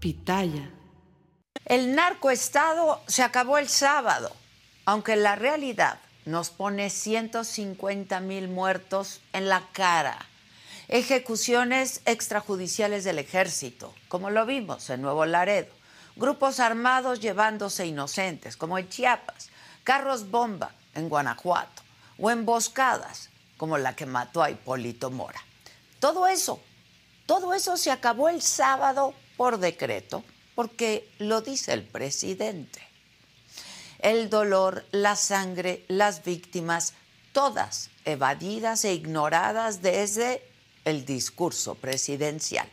[0.00, 0.70] Pitaya.
[1.66, 4.34] El narcoestado se acabó el sábado,
[4.86, 10.26] aunque la realidad nos pone 150 mil muertos en la cara.
[10.88, 15.68] Ejecuciones extrajudiciales del ejército, como lo vimos en Nuevo Laredo.
[16.16, 19.50] Grupos armados llevándose inocentes, como en Chiapas.
[19.84, 21.82] Carros bomba en Guanajuato.
[22.18, 23.28] O emboscadas,
[23.58, 25.40] como la que mató a Hipólito Mora.
[26.00, 26.60] Todo eso,
[27.26, 30.22] todo eso se acabó el sábado por decreto,
[30.54, 32.78] porque lo dice el presidente.
[34.00, 36.92] El dolor, la sangre, las víctimas,
[37.32, 40.42] todas evadidas e ignoradas desde
[40.84, 42.68] el discurso presidencial.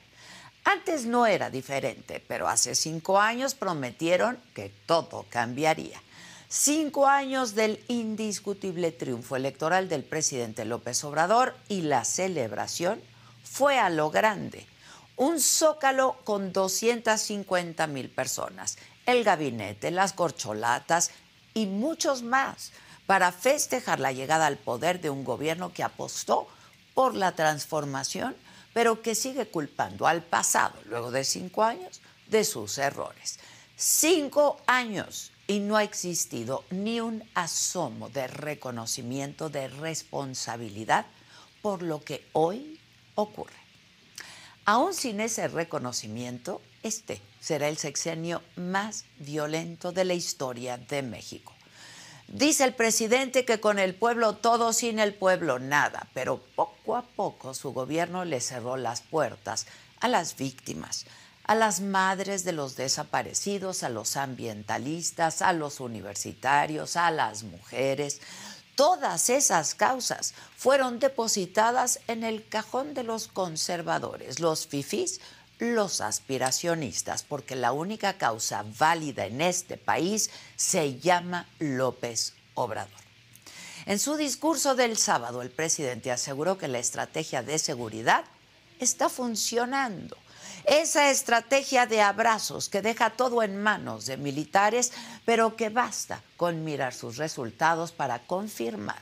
[0.66, 6.02] Antes no era diferente, pero hace cinco años prometieron que todo cambiaría.
[6.50, 13.02] Cinco años del indiscutible triunfo electoral del presidente López Obrador y la celebración
[13.46, 14.68] fue a lo grande.
[15.18, 21.12] Un zócalo con 250 mil personas, el gabinete, las corcholatas
[21.54, 22.72] y muchos más
[23.08, 26.48] para festejar la llegada al poder de un gobierno que apostó
[26.94, 28.36] por la transformación,
[28.74, 33.40] pero que sigue culpando al pasado, luego de cinco años, de sus errores.
[33.76, 41.06] Cinco años y no ha existido ni un asomo de reconocimiento de responsabilidad
[41.62, 42.80] por lo que hoy
[43.16, 43.67] ocurre.
[44.70, 51.54] Aún sin ese reconocimiento, este será el sexenio más violento de la historia de México.
[52.28, 57.04] Dice el presidente que con el pueblo todo, sin el pueblo nada, pero poco a
[57.04, 59.68] poco su gobierno le cerró las puertas
[60.02, 61.06] a las víctimas,
[61.46, 68.20] a las madres de los desaparecidos, a los ambientalistas, a los universitarios, a las mujeres.
[68.78, 75.20] Todas esas causas fueron depositadas en el cajón de los conservadores, los fifís,
[75.58, 82.92] los aspiracionistas, porque la única causa válida en este país se llama López Obrador.
[83.88, 88.26] En su discurso del sábado, el presidente aseguró que la estrategia de seguridad
[88.80, 90.18] está funcionando.
[90.68, 94.92] Esa estrategia de abrazos que deja todo en manos de militares,
[95.24, 99.02] pero que basta con mirar sus resultados para confirmar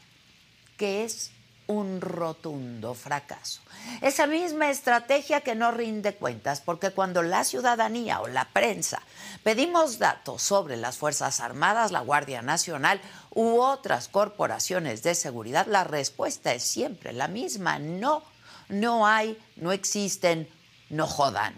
[0.78, 1.32] que es
[1.68, 3.62] un rotundo fracaso.
[4.02, 9.02] Esa misma estrategia que no rinde cuentas, porque cuando la ciudadanía o la prensa
[9.44, 15.84] pedimos datos sobre las Fuerzas Armadas, la Guardia Nacional u otras corporaciones de seguridad, la
[15.84, 18.24] respuesta es siempre la misma, no,
[18.70, 20.48] no hay, no existen,
[20.96, 21.54] no jodan.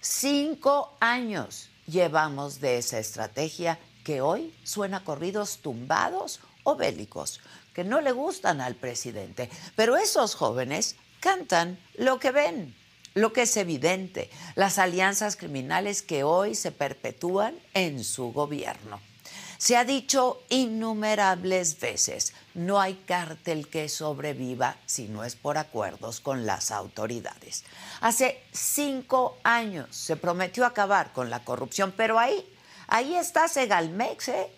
[0.00, 7.40] Cinco años llevamos de esa estrategia que hoy suena corridos tumbados o bélicos
[7.72, 9.48] que no le gustan al presidente.
[9.76, 12.74] Pero esos jóvenes cantan lo que ven,
[13.14, 19.00] lo que es evidente, las alianzas criminales que hoy se perpetúan en su gobierno.
[19.62, 26.18] Se ha dicho innumerables veces, no hay cártel que sobreviva si no es por acuerdos
[26.18, 27.62] con las autoridades.
[28.00, 32.44] Hace cinco años se prometió acabar con la corrupción, pero ahí,
[32.88, 34.50] ahí está Segalmex, ¿eh?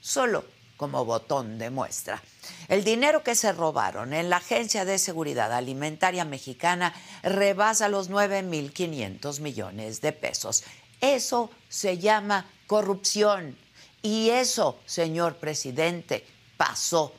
[0.00, 0.44] solo
[0.76, 2.22] como botón de muestra.
[2.68, 6.94] El dinero que se robaron en la Agencia de Seguridad Alimentaria Mexicana
[7.24, 10.62] rebasa los 9.500 millones de pesos.
[11.00, 13.56] Eso se llama corrupción.
[14.02, 16.26] Y eso, señor presidente,
[16.56, 17.14] pasó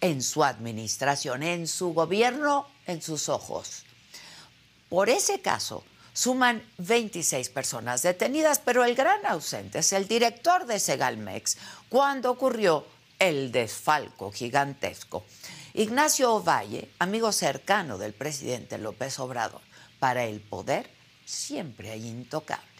[0.00, 3.84] en su administración, en su gobierno, en sus ojos.
[4.88, 10.78] Por ese caso, suman 26 personas detenidas, pero el gran ausente es el director de
[10.78, 11.58] Segalmex
[11.88, 12.86] cuando ocurrió
[13.18, 15.24] el desfalco gigantesco.
[15.74, 19.60] Ignacio Ovalle, amigo cercano del presidente López Obrador,
[19.98, 20.88] para el poder
[21.26, 22.75] siempre hay intocables.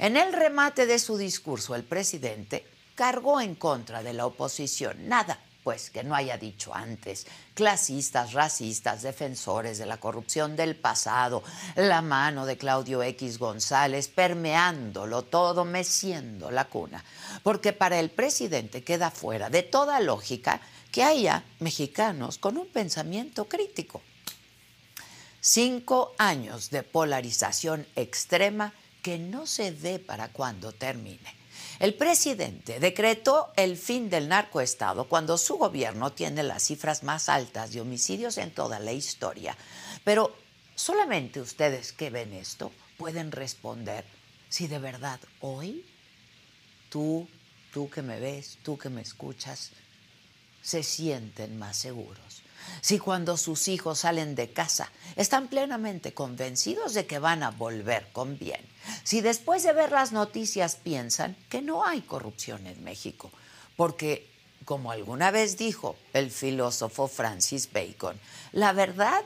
[0.00, 2.64] En el remate de su discurso, el presidente
[2.94, 5.06] cargó en contra de la oposición.
[5.06, 7.26] Nada, pues, que no haya dicho antes.
[7.52, 11.42] Clasistas, racistas, defensores de la corrupción del pasado,
[11.76, 17.04] la mano de Claudio X González permeándolo todo, meciendo la cuna.
[17.42, 23.50] Porque para el presidente queda fuera de toda lógica que haya mexicanos con un pensamiento
[23.50, 24.00] crítico.
[25.42, 31.40] Cinco años de polarización extrema que no se dé para cuando termine.
[31.78, 37.72] El presidente decretó el fin del narcoestado cuando su gobierno tiene las cifras más altas
[37.72, 39.56] de homicidios en toda la historia.
[40.04, 40.36] Pero
[40.74, 44.04] solamente ustedes que ven esto pueden responder
[44.50, 45.86] si de verdad hoy
[46.90, 47.26] tú,
[47.72, 49.70] tú que me ves, tú que me escuchas,
[50.60, 52.42] se sienten más seguros.
[52.82, 58.08] Si cuando sus hijos salen de casa están plenamente convencidos de que van a volver
[58.12, 58.60] con bien.
[59.02, 63.30] Si después de ver las noticias piensan que no hay corrupción en México.
[63.76, 64.28] Porque,
[64.64, 68.18] como alguna vez dijo el filósofo Francis Bacon,
[68.52, 69.22] la verdad,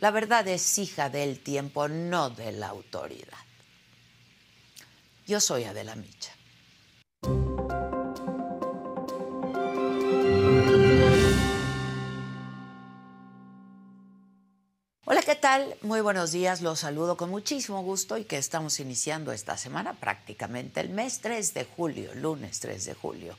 [0.00, 3.38] la verdad es hija del tiempo, no de la autoridad.
[5.26, 6.32] Yo soy Adela Micha.
[15.80, 20.80] Muy buenos días, los saludo con muchísimo gusto y que estamos iniciando esta semana prácticamente
[20.80, 23.34] el mes 3 de julio, lunes 3 de julio.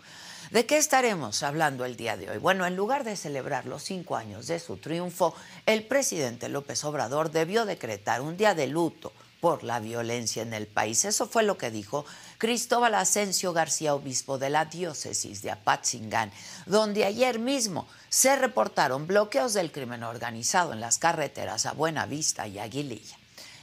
[0.50, 2.40] ¿De qué estaremos hablando el día de hoy?
[2.40, 5.36] Bueno, en lugar de celebrar los cinco años de su triunfo,
[5.68, 10.66] el presidente López Obrador debió decretar un día de luto por la violencia en el
[10.66, 11.06] país.
[11.06, 12.06] Eso fue lo que dijo
[12.40, 16.32] Cristóbal Asensio García, obispo de la diócesis de Apatzingán,
[16.66, 22.58] donde ayer mismo se reportaron bloqueos del crimen organizado en las carreteras a Buenavista y
[22.58, 23.18] Aguililla.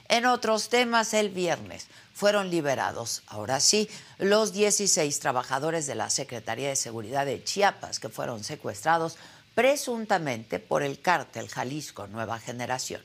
[0.08, 3.88] En otros temas, el viernes fueron liberados, ahora sí,
[4.19, 9.17] los 16 trabajadores de la Secretaría de Seguridad de Chiapas que fueron secuestrados
[9.55, 13.00] presuntamente por el cártel Jalisco Nueva Generación.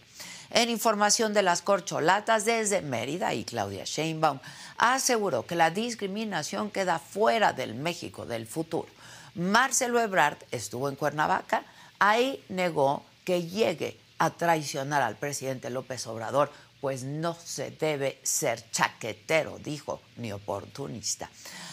[0.53, 4.39] En información de las corcholatas desde Mérida y Claudia Sheinbaum
[4.77, 8.89] aseguró que la discriminación queda fuera del México del futuro.
[9.36, 11.63] Marcelo Ebrard estuvo en Cuernavaca,
[12.00, 16.51] ahí negó que llegue a traicionar al presidente López Obrador,
[16.81, 21.30] pues no se debe ser chaquetero, dijo, ni oportunista.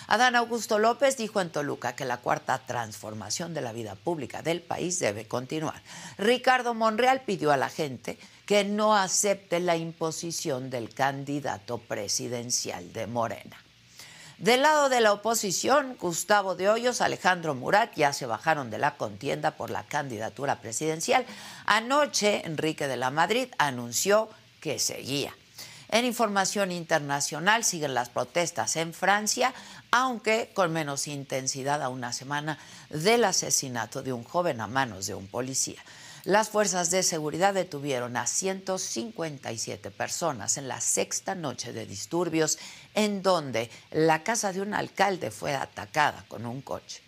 [0.06, 4.62] Adán Augusto López dijo en Toluca que la cuarta transformación de la vida pública del
[4.62, 5.82] país debe continuar.
[6.16, 13.06] Ricardo Monreal pidió a la gente que no acepte la imposición del candidato presidencial de
[13.06, 13.58] Morena.
[14.38, 18.96] Del lado de la oposición, Gustavo de Hoyos, Alejandro Murat ya se bajaron de la
[18.96, 21.26] contienda por la candidatura presidencial.
[21.66, 24.30] Anoche, Enrique de la Madrid anunció
[24.62, 25.36] que seguía.
[25.90, 29.52] En información internacional siguen las protestas en Francia,
[29.90, 32.58] aunque con menos intensidad a una semana
[32.88, 35.82] del asesinato de un joven a manos de un policía.
[36.28, 42.58] Las fuerzas de seguridad detuvieron a 157 personas en la sexta noche de disturbios
[42.92, 47.00] en donde la casa de un alcalde fue atacada con un coche.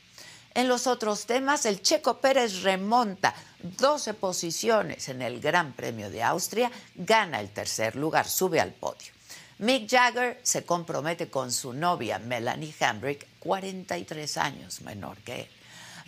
[0.54, 6.22] En los otros temas, el Checo Pérez remonta 12 posiciones en el Gran Premio de
[6.22, 9.12] Austria, gana el tercer lugar, sube al podio.
[9.58, 15.48] Mick Jagger se compromete con su novia Melanie Hambrick, 43 años menor que él.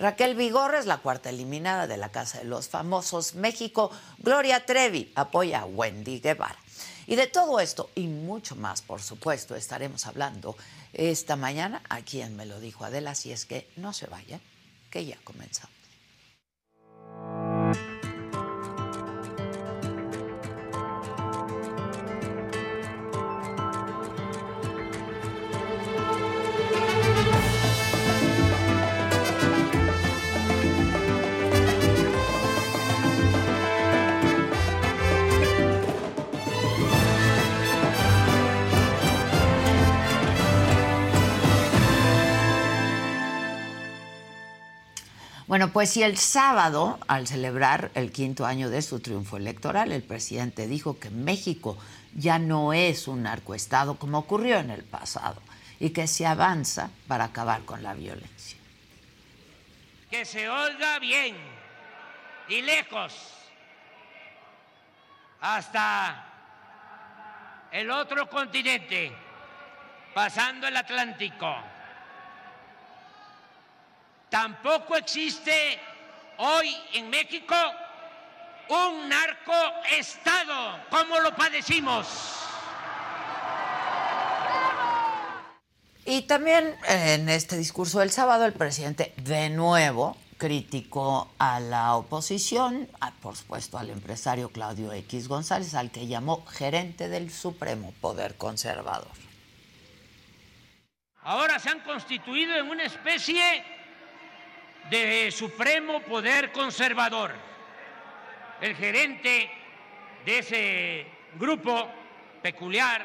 [0.03, 3.93] Raquel Vigorra es la cuarta eliminada de la Casa de los Famosos México.
[4.19, 6.59] Gloria Trevi apoya a Wendy Guevara.
[7.07, 10.57] Y de todo esto y mucho más, por supuesto, estaremos hablando
[10.93, 14.41] esta mañana aquí en Me lo dijo Adela, si es que no se vayan,
[14.91, 15.82] que ya comenzamos.
[45.53, 50.03] Bueno, pues si el sábado, al celebrar el quinto año de su triunfo electoral, el
[50.03, 51.77] presidente dijo que México
[52.15, 55.43] ya no es un narcoestado como ocurrió en el pasado
[55.79, 58.57] y que se avanza para acabar con la violencia.
[60.11, 61.37] Que se oiga bien
[62.49, 63.13] y lejos,
[65.39, 66.33] hasta
[67.73, 69.13] el otro continente,
[70.15, 71.55] pasando el Atlántico
[74.33, 75.79] Tampoco existe
[76.39, 77.55] hoy en México
[78.71, 82.07] un narcoestado, como lo padecimos.
[86.07, 92.89] Y también en este discurso del sábado el presidente de nuevo criticó a la oposición,
[93.21, 99.13] por supuesto al empresario Claudio X González, al que llamó gerente del Supremo Poder Conservador.
[101.21, 103.82] Ahora se han constituido en una especie
[104.91, 107.33] de Supremo Poder Conservador.
[108.61, 109.51] El gerente
[110.25, 111.91] de ese grupo
[112.43, 113.05] peculiar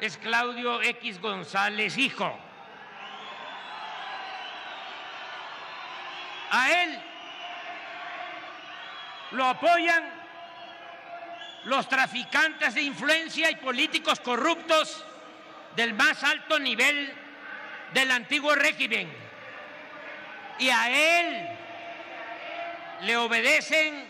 [0.00, 2.38] es Claudio X González Hijo.
[6.50, 7.02] A él
[9.32, 10.04] lo apoyan
[11.64, 15.04] los traficantes de influencia y políticos corruptos
[15.74, 17.12] del más alto nivel
[17.92, 19.25] del antiguo régimen.
[20.58, 21.48] Y a él
[23.02, 24.06] le obedecen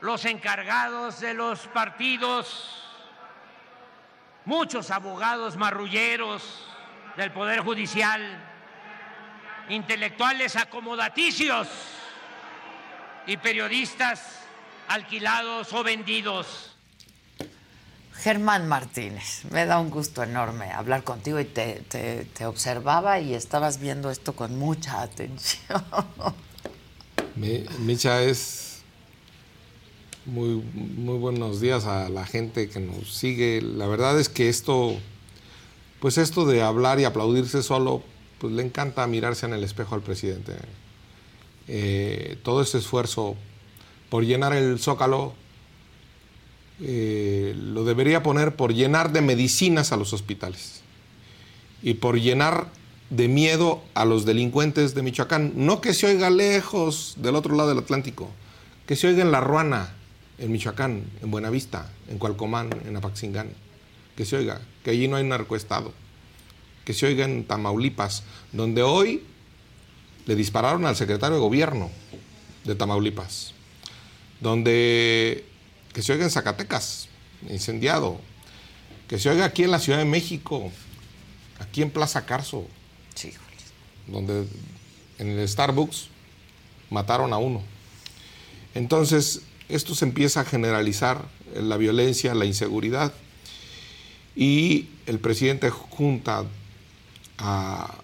[0.00, 2.84] los encargados de los partidos,
[4.44, 6.66] muchos abogados marrulleros
[7.16, 8.20] del Poder Judicial,
[9.68, 11.68] intelectuales acomodaticios
[13.26, 14.46] y periodistas
[14.88, 16.71] alquilados o vendidos.
[18.22, 23.80] Germán Martínez, me da un gusto enorme hablar contigo y te, te, observaba y estabas
[23.80, 25.82] viendo esto con mucha atención.
[27.80, 28.82] Micha es
[30.24, 33.60] muy, muy buenos días a la gente que nos sigue.
[33.60, 34.96] La verdad es que esto,
[35.98, 38.04] pues esto de hablar y aplaudirse solo,
[38.38, 40.52] pues le encanta mirarse en el espejo al presidente.
[41.66, 43.34] Eh, todo ese esfuerzo
[44.10, 45.34] por llenar el zócalo
[46.82, 50.82] eh, lo debería poner por llenar de medicinas a los hospitales
[51.82, 52.68] y por llenar
[53.10, 55.52] de miedo a los delincuentes de Michoacán.
[55.56, 58.30] No que se oiga lejos del otro lado del Atlántico,
[58.86, 59.94] que se oiga en La Ruana,
[60.38, 63.50] en Michoacán, en Buenavista, en Cualcomán, en Apaxingán.
[64.16, 65.92] Que se oiga, que allí no hay narcoestado
[66.84, 69.22] que se oiga en Tamaulipas, donde hoy
[70.26, 71.90] le dispararon al secretario de gobierno
[72.64, 73.54] de Tamaulipas,
[74.40, 75.44] donde
[75.92, 77.08] que se oiga en Zacatecas,
[77.48, 78.20] incendiado,
[79.08, 80.70] que se oiga aquí en la Ciudad de México,
[81.60, 82.66] aquí en Plaza Carso,
[84.06, 84.46] donde
[85.18, 86.08] en el Starbucks
[86.90, 87.62] mataron a uno.
[88.74, 93.12] Entonces, esto se empieza a generalizar, la violencia, la inseguridad,
[94.34, 96.44] y el presidente junta
[97.36, 97.94] a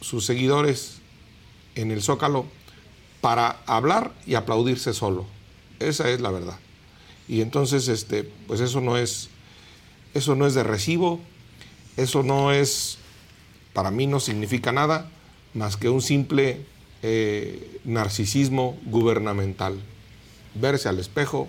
[0.00, 0.96] sus seguidores
[1.76, 2.46] en el Zócalo
[3.20, 5.26] para hablar y aplaudirse solo.
[5.80, 6.58] Esa es la verdad.
[7.28, 9.28] Y entonces, este, pues eso no es,
[10.14, 11.20] eso no es de recibo,
[11.96, 12.98] eso no es,
[13.72, 15.10] para mí no significa nada
[15.54, 16.64] más que un simple
[17.02, 19.78] eh, narcisismo gubernamental.
[20.54, 21.48] Verse al espejo,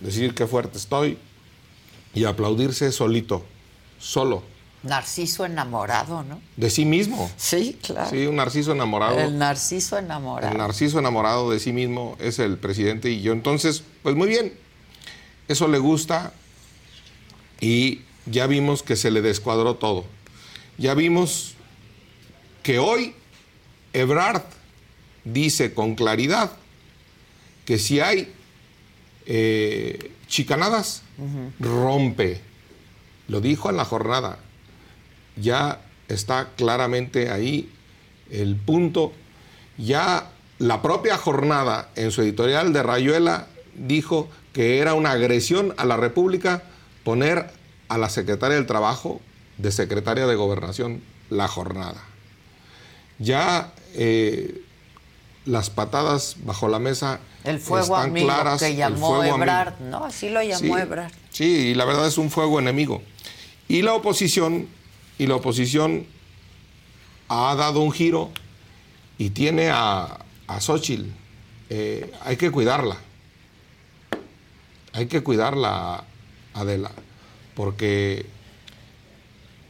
[0.00, 1.18] decir qué fuerte estoy
[2.14, 3.44] y aplaudirse solito,
[3.98, 4.42] solo
[4.82, 6.40] Narciso enamorado, ¿no?
[6.56, 7.30] De sí mismo.
[7.36, 8.08] Sí, claro.
[8.10, 9.18] Sí, un narciso enamorado.
[9.18, 10.52] El narciso enamorado.
[10.52, 13.32] El narciso enamorado de sí mismo es el presidente y yo.
[13.32, 14.52] Entonces, pues muy bien,
[15.48, 16.32] eso le gusta
[17.60, 20.04] y ya vimos que se le descuadró todo.
[20.78, 21.54] Ya vimos
[22.62, 23.14] que hoy
[23.92, 24.42] Ebrard
[25.24, 26.52] dice con claridad
[27.64, 28.32] que si hay
[29.26, 31.02] eh, chicanadas,
[31.58, 32.40] rompe.
[33.28, 34.38] Lo dijo en la jornada
[35.36, 37.70] ya está claramente ahí
[38.30, 39.12] el punto.
[39.78, 45.84] Ya la propia jornada en su editorial de Rayuela dijo que era una agresión a
[45.84, 46.62] la República
[47.04, 47.50] poner
[47.88, 49.20] a la secretaria del Trabajo
[49.58, 52.02] de secretaria de Gobernación la jornada.
[53.18, 54.62] Ya eh,
[55.44, 58.60] las patadas bajo la mesa el fuego están amigo claras.
[58.60, 60.04] que llamó Ebrard, ¿no?
[60.04, 61.12] Así lo llamó Ebrard.
[61.30, 63.02] Sí, y la verdad es un fuego enemigo.
[63.68, 64.68] Y la oposición
[65.18, 66.06] y la oposición
[67.28, 68.30] ha dado un giro
[69.18, 71.04] y tiene a, a Xochitl.
[71.70, 72.96] Eh, hay que cuidarla.
[74.92, 76.04] Hay que cuidarla,
[76.54, 76.90] Adela,
[77.54, 78.26] porque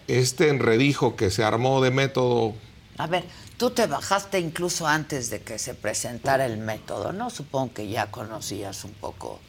[0.06, 2.54] este enredijo que se armó de método.
[2.98, 3.24] A ver,
[3.56, 7.30] tú te bajaste incluso antes de que se presentara el método, ¿no?
[7.30, 9.40] Supongo que ya conocías un poco,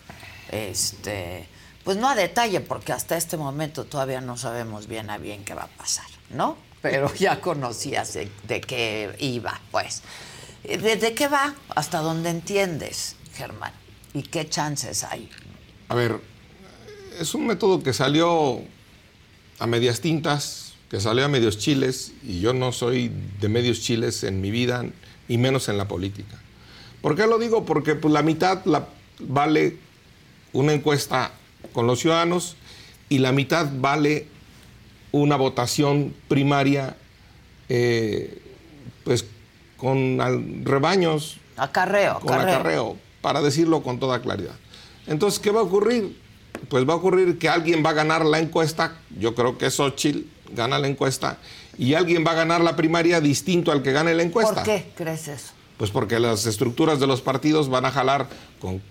[0.52, 1.48] este,
[1.88, 5.54] pues no a detalle, porque hasta este momento todavía no sabemos bien a bien qué
[5.54, 6.58] va a pasar, ¿no?
[6.82, 10.02] Pero ya conocías de, qué iba, pues.
[10.66, 11.56] ¿De, qué va?
[11.70, 13.72] ¿Hasta dónde entiendes, Germán?
[14.14, 15.30] ¿Y qué chances hay?
[15.88, 16.20] A ver,
[17.22, 18.60] es un método que salió
[19.58, 24.26] a medias tintas, que salió a medios chiles, y yo no soy de medios chiles
[24.26, 24.84] en mi vida,
[25.30, 26.38] y menos en la política.
[27.02, 27.64] ¿Por qué lo digo?
[27.64, 28.62] Porque pues, la mitad
[29.20, 29.78] vale
[30.52, 31.32] una encuesta
[31.74, 32.56] con los ciudadanos
[33.10, 34.28] y la mitad vale
[35.12, 36.96] una votación primaria
[37.70, 38.42] eh,
[39.04, 39.26] pues
[39.78, 40.20] con
[40.66, 41.38] rebaños.
[41.56, 44.56] Acarreo, con acarreo, para decirlo con toda claridad.
[45.08, 46.20] Entonces, ¿qué va a ocurrir?
[46.70, 50.26] Pues va a ocurrir que alguien va a ganar la encuesta, yo creo que Xochitl
[50.52, 51.38] gana la encuesta,
[51.78, 54.56] y alguien va a ganar la primaria distinto al que gane la encuesta.
[54.56, 55.54] ¿Por qué crees eso?
[55.78, 58.28] Pues porque las estructuras de los partidos van a jalar
[58.60, 58.82] con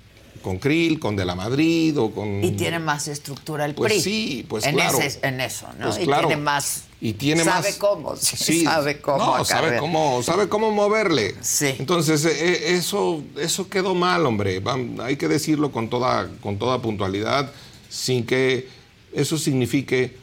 [0.46, 2.44] con Krill, con De la Madrid o con...
[2.44, 4.00] Y tiene más estructura el pues PRI.
[4.00, 4.96] Sí, pues en claro.
[5.22, 5.86] en eso, ¿no?
[5.88, 6.84] Pues y tiene más...
[7.00, 7.78] Y tiene sabe más...
[7.78, 9.38] cómo, sí, sabe cómo.
[9.38, 11.34] No, sabe cómo, sabe cómo moverle.
[11.40, 11.74] Sí.
[11.80, 14.62] Entonces, e, e, eso, eso quedó mal, hombre.
[15.02, 17.50] hay que decirlo con toda, con toda puntualidad,
[17.88, 18.68] sin que
[19.12, 20.16] eso signifique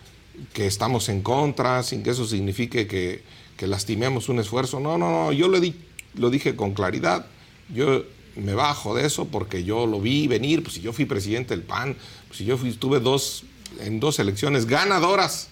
[0.54, 3.24] que estamos en contra, sin que eso signifique que,
[3.58, 4.80] que lastimemos un esfuerzo.
[4.80, 5.32] No, no, no.
[5.34, 5.76] Yo lo, di,
[6.16, 7.26] lo dije con claridad.
[7.68, 8.04] Yo
[8.36, 11.64] me bajo de eso porque yo lo vi venir, pues si yo fui presidente del
[11.64, 11.96] PAN,
[12.28, 13.44] pues si yo fui, estuve dos,
[13.80, 15.50] en dos elecciones ganadoras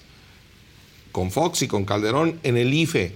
[1.11, 3.13] con Fox y con Calderón en el IFE,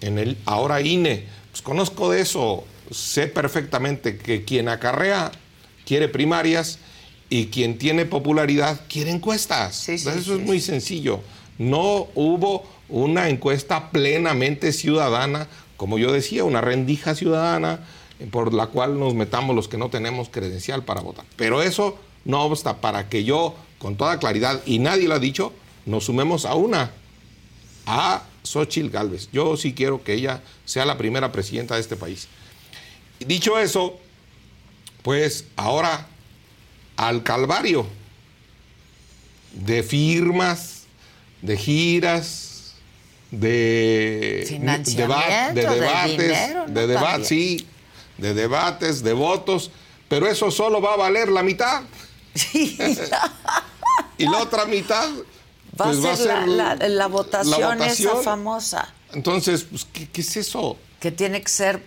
[0.00, 5.30] en el ahora INE, pues conozco de eso, sé perfectamente que quien acarrea
[5.86, 6.78] quiere primarias
[7.28, 9.88] y quien tiene popularidad quiere encuestas.
[9.88, 11.20] eso es muy sencillo.
[11.58, 17.80] No hubo una encuesta plenamente ciudadana, como yo decía, una rendija ciudadana
[18.30, 21.24] por la cual nos metamos los que no tenemos credencial para votar.
[21.36, 25.52] Pero eso no obsta para que yo, con toda claridad, y nadie lo ha dicho,
[25.86, 26.92] nos sumemos a una,
[27.86, 29.28] a Xochitl Galvez.
[29.32, 32.28] Yo sí quiero que ella sea la primera presidenta de este país.
[33.18, 33.98] Dicho eso,
[35.02, 36.06] pues ahora
[36.96, 37.86] al calvario
[39.52, 40.84] de firmas,
[41.40, 42.74] de giras,
[43.30, 46.24] de, de, debates,
[46.68, 47.66] de, debates, sí,
[48.18, 49.70] de debates, de votos,
[50.08, 51.82] pero eso solo va a valer la mitad.
[52.54, 55.08] y la otra mitad
[55.80, 58.94] va, a, pues, ser la, votación esa famosa.
[59.12, 60.76] Entonces, pues, ¿qué, es eso?
[61.00, 61.82] Que tiene que ser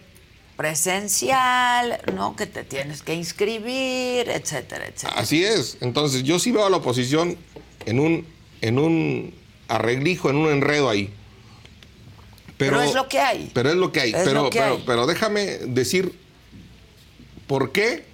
[0.56, 2.36] presencial, ¿no?
[2.36, 5.20] Que te tienes que inscribir, etcétera, etcétera.
[5.20, 5.78] Así es.
[5.82, 7.38] Entonces, yo sí veo a la oposición
[7.86, 8.28] en un,
[8.62, 9.34] en un
[9.68, 11.14] arreglijo, en un enredo ahí.
[12.58, 13.52] Pero, es lo que hay.
[13.54, 14.14] Pero es lo que hay.
[14.14, 14.50] pero,
[14.86, 16.18] pero, déjame decir
[17.48, 18.06] por qué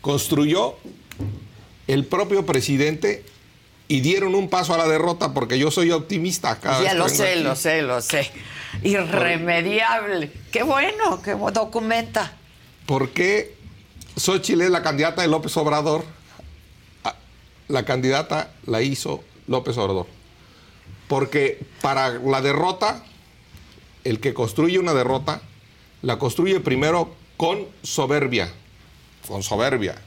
[0.00, 0.76] construyó
[1.88, 3.24] el propio presidente
[3.88, 6.58] y dieron un paso a la derrota porque yo soy optimista.
[6.60, 8.30] Cada ya lo sé, lo sé, lo sé.
[8.82, 10.30] Irremediable.
[10.50, 12.32] Qué bueno, que documenta.
[12.86, 13.54] ¿Por qué
[14.16, 16.04] Xochitl es la candidata de López Obrador?
[17.04, 17.16] Ah,
[17.68, 20.06] la candidata la hizo López Obrador.
[21.12, 23.04] Porque para la derrota,
[24.02, 25.42] el que construye una derrota,
[26.00, 28.50] la construye primero con soberbia,
[29.28, 30.00] con soberbia.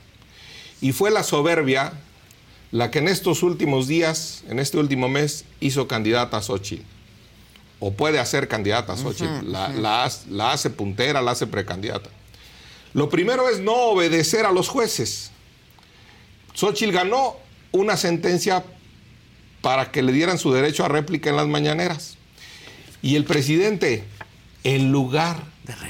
[0.82, 1.94] Y fue la soberbia
[2.72, 6.82] la que en estos últimos días, en este último mes, hizo candidata a Xochitl.
[7.80, 9.52] O puede hacer candidata a Xochitl.
[9.52, 10.06] la,
[10.52, 12.10] hace puntera, la hace precandidata.
[12.96, 15.30] Lo primero es no obedecer a los jueces.
[16.56, 17.36] Xochitl ganó
[17.72, 18.64] una sentencia
[19.66, 22.18] para que le dieran su derecho a réplica en las mañaneras.
[23.02, 24.04] Y el presidente,
[24.64, 25.38] en lugar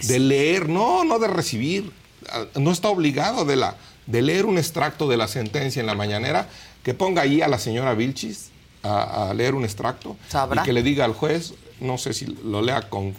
[0.07, 1.91] de, leer, no, no de recibir,
[2.29, 5.93] ah, no está obligado de, la, de leer un extracto de la sentencia en la
[5.93, 6.47] mañanera,
[6.83, 10.15] que ponga ahí a la señora Vilchis a, leer un extracto
[10.55, 13.13] y que le diga al juez, no sé si lo lea con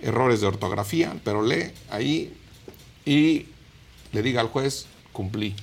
[0.00, 2.32] errores de ortografía, pero lee ahí
[3.04, 3.46] y
[4.12, 5.56] le diga al juez, cumplí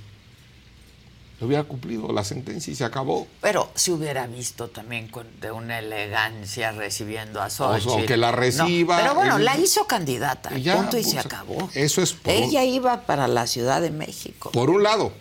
[1.45, 3.27] hubiera cumplido la sentencia y se acabó.
[3.41, 7.89] Pero se hubiera visto también con, de una elegancia recibiendo a Xochitl.
[7.89, 8.97] O, que la reciba.
[8.97, 11.69] pero bueno, la hizo candidata, punto y se acabó.
[11.73, 14.51] Eso es Ella iba para la Ciudad de México.
[14.51, 15.11] Por un lado.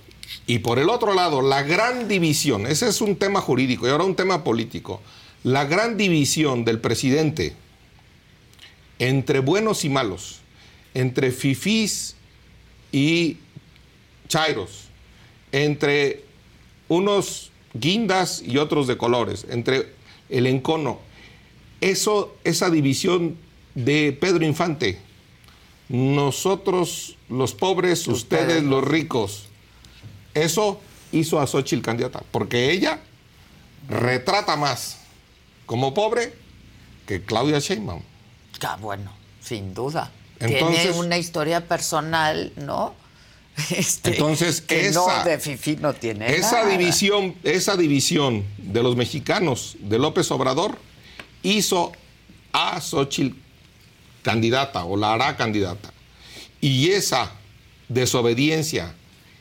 [0.46, 4.04] Y por el otro lado, la gran división, ese es un tema jurídico y ahora
[4.04, 5.00] un tema político.
[5.44, 7.54] La gran división del presidente
[9.02, 10.40] entre buenos y malos,
[10.94, 12.14] entre fifís
[12.92, 13.38] y
[14.28, 14.81] chairos,
[15.52, 16.24] entre
[16.88, 19.92] unos guindas y otros de colores, entre
[20.28, 20.98] el encono.
[21.80, 23.36] Eso, esa división
[23.74, 24.98] de Pedro Infante.
[25.88, 29.46] Nosotros los pobres, ustedes, los ricos.
[30.34, 30.80] Eso
[31.12, 33.00] hizo a Xochitl candidata, porque ella
[33.88, 34.98] retrata más
[35.66, 36.34] como pobre
[37.06, 38.02] que Claudia Sheinbaum.
[38.62, 40.10] Ah, bueno, sin duda.
[40.38, 42.94] Tiene una historia personal, ¿no?
[43.76, 45.24] Este, Entonces, esa,
[45.80, 50.78] no tiene esa división, esa división de los mexicanos de López Obrador
[51.42, 51.92] hizo
[52.52, 53.36] a Xochitl
[54.22, 55.92] candidata o la hará candidata.
[56.60, 57.32] Y esa
[57.88, 58.94] desobediencia,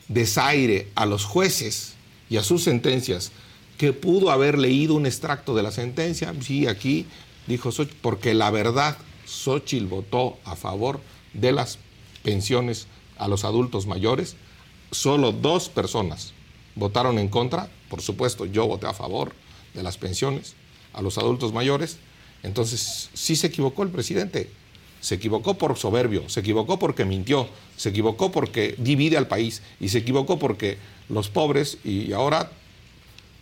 [0.08, 1.94] desaire a los jueces
[2.28, 3.32] y a sus sentencias,
[3.78, 7.06] que pudo haber leído un extracto de la sentencia, sí, aquí
[7.46, 11.00] dijo Xochitl, porque la verdad, Xochitl votó a favor
[11.32, 11.78] de las
[12.22, 12.86] pensiones
[13.18, 14.36] a los adultos mayores,
[14.90, 16.32] solo dos personas
[16.74, 19.32] votaron en contra, por supuesto yo voté a favor
[19.74, 20.54] de las pensiones
[20.92, 21.98] a los adultos mayores,
[22.42, 24.50] entonces sí se equivocó el presidente,
[25.00, 29.88] se equivocó por soberbio, se equivocó porque mintió, se equivocó porque divide al país y
[29.88, 32.50] se equivocó porque los pobres y ahora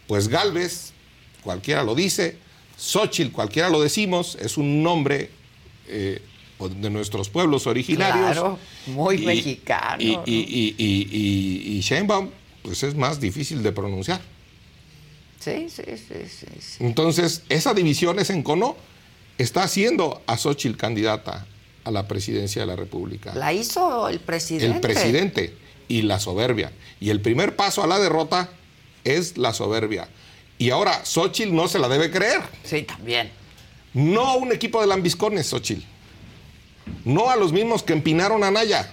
[0.07, 0.93] pues Galvez,
[1.45, 2.37] cualquiera lo dice,
[2.77, 5.31] Xochitl, cualquiera lo decimos, es un nombre
[5.87, 6.21] eh,
[6.69, 8.33] de nuestros pueblos originarios.
[8.33, 9.97] Claro, muy mexicano.
[10.03, 10.23] Y, ¿no?
[10.27, 12.31] y, y, y, y Sheinbaum,
[12.63, 14.21] pues es más difícil de pronunciar.
[15.39, 16.85] Sí, sí, sí, sí, sí.
[16.85, 18.77] Entonces, esa división, ese encono,
[19.39, 21.47] está haciendo a Xochitl candidata
[21.85, 23.35] a la presidencia de la República.
[23.35, 24.67] La hizo el presidente.
[24.67, 25.57] El presidente
[25.89, 26.73] y la soberbia.
[27.01, 28.51] Y el primer paso a la derrota
[29.03, 30.09] es la soberbia.
[30.59, 32.43] Y ahora, Xochitl no se la debe creer.
[32.65, 33.31] Sí, también.
[33.95, 35.83] No un equipo de lambiscones, Xochitl.
[37.05, 38.93] No a los mismos que empinaron a Naya.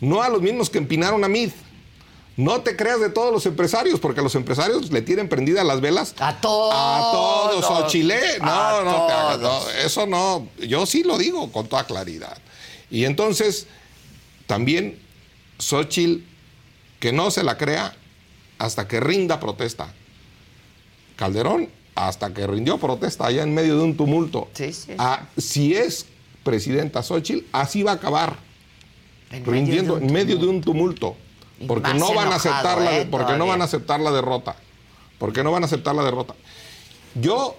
[0.00, 1.50] No a los mismos que empinaron a Mid.
[2.36, 5.80] No te creas de todos los empresarios, porque a los empresarios le tienen prendidas las
[5.80, 6.14] velas.
[6.18, 6.74] A todos.
[6.74, 7.94] A todos.
[7.94, 8.38] ¿eh?
[8.40, 10.48] No, A no, te hagas, no, eso no.
[10.58, 12.36] Yo sí lo digo con toda claridad.
[12.90, 13.68] Y entonces,
[14.46, 14.98] también
[15.58, 16.24] Xochitl,
[16.98, 17.94] que no se la crea
[18.58, 19.92] hasta que rinda protesta.
[21.16, 24.48] Calderón, hasta que rindió protesta allá en medio de un tumulto.
[24.54, 24.92] Sí, sí, sí.
[24.98, 26.06] Ah, si es
[26.44, 28.36] presidenta Xochitl, así va a acabar
[29.30, 31.16] En rindiendo en medio de un tumulto.
[31.58, 33.08] Y Porque no van a aceptar la, ¿eh?
[33.10, 34.56] porque no van a aceptar la derrota.
[35.18, 36.34] Porque no van a aceptar la derrota.
[37.14, 37.56] Yo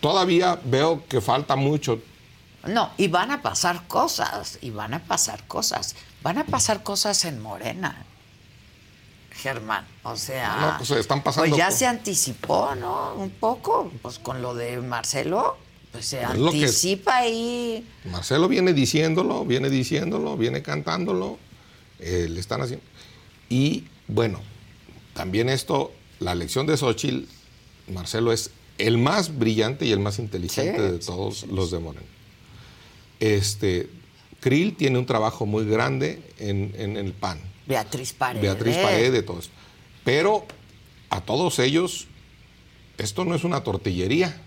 [0.00, 2.00] todavía veo que falta mucho.
[2.66, 5.94] No, y van a pasar cosas, y van a pasar cosas.
[6.22, 8.04] Van a pasar cosas en Morena,
[9.30, 9.86] Germán.
[10.02, 13.14] O sea, No, pues, están pasando pues ya se anticipó, ¿no?
[13.14, 15.56] Un poco, pues con lo de Marcelo,
[15.92, 17.86] pues se Es anticipa ahí.
[18.04, 21.38] Marcelo viene diciéndolo, viene diciéndolo, viene cantándolo.
[21.98, 22.84] eh, le están haciendo.
[23.48, 24.40] Y bueno,
[25.14, 27.24] también esto, la elección de Xochitl,
[27.92, 32.06] Marcelo es el más brillante y el más inteligente Sí, de todos los de Morena.
[33.18, 33.90] Este,
[34.40, 37.40] Krill tiene un trabajo muy grande en, en el PAN.
[37.66, 38.42] Beatriz Paredes.
[38.42, 39.50] Beatriz Paredes, todos.
[40.04, 40.46] Pero
[41.10, 42.06] a todos ellos,
[42.96, 44.40] esto no es una tortillería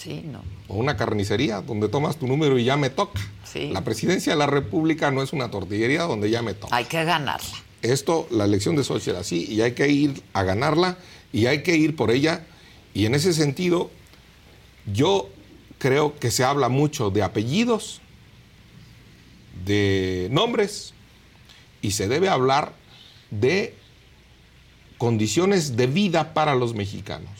[0.00, 0.42] Sí, no.
[0.68, 3.20] o una carnicería donde tomas tu número y ya me toca.
[3.44, 3.68] Sí.
[3.70, 6.74] La presidencia de la República no es una tortillería donde ya me toca.
[6.74, 7.58] Hay que ganarla.
[7.82, 10.96] Esto, la elección de Xochitl era así y hay que ir a ganarla
[11.32, 12.46] y hay que ir por ella.
[12.94, 13.90] Y en ese sentido,
[14.90, 15.28] yo
[15.78, 18.00] creo que se habla mucho de apellidos,
[19.66, 20.94] de nombres
[21.82, 22.72] y se debe hablar
[23.30, 23.74] de
[24.98, 27.30] condiciones de vida para los mexicanos,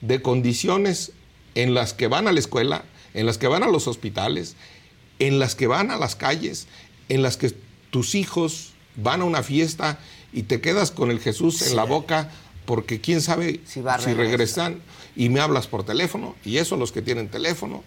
[0.00, 1.12] de condiciones
[1.54, 2.84] en las que van a la escuela,
[3.14, 4.56] en las que van a los hospitales,
[5.18, 6.66] en las que van a las calles,
[7.08, 7.52] en las que
[7.90, 9.98] tus hijos van a una fiesta
[10.32, 12.30] y te quedas con el Jesús en la boca
[12.64, 14.80] porque quién sabe Si si regresan
[15.16, 17.82] y me hablas por teléfono y eso los que tienen teléfono.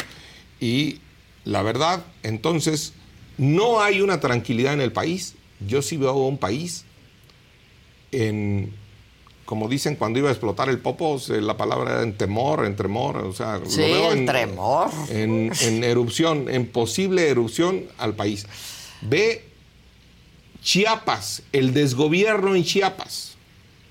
[0.60, 0.99] Y
[1.43, 2.93] la verdad entonces
[3.38, 5.36] no hay una tranquilidad en el país.
[5.65, 6.86] Yo sí veo un país
[8.12, 8.73] en
[9.46, 13.18] como dicen cuando iba a explotar el popo la palabra era en temor en tremor
[13.18, 14.90] o sea Sí, lo veo en en tremor.
[15.10, 18.48] en, en erupción en posible erupción al país
[19.02, 19.46] ve
[20.62, 23.36] Chiapas el desgobierno en Chiapas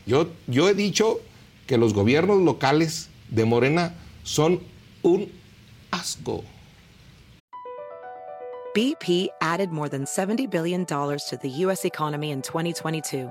[0.06, 1.20] yo, yo he dicho
[1.66, 4.60] que los gobiernos locales de Morena son
[5.02, 5.30] un
[5.90, 6.44] asco.
[8.74, 11.84] BP added more than $70 billion to the U.S.
[11.86, 13.30] economy in 2022.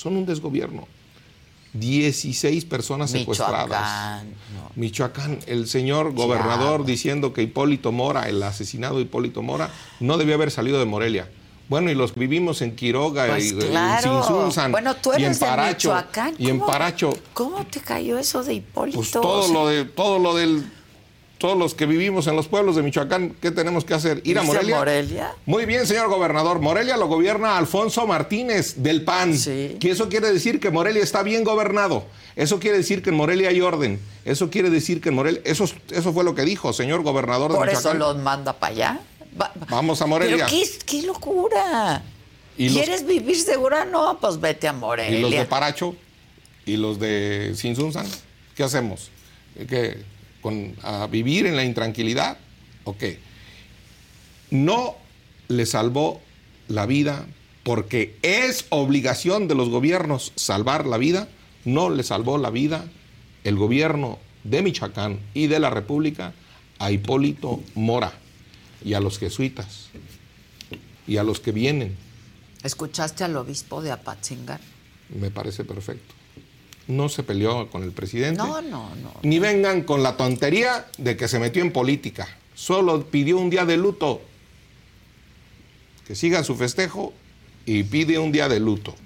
[0.00, 0.88] son un desgobierno.
[1.74, 3.68] 16 personas secuestradas.
[3.68, 4.70] Michoacán, no.
[4.74, 10.50] Michoacán, el señor gobernador diciendo que Hipólito Mora, el asesinado Hipólito Mora, no debió haber
[10.50, 11.28] salido de Morelia.
[11.68, 14.16] Bueno, y los que vivimos en Quiroga Pues y, claro.
[14.16, 16.34] en Sinsunzan, Bueno, tú y en eres de Paracho, Michoacán.
[16.36, 18.98] y en ¿Cómo- Paracho, ¿Cómo te cayó eso de Hipólito?
[18.98, 20.64] pues O todo sea, lo de todo lo del
[21.40, 24.20] todos los que vivimos en los pueblos de Michoacán, ¿qué tenemos que hacer?
[24.24, 24.76] Ir a ¿irse Morelia.
[24.76, 25.34] Morelia?
[25.46, 26.60] Muy bien, señor gobernador.
[26.60, 29.34] Morelia lo gobierna Alfonso Martínez del PAN.
[29.36, 29.78] Sí.
[29.80, 32.04] Que eso quiere decir que Morelia está bien gobernado.
[32.36, 33.98] Eso quiere decir que en Morelia hay orden.
[34.26, 35.40] Eso quiere decir que en Morelia.
[35.44, 37.98] Eso, eso fue lo que dijo, señor gobernador de Por eso Michoacán.
[37.98, 39.00] los manda para allá.
[39.40, 40.46] Va- Vamos a Morelia.
[40.46, 42.02] Pero qué, qué locura.
[42.58, 43.86] Y los- ¿Quieres vivir segura?
[43.86, 45.18] No, pues vete a Morelia.
[45.18, 45.94] Y los de Paracho
[46.66, 48.06] y los de Sinsunzan,
[48.54, 49.10] ¿qué hacemos?
[49.68, 50.02] ¿Qué,
[50.40, 52.38] con, ¿A vivir en la intranquilidad?
[52.84, 53.18] ¿O qué?
[54.50, 54.96] No
[55.48, 56.20] le salvó
[56.68, 57.26] la vida
[57.62, 61.28] porque es obligación de los gobiernos salvar la vida.
[61.64, 62.84] No le salvó la vida
[63.44, 66.32] el gobierno de Michoacán y de la República
[66.78, 68.12] a Hipólito Mora
[68.84, 69.88] y a los jesuitas
[71.06, 71.96] y a los que vienen.
[72.62, 74.60] ¿Escuchaste al obispo de Apatzingán?
[75.08, 76.14] Me parece perfecto.
[76.90, 78.42] No se peleó con el presidente.
[78.42, 79.12] No, no, no.
[79.22, 82.28] Ni vengan con la tontería de que se metió en política.
[82.54, 84.20] Solo pidió un día de luto.
[86.04, 87.12] Que siga su festejo
[87.64, 88.96] y pide un día de luto.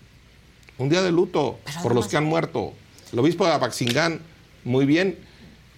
[0.79, 2.73] Un día de luto Pero por los que han muerto.
[3.13, 4.21] El obispo de Apaxingán,
[4.65, 5.19] muy bien.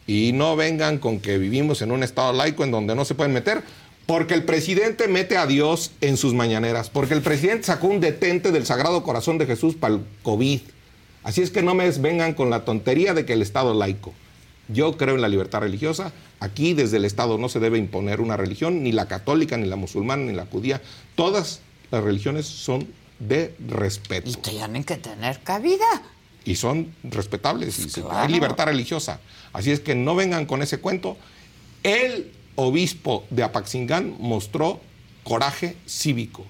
[0.06, 3.32] Y no vengan con que vivimos en un estado laico en donde no se pueden
[3.32, 3.64] meter.
[4.06, 6.88] Porque el presidente mete a Dios en sus mañaneras.
[6.88, 10.60] Porque el presidente sacó un detente del Sagrado Corazón de Jesús para el COVID.
[11.26, 14.14] Así es que no me vengan con la tontería de que el Estado es laico.
[14.68, 16.12] Yo creo en la libertad religiosa.
[16.38, 19.74] Aquí desde el Estado no se debe imponer una religión, ni la católica, ni la
[19.74, 20.80] musulmana, ni la judía.
[21.16, 22.86] Todas las religiones son
[23.18, 25.84] de respeto Y tienen que tener cabida.
[26.44, 27.76] y son respetables.
[27.80, 28.12] y claro.
[28.12, 29.18] Hay libertad religiosa.
[29.52, 31.16] Así es que no vengan con ese cuento.
[31.82, 34.80] El obispo de Apaxingán mostró
[35.24, 36.46] coraje cívico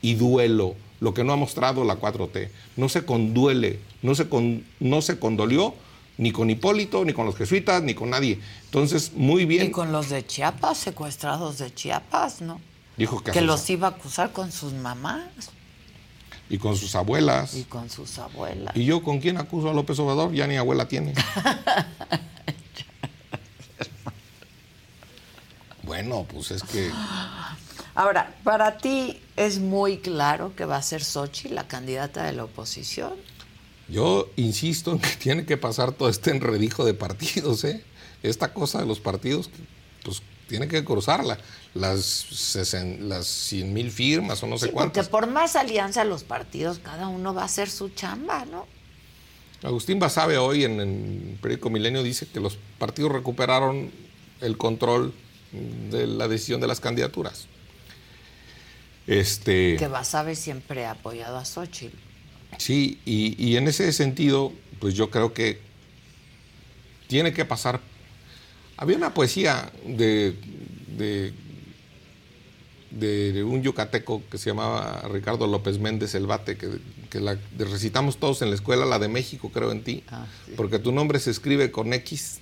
[0.00, 2.48] y duelo, lo que no ha mostrado la 4T.
[2.76, 5.74] No se conduele, no se, con- no se condolió
[6.16, 8.40] ni con Hipólito, ni con los jesuitas, ni con nadie.
[8.64, 9.66] Entonces, muy bien.
[9.66, 12.60] Y con los de Chiapas, secuestrados de Chiapas, ¿no?
[12.96, 15.22] Dijo que, Que los iba a acusar con sus mamás
[16.50, 17.54] y con sus abuelas.
[17.54, 18.74] y con sus abuelas.
[18.76, 20.32] ¿Y yo con quién acuso a López Obrador?
[20.32, 21.14] Ya ni abuela tiene.
[25.82, 26.90] bueno, pues es que
[27.94, 32.44] Ahora, para ti es muy claro que va a ser Sochi la candidata de la
[32.44, 33.14] oposición.
[33.88, 37.82] Yo insisto en que tiene que pasar todo este enredijo de partidos, ¿eh?
[38.22, 39.50] Esta cosa de los partidos,
[40.04, 41.38] pues tiene que cruzarla.
[41.74, 45.08] Las, 60 las 100 mil firmas o no sé Sí, porque cuántas.
[45.08, 48.66] por más alianza los partidos, cada uno va a hacer su chamba, ¿no?
[49.62, 53.90] Agustín Basabe hoy en el periódico Milenio dice que los partidos recuperaron
[54.40, 55.12] el control
[55.90, 57.46] de la decisión de las candidaturas.
[59.06, 61.96] Este, Que Basabe siempre ha apoyado a Xochitl.
[62.58, 65.58] Sí, y, y en ese sentido, pues yo creo que
[67.06, 67.80] tiene que pasar.
[68.76, 70.36] Había una poesía de,
[70.96, 71.32] de,
[73.32, 76.68] de un yucateco que se llamaba Ricardo López Méndez El Bate, que,
[77.10, 80.52] que la recitamos todos en la escuela, la de México, creo en ti, Ah, sí.
[80.56, 82.38] porque tu nombre se escribe con X,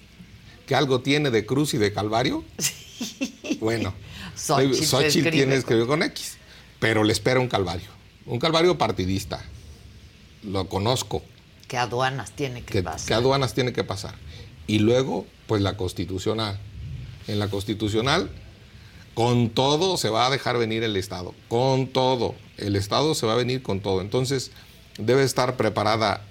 [0.67, 2.45] que algo tiene de cruz y de calvario.
[3.61, 3.95] Bueno,
[4.37, 6.37] Xochitl tiene escribe con X,
[6.79, 7.89] pero le espera un calvario,
[8.27, 9.43] un calvario partidista.
[10.47, 11.23] Lo conozco,
[11.69, 13.09] Que aduanas tiene que, que, pasar.
[13.09, 14.15] que aduanas tiene que pasar.
[14.67, 16.59] Y luego, pues la constitucional.
[17.29, 18.31] En la constitucional,
[19.15, 22.35] con todo se va a dejar venir el Estado, con todo.
[22.59, 24.01] El Estado se va a venir con todo.
[24.01, 24.53] Entonces,
[24.99, 26.23] debe estar preparada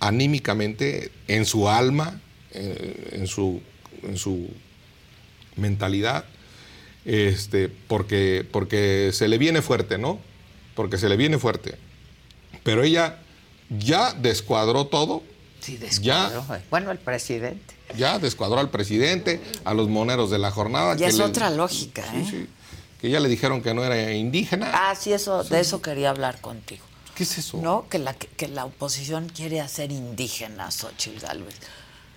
[0.00, 2.20] anímicamente, en su alma,
[2.52, 3.62] eh, en, su,
[4.02, 4.48] en su
[5.56, 6.24] mentalidad,
[7.04, 10.18] este, porque, porque se le viene fuerte, ¿no?
[10.74, 11.76] Porque se le viene fuerte.
[12.62, 13.18] Pero ella
[13.70, 15.22] ya descuadró todo,
[15.60, 16.28] Sí, Ya.
[16.28, 16.60] descuadró.
[16.70, 17.74] Bueno, el presidente.
[17.96, 20.96] ya descuadró al presidente, a los moneros de la jornada.
[20.96, 22.26] Ya que es otra lógica, Sí, ¿eh?
[22.28, 22.46] sí,
[23.00, 24.70] que ya le dijeron que no era indígena.
[24.74, 26.84] Ah, sí, eso, de eso quería hablar contigo.
[27.14, 27.58] ¿Qué es eso?
[27.58, 31.54] No, que la, que la oposición quiere hacer indígena Xochitl Galvez.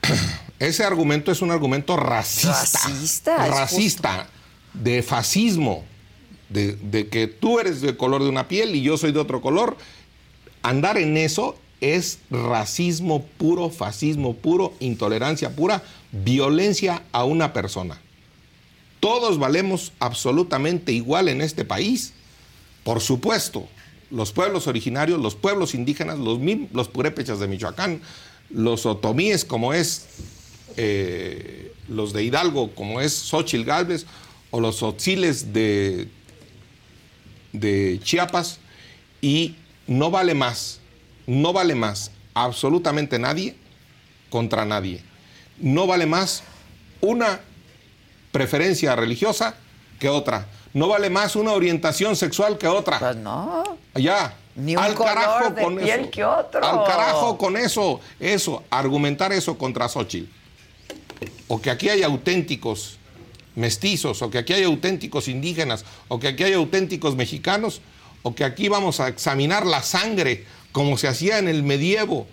[0.60, 2.50] Ese argumento es un argumento racista.
[2.62, 4.28] Racista, Racista.
[4.74, 5.84] De fascismo.
[6.50, 9.42] De, de que tú eres de color de una piel y yo soy de otro
[9.42, 9.78] color.
[10.66, 18.02] Andar en eso es racismo puro, fascismo puro, intolerancia pura, violencia a una persona.
[19.00, 22.14] Todos valemos absolutamente igual en este país.
[22.84, 23.68] Por supuesto,
[24.10, 26.40] los pueblos originarios, los pueblos indígenas, los,
[26.74, 28.02] los purépechas de Michoacán,
[28.50, 30.08] los otomíes como es
[30.78, 34.08] eh, los de Hidalgo como es Xochil Galvez
[34.50, 36.08] o los otziles de,
[37.54, 38.58] de Chiapas
[39.22, 39.54] y
[39.88, 40.80] no vale más,
[41.28, 43.56] no vale más absolutamente nadie
[44.30, 45.04] contra nadie.
[45.58, 46.44] No vale más
[47.02, 47.40] una
[48.32, 49.56] preferencia religiosa
[50.00, 50.48] que otra.
[50.74, 53.00] No vale más una orientación sexual que otra.
[53.00, 53.64] Pues no.
[53.96, 54.36] Ya.
[54.56, 56.66] Ni un al carajo de con piel que otro.
[56.66, 58.02] Al carajo con eso.
[58.20, 58.64] Eso.
[58.70, 60.30] Argumentar eso contra Xochitl.
[61.48, 62.98] O que aquí hay auténticos
[63.56, 67.82] mestizos, o que aquí hay auténticos indígenas, o que aquí hay auténticos mexicanos,
[68.26, 72.26] o que aquí vamos a examinar la sangre como se hacía en el medievo,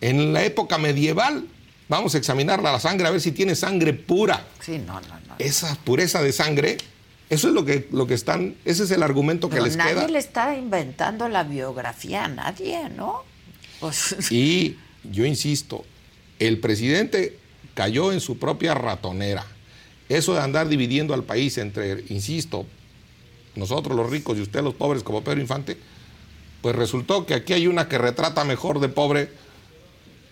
[0.00, 1.46] en la época medieval.
[1.88, 4.44] Vamos a examinar la sangre a ver si tiene sangre pura.
[4.60, 5.36] Sí, no, no, no.
[5.38, 6.78] Esa pureza de sangre
[7.28, 9.94] eso es lo que, lo que están, ese es el argumento que les queda.
[9.94, 13.22] Nadie le está inventando la biografía a nadie, ¿no?
[13.78, 14.16] Pues...
[14.32, 15.84] Y yo insisto,
[16.40, 17.38] el presidente
[17.74, 19.46] cayó en su propia ratonera.
[20.08, 22.66] Eso de andar dividiendo al país entre, insisto,
[23.54, 25.76] nosotros los ricos y usted los pobres como Pedro Infante,
[26.62, 29.30] pues resultó que aquí hay una que retrata mejor de pobre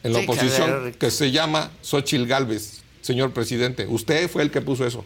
[0.02, 3.86] en la oposición que, que se llama Xochil Gálvez, señor presidente.
[3.86, 5.04] Usted fue el que puso eso.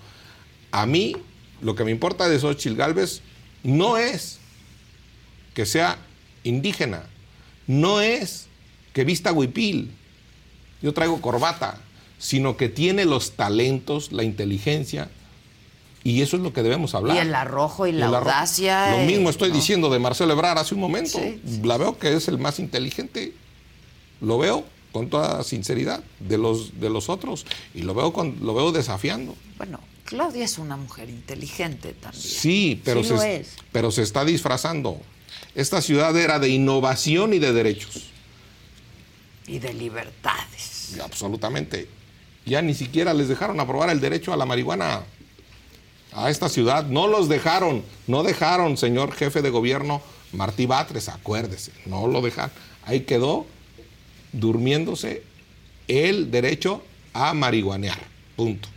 [0.71, 1.17] A mí
[1.63, 3.23] lo que me importa de Xochitl Galvez
[3.63, 4.39] no es
[5.55, 5.99] que sea
[6.43, 7.05] indígena,
[7.67, 8.47] no es
[8.93, 9.93] que vista huipil,
[10.83, 11.81] yo traigo corbata,
[12.19, 15.09] sino que tiene los talentos, la inteligencia,
[16.05, 17.17] y eso es lo que debemos hablar.
[17.17, 18.99] Y el arrojo y la audacia.
[18.99, 21.21] Lo mismo estoy diciendo de Marcelo Ebrard hace un momento.
[21.63, 23.33] La veo que es el más inteligente.
[24.21, 27.47] Lo veo con toda sinceridad de los, de los otros.
[27.75, 29.37] Y lo veo, con, lo veo desafiando.
[29.59, 32.23] Bueno, Claudia es una mujer inteligente también.
[32.23, 35.01] Sí, pero, se, pero se está disfrazando.
[35.55, 38.11] Esta ciudad era de innovación y de derechos.
[39.47, 40.97] Y de libertades.
[41.03, 41.89] absolutamente.
[42.45, 45.03] Ya ni siquiera les dejaron aprobar el derecho a la marihuana
[46.13, 46.87] a esta ciudad.
[46.87, 52.53] No los dejaron, no dejaron, señor jefe de gobierno Martí Batres, acuérdese, no lo dejaron.
[52.85, 53.47] Ahí quedó
[54.33, 55.23] durmiéndose
[55.89, 57.99] el derecho a marihuanear.
[58.37, 58.69] Punto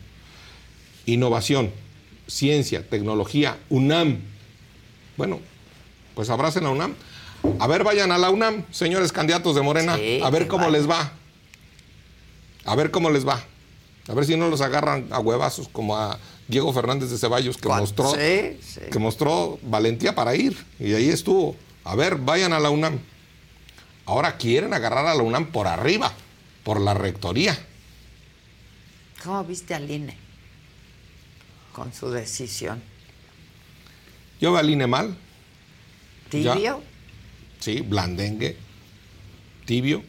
[1.05, 1.71] innovación,
[2.27, 4.19] ciencia, tecnología, UNAM.
[5.17, 5.39] Bueno,
[6.13, 6.95] pues abracen a UNAM.
[7.59, 11.13] A ver, vayan a la UNAM, señores candidatos de Morena, a ver cómo les va.
[12.65, 13.43] A ver cómo les va.
[14.07, 16.17] A ver si no los agarran a huevazos como a
[16.47, 20.58] Diego Fernández de Ceballos, que mostró, que mostró valentía para ir.
[20.79, 21.55] Y ahí estuvo.
[21.84, 22.99] A ver, vayan a la UNAM.
[24.05, 26.13] Ahora quieren agarrar a la UNAM por arriba,
[26.63, 27.58] por la rectoría.
[29.23, 30.25] ¿Cómo viste al INE?
[31.75, 32.81] con su decisión.
[34.39, 35.17] Yo veo al INE mal.
[36.29, 36.81] ¿Tibio?
[37.60, 38.55] sí, blandengue.
[39.65, 40.01] Tibio.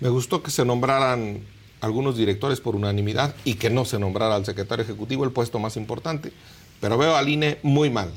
[0.00, 1.42] Me gustó que se nombraran
[1.80, 5.76] algunos directores por unanimidad y que no se nombrara al secretario ejecutivo, el puesto más
[5.76, 6.32] importante.
[6.80, 8.10] Pero veo al INE muy mal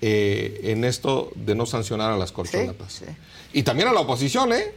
[0.00, 3.02] eh, en esto de no sancionar a las corcholatas.
[3.52, 4.72] Y también a la oposición, ¿eh?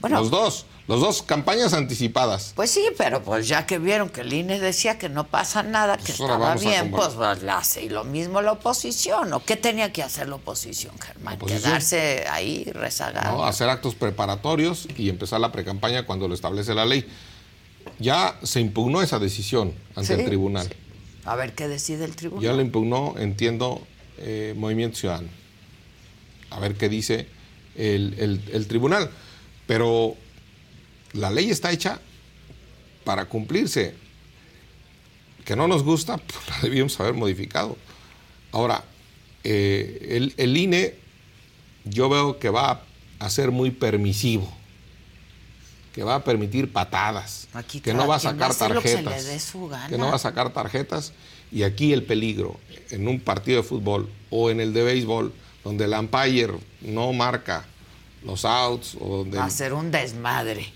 [0.00, 0.66] Bueno, los dos.
[0.88, 2.54] Los dos campañas anticipadas.
[2.56, 5.98] Pues sí, pero pues ya que vieron que el INE decía que no pasa nada,
[5.98, 7.84] que pues estaba bien, pues, pues hace.
[7.84, 9.30] Y lo mismo la oposición.
[9.34, 11.38] ¿O qué tenía que hacer la oposición, Germán?
[11.40, 13.36] Quedarse ahí rezagado.
[13.36, 17.06] No, hacer actos preparatorios y empezar la precampaña cuando lo establece la ley.
[17.98, 20.74] Ya se impugnó esa decisión ante el tribunal.
[21.26, 22.42] A ver qué decide el tribunal.
[22.42, 25.28] Ya lo impugnó, entiendo, eh, Movimiento Ciudadano.
[26.48, 27.28] A ver qué dice
[27.76, 29.10] el, el tribunal.
[29.68, 30.16] Pero
[31.12, 32.00] la ley está hecha
[33.04, 33.94] para cumplirse.
[35.44, 37.76] Que no nos gusta, pues la debíamos haber modificado.
[38.50, 38.82] Ahora,
[39.44, 40.94] eh, el, INE
[41.84, 42.82] yo veo que va
[43.18, 44.50] a ser muy permisivo,
[45.92, 47.48] que va a permitir patadas,
[47.82, 49.52] que no va a sacar tarjetas,
[49.88, 51.12] que, no va a sacar tarjetas.
[51.52, 52.58] Y aquí el peligro,
[52.90, 57.66] en un partido de fútbol o en el de béisbol, donde el umpire no marca
[58.24, 59.38] los outs o donde...
[59.38, 60.72] Va a ser un desmadre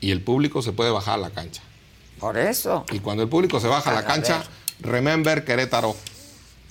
[0.00, 1.62] y el público se puede bajar a la cancha.
[2.18, 2.84] Por eso.
[2.92, 4.42] Y cuando el público se baja a la cancha,
[4.80, 5.96] remember Querétaro.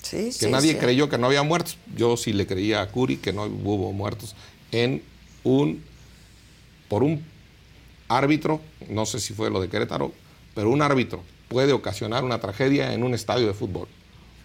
[0.02, 1.76] Sí, que nadie creyó que no había muertos.
[1.94, 4.34] Yo sí le creía a Curi que no hubo muertos
[4.72, 5.02] en
[5.44, 5.84] un
[6.88, 7.24] por un
[8.08, 10.12] árbitro, no sé si fue lo de Querétaro,
[10.54, 13.86] pero un árbitro puede ocasionar una tragedia en un estadio de fútbol.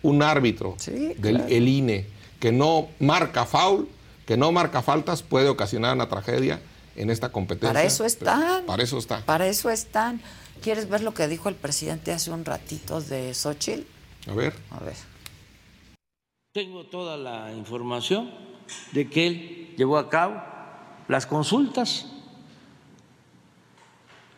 [0.04, 0.76] Un árbitro
[1.18, 2.06] del el INE
[2.40, 3.88] que no marca foul,
[4.26, 6.60] que no marca faltas, puede ocasionar una tragedia
[6.96, 7.70] en esta competencia.
[7.70, 8.66] Para eso están.
[8.66, 9.24] Para eso están.
[9.24, 10.22] Para eso están.
[10.62, 13.84] ¿Quieres ver lo que dijo el presidente hace un ratito de Xochitl?
[14.30, 14.54] A ver.
[14.72, 14.96] A ver.
[16.54, 18.34] Tengo toda la información
[18.94, 20.42] de que él llevó a cabo
[21.08, 22.08] las consultas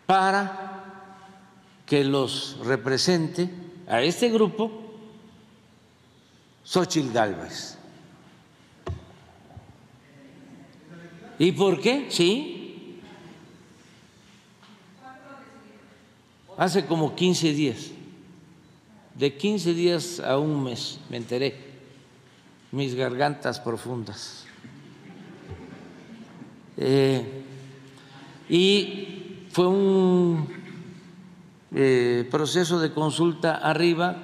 [0.06, 0.84] para
[1.86, 3.50] que los represente
[3.88, 4.72] a este grupo
[6.64, 7.77] Xochitl Galvez.
[11.40, 12.08] ¿Y por qué?
[12.10, 13.00] Sí.
[16.58, 17.92] Hace como 15 días,
[19.14, 21.56] de 15 días a un mes, me enteré
[22.72, 24.48] mis gargantas profundas.
[26.78, 27.44] Eh,
[28.50, 30.48] y fue un
[31.76, 34.16] eh, proceso de consulta arriba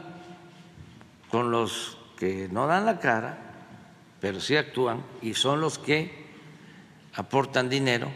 [1.30, 3.38] con los que no dan la cara,
[4.20, 6.22] pero sí actúan y son los que
[7.14, 8.11] aportan dinero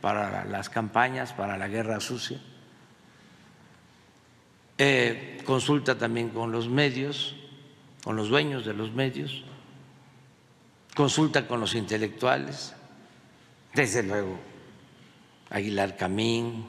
[0.00, 2.40] para las campañas, para la guerra sucia.
[4.78, 7.36] Eh, consulta también con los medios,
[8.02, 9.44] con los dueños de los medios
[10.94, 12.74] consulta con los intelectuales,
[13.74, 14.38] desde luego
[15.50, 16.66] Aguilar Camín,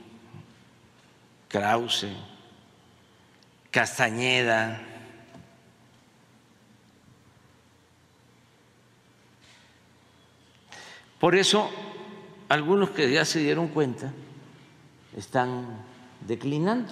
[1.48, 2.08] Krause,
[3.70, 4.82] Castañeda,
[11.24, 11.72] Por eso,
[12.50, 14.12] algunos que ya se dieron cuenta
[15.16, 15.66] están
[16.28, 16.92] declinando,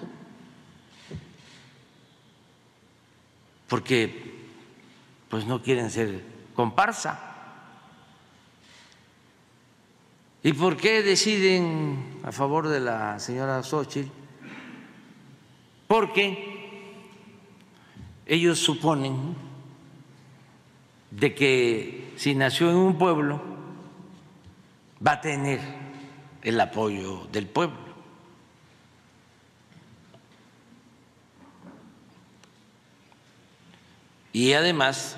[3.67, 4.47] porque
[5.27, 6.23] pues no quieren ser
[6.55, 7.19] comparsa.
[10.43, 14.09] ¿Y por qué deciden a favor de la señora Xochitl?
[15.87, 16.95] Porque
[18.25, 19.35] ellos suponen
[21.11, 23.50] de que si nació en un pueblo
[25.05, 25.59] va a tener
[26.41, 27.91] el apoyo del pueblo.
[34.33, 35.17] Y además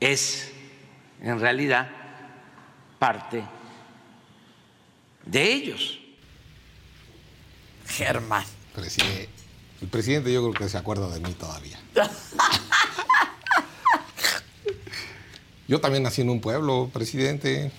[0.00, 0.50] es
[1.20, 1.90] en realidad
[2.98, 3.44] parte
[5.26, 5.98] de ellos.
[7.86, 8.44] Germán.
[9.80, 11.78] el presidente yo creo que se acuerda de mí todavía.
[15.68, 17.70] yo también nací en un pueblo, presidente,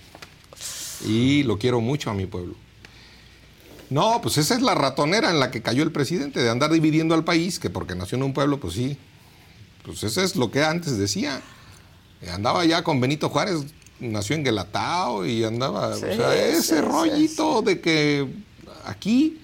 [1.05, 2.55] y lo quiero mucho a mi pueblo.
[3.89, 7.13] No, pues esa es la ratonera en la que cayó el presidente, de andar dividiendo
[7.13, 8.97] al país, que porque nació en un pueblo, pues sí.
[9.83, 11.41] Pues eso es lo que antes decía.
[12.31, 13.65] Andaba ya con Benito Juárez,
[13.99, 18.27] nació en Guelatao y andaba, o sea, ese rollito de que
[18.85, 19.39] aquí,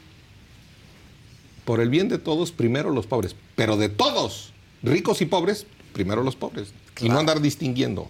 [1.65, 6.23] por el bien de todos, primero los pobres, pero de todos, ricos y pobres, primero
[6.23, 8.09] los pobres, y no andar distinguiendo.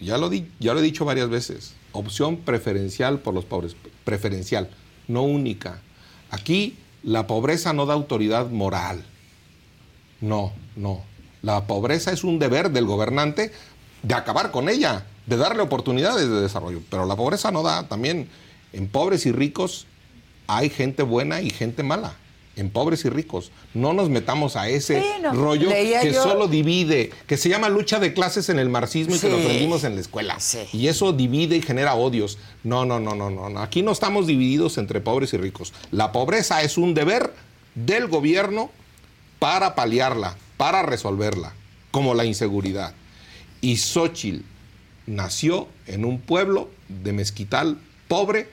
[0.00, 4.70] Ya lo, di, ya lo he dicho varias veces, opción preferencial por los pobres, preferencial,
[5.08, 5.80] no única.
[6.30, 9.04] Aquí la pobreza no da autoridad moral.
[10.20, 11.02] No, no.
[11.42, 13.52] La pobreza es un deber del gobernante
[14.02, 16.80] de acabar con ella, de darle oportunidades de desarrollo.
[16.90, 18.28] Pero la pobreza no da también.
[18.72, 19.86] En pobres y ricos
[20.46, 22.14] hay gente buena y gente mala.
[22.56, 23.52] En pobres y ricos.
[23.74, 28.48] No nos metamos a ese rollo que solo divide, que se llama lucha de clases
[28.48, 30.38] en el marxismo y que lo aprendimos en la escuela.
[30.72, 32.38] Y eso divide y genera odios.
[32.64, 33.60] No, no, no, no, no.
[33.60, 35.74] Aquí no estamos divididos entre pobres y ricos.
[35.90, 37.32] La pobreza es un deber
[37.74, 38.70] del gobierno
[39.38, 41.52] para paliarla, para resolverla,
[41.90, 42.94] como la inseguridad.
[43.60, 44.44] Y Xochitl
[45.06, 47.78] nació en un pueblo de mezquital
[48.08, 48.48] pobre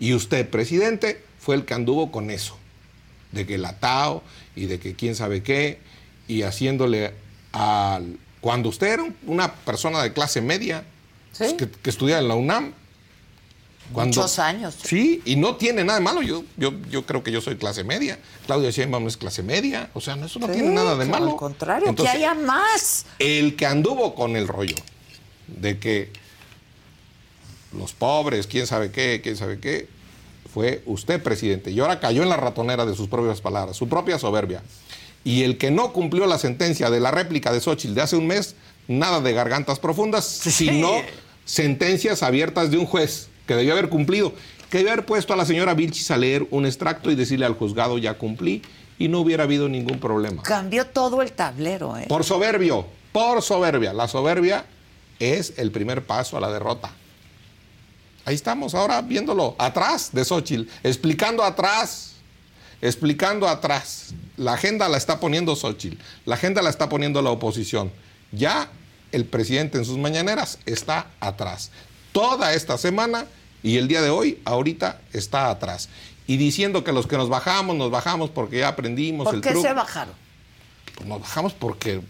[0.00, 2.56] y usted, presidente, fue el que anduvo con eso,
[3.32, 4.22] de que la Tao
[4.56, 5.80] y de que quién sabe qué,
[6.26, 7.14] y haciéndole
[7.52, 8.18] al...
[8.40, 10.84] Cuando usted era una persona de clase media,
[11.36, 12.72] pues, que, que estudiaba en la UNAM,
[13.92, 14.76] Muchos años.
[14.82, 16.22] Sí, y no tiene nada de malo.
[16.22, 18.18] Yo, yo, yo creo que yo soy clase media.
[18.46, 19.90] Claudia Sheinbaum es clase media.
[19.94, 21.30] O sea, eso no tiene nada de malo.
[21.30, 23.06] Al contrario, que haya más.
[23.18, 24.76] El que anduvo con el rollo
[25.46, 26.12] de que
[27.72, 29.88] los pobres, quién sabe qué, quién sabe qué,
[30.58, 31.70] fue usted, presidente.
[31.70, 34.60] Y ahora cayó en la ratonera de sus propias palabras, su propia soberbia.
[35.22, 38.26] Y el que no cumplió la sentencia de la réplica de Xochitl de hace un
[38.26, 38.56] mes,
[38.88, 40.90] nada de gargantas profundas, sino
[41.44, 44.32] sentencias abiertas de un juez que debió haber cumplido,
[44.68, 47.54] que debió haber puesto a la señora Vilchis a leer un extracto y decirle al
[47.54, 48.62] juzgado ya cumplí
[48.98, 50.42] y no hubiera habido ningún problema.
[50.42, 52.06] Cambió todo el tablero, ¿eh?
[52.08, 53.92] Por soberbio, por soberbia.
[53.92, 54.64] La soberbia
[55.20, 56.90] es el primer paso a la derrota.
[58.28, 62.12] Ahí estamos ahora viéndolo atrás de Xochitl, explicando atrás,
[62.82, 64.12] explicando atrás.
[64.36, 67.90] La agenda la está poniendo Xochitl, la agenda la está poniendo la oposición.
[68.30, 68.68] Ya
[69.12, 71.70] el presidente en sus mañaneras está atrás.
[72.12, 73.24] Toda esta semana
[73.62, 75.88] y el día de hoy, ahorita está atrás.
[76.26, 79.72] Y diciendo que los que nos bajamos, nos bajamos porque ya aprendimos ¿Por qué se
[79.72, 80.12] bajaron?
[80.96, 82.02] Pues nos bajamos porque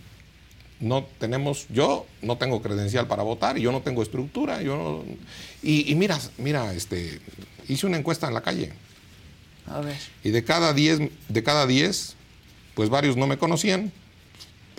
[0.81, 5.05] no tenemos, yo no tengo credencial para votar y yo no tengo estructura, yo no-
[5.63, 7.21] y, y mira, mira, este,
[7.69, 8.73] hice una encuesta en la calle
[9.67, 9.97] A ver.
[10.23, 12.15] y de cada 10, de cada 10,
[12.75, 13.93] pues varios no me conocían,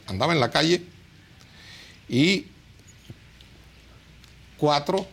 [0.08, 0.84] andaba en la calle
[2.08, 2.48] y
[4.58, 5.06] cuatro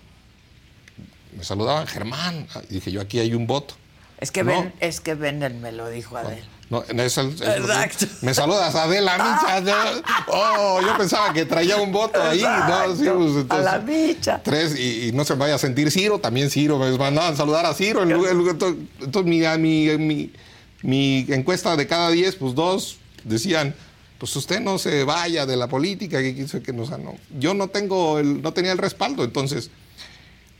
[1.36, 3.74] me saludaban, Germán, y dije yo aquí hay un voto.
[4.18, 4.52] Es que No.
[4.52, 6.42] ven, es que me lo dijo Adel.
[6.68, 8.06] No, es el- es- Exacto.
[8.22, 9.16] Me saludas, Adela,
[9.62, 10.02] micha.
[10.26, 12.40] Oh, yo pensaba que traía un voto ahí.
[12.42, 14.42] No, sí, Exacto, pues, a la micha.
[14.42, 16.78] Tres, y, y no se vaya a sentir Ciro, también Ciro.
[16.78, 18.02] Me mandaban a saludar a Ciro.
[18.02, 18.56] en lugar- en lugar-
[19.00, 20.32] entonces, mi, a mi, mi,
[20.82, 23.74] mi encuesta de cada diez, pues dos decían,
[24.18, 27.14] pues usted no se vaya de la política, que quiso que no, o sea, no.
[27.38, 29.70] Yo no tengo, el, no tenía el respaldo, entonces,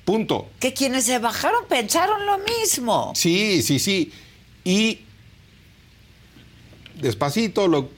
[0.05, 0.49] punto.
[0.61, 3.13] Que quienes se bajaron pensaron lo mismo.
[3.17, 4.13] Sí, sí, sí.
[4.65, 5.01] Y
[7.01, 7.89] despacito, lo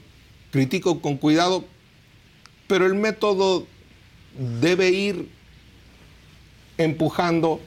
[0.51, 1.65] critico con cuidado,
[2.67, 3.65] pero el método
[4.61, 5.29] debe ir
[6.77, 7.59] empujando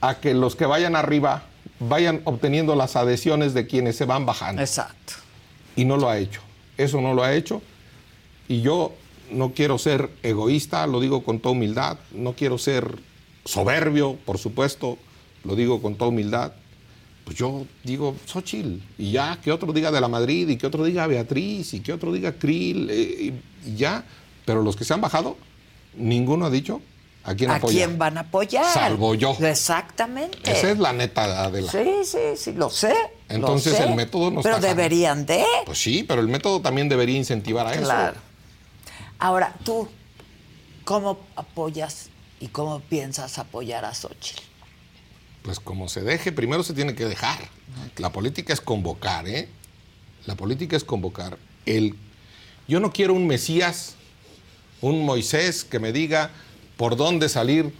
[0.00, 1.44] a que los que vayan arriba
[1.78, 4.60] vayan obteniendo las adhesiones de quienes se van bajando.
[4.62, 5.14] Exacto.
[5.76, 6.40] Y no lo ha hecho.
[6.76, 7.62] Eso no lo ha hecho.
[8.48, 8.92] Y yo
[9.30, 11.98] no quiero ser egoísta, lo digo con toda humildad.
[12.12, 12.98] No quiero ser
[13.44, 14.98] soberbio, por supuesto,
[15.44, 16.52] lo digo con toda humildad.
[17.24, 20.84] Pues yo digo Xochitl, y ya, que otro diga de la Madrid, y que otro
[20.84, 23.32] diga Beatriz, y que otro diga Krill, eh,
[23.66, 24.04] y ya.
[24.44, 25.36] Pero los que se han bajado,
[25.94, 26.80] ninguno ha dicho
[27.22, 27.86] a quién ¿A apoyar.
[27.86, 28.64] quién van a apoyar?
[28.64, 29.36] Salvo yo.
[29.38, 30.50] Exactamente.
[30.50, 31.70] Esa es la neta de la.
[31.70, 32.88] Sí, sí, sí, lo sé.
[33.28, 33.84] lo Entonces, sé.
[33.84, 35.44] el método no Pero deberían de.
[35.66, 37.82] Pues sí, pero el método también debería incentivar a eso.
[37.84, 38.16] Claro.
[39.18, 39.86] Ahora, tú,
[40.84, 42.08] ¿cómo apoyas
[42.40, 44.42] y cómo piensas apoyar a Xochitl?
[45.42, 47.38] Pues como se deje, primero se tiene que dejar.
[47.96, 49.48] La política es convocar, ¿eh?
[50.26, 51.38] La política es convocar.
[51.66, 51.96] El,
[52.68, 53.96] yo no quiero un Mesías,
[54.80, 56.30] un Moisés que me diga
[56.76, 57.72] por dónde salir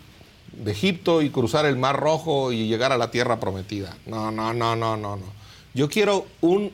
[0.53, 3.97] de Egipto y cruzar el Mar Rojo y llegar a la tierra prometida.
[4.07, 5.41] No, no, no, no, no, no.
[5.75, 6.73] Yo quiero un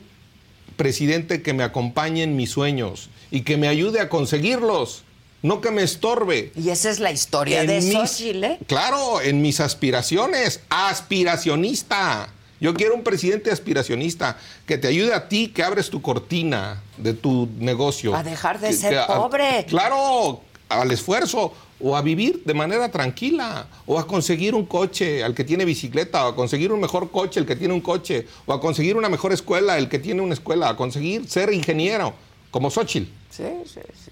[0.75, 5.03] presidente que me acompañe en mis sueños y que me ayude a conseguirlos,
[5.41, 6.51] no que me estorbe.
[6.55, 8.59] Y esa es la historia de mis- Xochitl, ¿eh?
[8.67, 12.29] Claro, en mis aspiraciones, aspiracionista.
[12.59, 17.13] Yo quiero un presidente aspiracionista que te ayude a ti, que abres tu cortina de
[17.13, 18.15] tu negocio.
[18.15, 19.65] A dejar de Que- ser que a- pobre.
[19.67, 25.35] claro, al esfuerzo o a vivir de manera tranquila o a conseguir un coche al
[25.35, 28.53] que tiene bicicleta o a conseguir un mejor coche el que tiene un coche o
[28.53, 32.15] a conseguir una mejor escuela el que tiene una escuela, a conseguir ser ingeniero
[32.49, 33.07] como Xochitl.
[33.29, 34.11] Sí, sí, sí.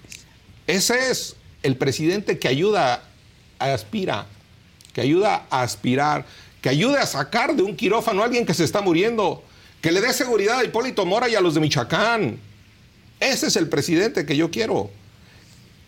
[0.66, 3.02] Ese es el presidente que ayuda
[3.58, 4.26] a aspira,
[4.92, 6.24] que ayuda a aspirar,
[6.60, 9.42] que ayuda a sacar de un quirófano a alguien que se está muriendo,
[9.80, 12.38] que le dé seguridad a Hipólito Mora y a los de Michoacán.
[13.20, 14.90] Ese es el presidente que yo quiero.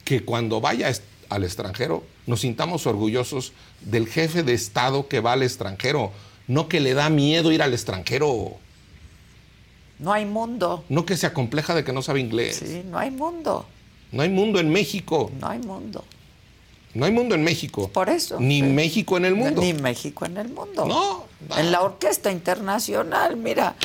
[0.04, 0.90] Que cuando vaya
[1.28, 3.52] al extranjero nos sintamos orgullosos
[3.82, 6.12] del jefe de Estado que va al extranjero,
[6.46, 8.56] no que le da miedo ir al extranjero,
[9.98, 10.84] No hay mundo.
[10.88, 12.56] no que se acompleja de que no sabe inglés.
[12.64, 13.66] Sí, no hay mundo.
[14.12, 15.30] No hay mundo en México.
[15.38, 16.04] No hay mundo.
[16.94, 17.88] No hay mundo en México.
[17.88, 18.40] Por eso.
[18.40, 18.62] Ni.
[18.62, 19.60] México en el mundo.
[19.60, 20.86] Ni México en el mundo.
[20.86, 21.26] No.
[21.56, 23.76] En la Orquesta Internacional, mira.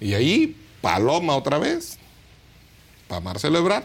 [0.00, 1.98] Y ahí, Paloma otra vez.
[3.08, 3.84] Para Marcelo Ebrard.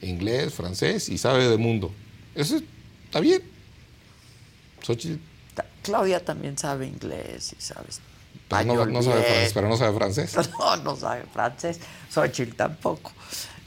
[0.00, 1.92] Inglés, francés y sabe de mundo.
[2.34, 2.60] Eso
[3.04, 3.42] está bien.
[4.82, 5.20] Xochitl,
[5.82, 7.88] Claudia también sabe inglés y sabe
[8.48, 10.36] pero no, no sabe francés, pero no sabe francés.
[10.58, 11.80] No, no sabe francés.
[12.10, 13.12] Xochitl tampoco.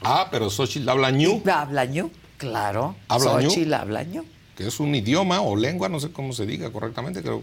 [0.04, 2.10] Ah, pero Xochitl habla ñu, ¿Habla ñu?
[2.38, 2.96] Claro.
[3.08, 3.50] ¿Habla ñu?
[3.50, 4.24] Xochitl habla ñu.
[4.56, 7.42] que es un idioma o lengua, no sé cómo se diga correctamente, creo.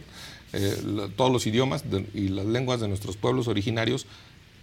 [0.51, 4.07] eh, la- todos los idiomas de- y las lenguas de nuestros pueblos originarios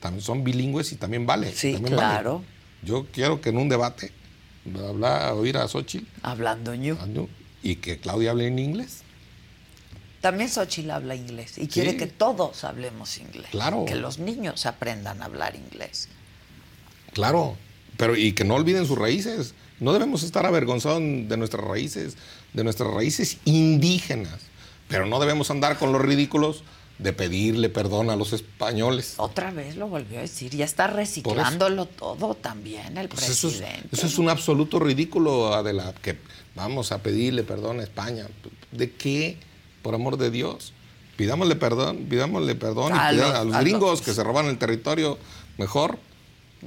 [0.00, 1.52] también son bilingües y también vale.
[1.52, 2.08] Sí, también vale.
[2.08, 2.42] claro.
[2.82, 4.10] Yo quiero que en un debate
[4.88, 6.96] hablar, oír a Xochitl Hablando ñu.
[7.62, 9.02] y que Claudia hable en inglés.
[10.20, 13.46] También Xochitl habla inglés y quiere que todos hablemos inglés.
[13.52, 13.84] Claro.
[13.86, 16.08] Que los niños aprendan a hablar inglés.
[17.12, 17.56] Claro,
[17.96, 19.54] pero y que no olviden sus raíces.
[19.80, 22.16] No debemos estar avergonzados de nuestras raíces,
[22.54, 24.38] de nuestras raíces indígenas.
[24.88, 26.62] Pero no debemos andar con los ridículos
[26.98, 29.14] de pedirle perdón a los españoles.
[29.18, 30.54] Otra vez lo volvió a decir.
[30.56, 33.88] Ya está reciclándolo todo también el Pues eso, es, presidente.
[33.92, 36.16] eso es un absoluto ridículo, Adela, que
[36.54, 38.26] vamos a pedirle perdón a España.
[38.72, 39.36] ¿De qué?
[39.82, 40.72] Por amor de Dios.
[41.18, 44.24] Pidámosle perdón, pidámosle perdón y A pida- los- a los a gringos los- que se
[44.24, 45.18] roban el territorio
[45.58, 45.98] mejor.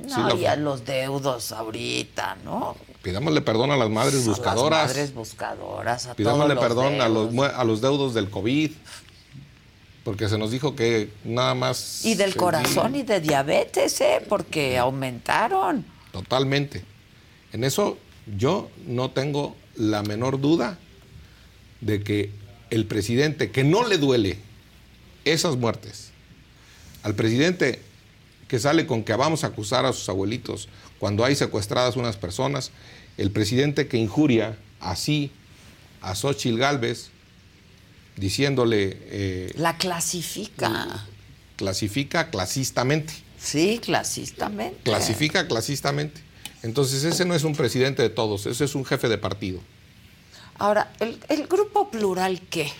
[0.07, 2.75] No, Sí, la- y a los deudos ahorita, ¿no?
[3.01, 4.79] Pidámosle perdón a las madres A buscadoras.
[4.81, 8.71] las madres buscadoras, a Pidámosle todos los perdón a los, a los deudos del COVID,
[10.03, 12.03] porque se nos dijo que nada más...
[12.05, 14.25] Y del corazón y de diabetes, ¿eh?
[14.27, 15.85] Porque aumentaron.
[16.11, 16.83] Totalmente.
[17.53, 17.97] En eso
[18.37, 20.77] yo no tengo la menor duda
[21.81, 22.31] de que
[22.69, 24.39] el presidente, que no le duele
[25.25, 26.11] esas muertes,
[27.03, 27.81] al presidente
[28.49, 30.67] que sale con que vamos a acusar a sus abuelitos
[30.99, 32.71] cuando hay secuestradas unas personas,
[33.17, 35.31] el presidente que injuria así
[36.01, 37.11] a Xochitl Galvez,
[38.17, 38.97] diciéndole...
[39.03, 41.05] eh, la clasifica.
[41.55, 43.13] Clasifica clasistamente.
[43.39, 44.79] Sí, clasistamente.
[44.83, 46.19] Clasifica clasistamente.
[46.63, 49.61] Entonces ese no es un presidente de todos, ese es un jefe de partido.
[50.57, 52.71] Ahora, ¿el, el grupo plural qué?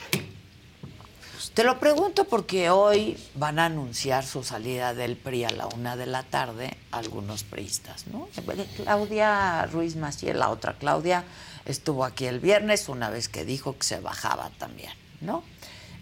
[1.60, 5.98] Te lo pregunto porque hoy van a anunciar su salida del PRI a la una
[5.98, 8.30] de la tarde algunos priistas, ¿no?
[8.78, 11.26] Claudia Ruiz Maciel, la otra Claudia,
[11.66, 15.44] estuvo aquí el viernes una vez que dijo que se bajaba también, ¿no?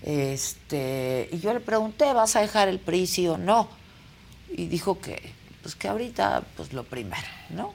[0.03, 3.68] Este, y yo le pregunté, ¿vas a dejar el PRI sí o no?
[4.49, 5.34] Y dijo que,
[5.64, 7.74] pues que ahorita, pues lo primero, ¿no?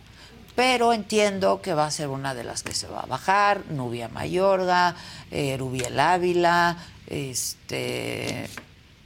[0.54, 4.08] Pero entiendo que va a ser una de las que se va a bajar, Nubia
[4.08, 4.94] Mayorga,
[5.30, 6.76] eh, Rubiel Ávila,
[7.12, 8.48] este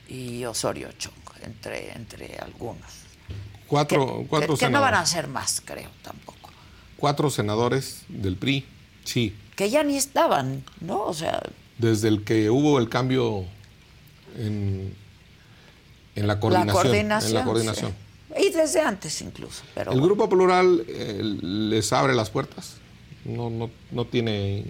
[0.08, 2.86] y Osorio Chong, entre, entre algunos.
[3.66, 6.50] Cuatro, que, cuatro que, no van a ser más, creo, tampoco.
[6.96, 8.64] Cuatro senadores del PRI,
[9.04, 9.34] sí.
[9.56, 11.02] Que ya ni estaban, ¿no?
[11.02, 11.42] O sea.
[11.78, 13.44] Desde el que hubo el cambio
[14.36, 14.94] en,
[16.14, 16.66] en la coordinación.
[16.66, 17.30] La coordinación.
[17.30, 17.90] En la coordinación.
[17.90, 18.46] Sí.
[18.46, 19.62] Y desde antes incluso.
[19.74, 22.76] Pero el Grupo Plural eh, les abre las puertas,
[23.24, 24.64] no, no, no tiene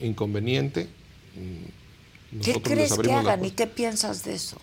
[0.00, 0.88] inconveniente.
[2.34, 4.56] Nosotros ¿Qué crees que hagan y qué piensas de eso?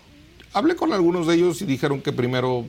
[0.52, 2.66] Hablé con algunos de ellos y dijeron que primero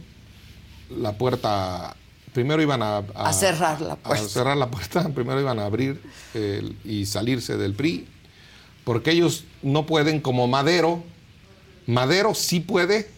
[0.89, 1.95] la puerta,
[2.31, 4.25] primero iban a, a, a cerrar la puerta.
[4.25, 6.01] A cerrar la puerta, primero iban a abrir
[6.33, 8.07] el, y salirse del PRI,
[8.85, 11.03] porque ellos no pueden, como Madero,
[11.85, 13.09] Madero sí puede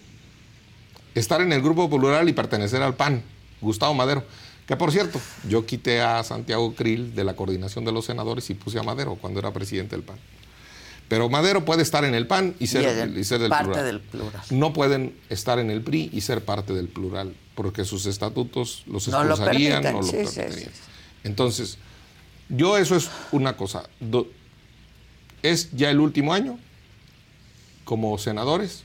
[1.14, 3.24] estar en el Grupo Plural y pertenecer al PAN,
[3.62, 4.24] Gustavo Madero.
[4.66, 8.56] Que por cierto, yo quité a Santiago Krill de la coordinación de los senadores y
[8.56, 10.18] puse a Madero cuando era presidente del PAN.
[11.08, 13.66] Pero Madero puede estar en el PAN y ser, y el, y ser del, parte
[13.66, 13.86] plural.
[13.86, 14.42] del plural.
[14.50, 19.08] No pueden estar en el PRI y ser parte del plural, porque sus estatutos los
[19.08, 20.52] no expulsarían, lo no lo sí, permitirían.
[20.52, 20.70] sí, sí.
[21.24, 21.78] Entonces,
[22.50, 23.84] yo eso es una cosa.
[24.00, 24.28] Do,
[25.44, 26.58] es ya el último año
[27.84, 28.84] como senadores.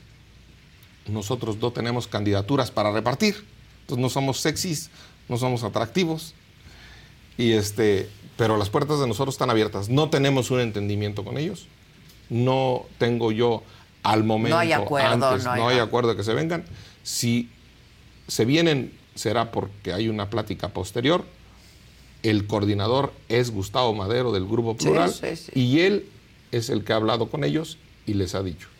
[1.07, 3.43] Nosotros no tenemos candidaturas para repartir.
[3.81, 4.91] Entonces no somos sexys,
[5.27, 6.35] no somos atractivos.
[7.35, 9.89] Y este, pero las puertas de nosotros están abiertas.
[9.89, 11.67] No tenemos un entendimiento con ellos
[12.31, 13.61] no tengo yo
[14.01, 16.63] al momento no hay acuerdo, antes, no hay, no hay acuerdo de que se vengan.
[17.03, 17.49] Si
[18.27, 21.23] se vienen será porque hay una plática posterior.
[22.23, 25.59] El coordinador es Gustavo Madero del Grupo Plural sí, sí, sí.
[25.59, 26.05] y él
[26.51, 28.70] es el que ha hablado con ellos y les ha dicho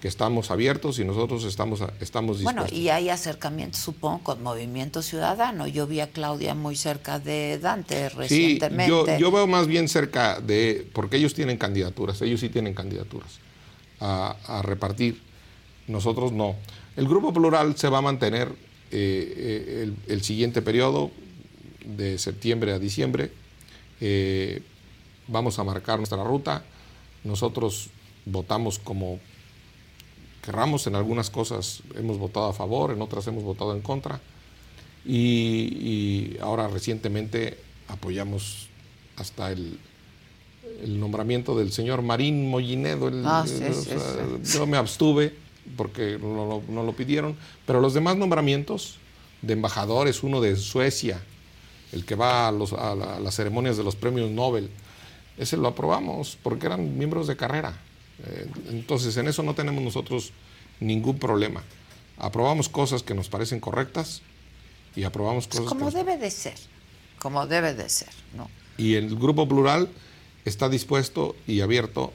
[0.00, 2.70] que estamos abiertos y nosotros estamos, estamos dispuestos.
[2.70, 5.66] Bueno, y hay acercamientos, supongo, con Movimiento Ciudadano.
[5.66, 8.84] Yo vi a Claudia muy cerca de Dante recientemente.
[8.84, 12.72] Sí, yo, yo veo más bien cerca de, porque ellos tienen candidaturas, ellos sí tienen
[12.72, 13.40] candidaturas
[14.00, 15.20] a, a repartir,
[15.86, 16.56] nosotros no.
[16.96, 18.54] El Grupo Plural se va a mantener
[18.90, 21.10] eh, el, el, siguiente periodo,
[21.84, 23.30] de septiembre a diciembre.
[24.00, 24.62] Eh,
[25.28, 26.64] vamos a marcar nuestra ruta.
[27.24, 27.90] Nosotros
[28.24, 29.20] votamos como
[30.50, 34.20] querramos, en algunas cosas hemos votado a favor, en otras hemos votado en contra.
[35.06, 38.68] Y, y ahora recientemente apoyamos
[39.16, 39.78] hasta el,
[40.82, 43.06] el, nombramiento del señor Marín Mollinedo.
[43.06, 44.58] El, ah, sí, el, sí, o sea, sí.
[44.58, 45.32] Yo me abstuve
[45.76, 48.98] porque no lo, no lo, pidieron, pero los demás nombramientos
[49.42, 51.22] de embajadores, uno de Suecia,
[51.92, 54.68] el que va a, los, a, la, a las ceremonias de los premios Nobel,
[55.38, 57.78] ese lo aprobamos porque eran miembros de carrera.
[58.68, 60.32] Entonces, en eso no tenemos nosotros
[60.80, 61.62] ningún problema.
[62.18, 64.22] Aprobamos cosas que nos parecen correctas
[64.94, 66.58] y aprobamos cosas como que debe de ser,
[67.18, 68.50] como debe de ser, ¿no?
[68.76, 69.88] Y el grupo plural
[70.44, 72.12] está dispuesto y abierto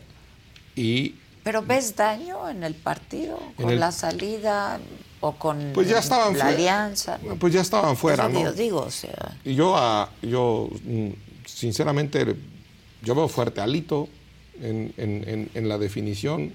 [0.75, 4.79] y pero ves daño en el partido con el, la salida
[5.21, 7.19] o con pues ya estaban la fuera, alianza.
[7.39, 8.51] Pues ya estaban fuera, Eso ¿no?
[8.51, 9.37] digo, o sea.
[9.43, 10.69] Y yo, uh, yo
[11.45, 12.35] sinceramente,
[13.03, 14.09] yo veo fuerte a Alito,
[14.61, 16.53] en, en, en, la definición,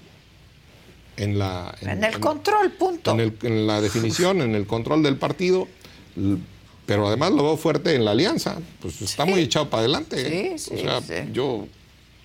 [1.17, 1.75] en la...
[1.81, 3.11] En, el control, punto.
[3.11, 5.67] En, el, en, la definición, en el control del partido,
[6.85, 9.31] pero además lo veo fuerte en la alianza, pues está Sí.
[9.31, 10.51] muy echado para adelante.
[10.53, 10.57] ¿eh?
[10.57, 11.29] Sí, o sí, sea, sí.
[11.31, 11.67] yo,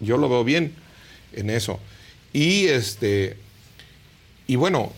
[0.01, 0.75] yo lo veo bien
[1.33, 1.79] en eso.
[2.33, 3.37] Y este...
[4.49, 4.93] Y bueno,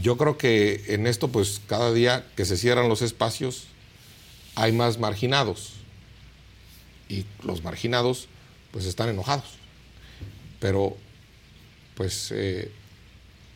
[0.00, 3.64] yo creo que en esto, pues cada día que se cierran los espacios,
[4.54, 5.72] hay más marginados.
[7.08, 8.28] Y los marginados
[8.70, 9.58] pues están enojados.
[10.58, 10.96] Pero,
[11.94, 12.70] pues, eh,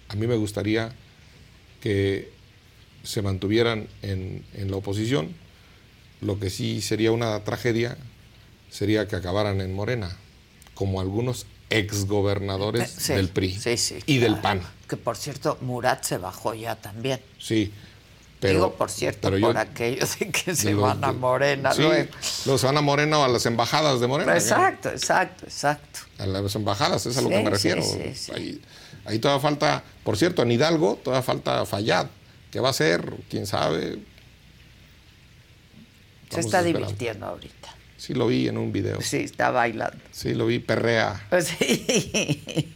[0.09, 0.93] a mí me gustaría
[1.81, 2.33] que
[3.03, 5.35] se mantuvieran en, en, la oposición
[6.23, 7.99] Lo que sí sería una tragedia
[8.71, 10.17] sería que acabaran en Morena,
[10.75, 14.37] como algunos exgobernadores Sí, del PRI sí, sí, y del.
[14.41, 14.63] PAN.
[14.89, 17.21] Que por cierto, Murat se bajó ya también.
[17.39, 17.73] Sí.
[18.45, 21.81] Pero, Digo, por cierto, pero yo por aquello de que se van a Morena sí,
[21.81, 22.11] luego.
[22.45, 24.35] Los van a Morena o a las embajadas de Morena.
[24.35, 26.01] Exacto, exacto, exacto.
[26.19, 27.81] A las embajadas, es a lo Sí, que me refiero.
[27.83, 28.33] sí.
[28.35, 28.61] Ahí,
[29.07, 32.09] ahí todavía falta, por cierto, en Hidalgo todavía falta Fallad.
[32.51, 33.15] ¿Qué va a hacer?
[33.31, 33.99] ¿Quién sabe?
[36.29, 37.75] Se está divirtiendo ahorita.
[37.97, 39.01] Sí lo vi en un video.
[39.01, 39.97] Sí, está bailando.
[40.13, 41.27] Sí lo vi, perrea.
[41.41, 42.75] Sí.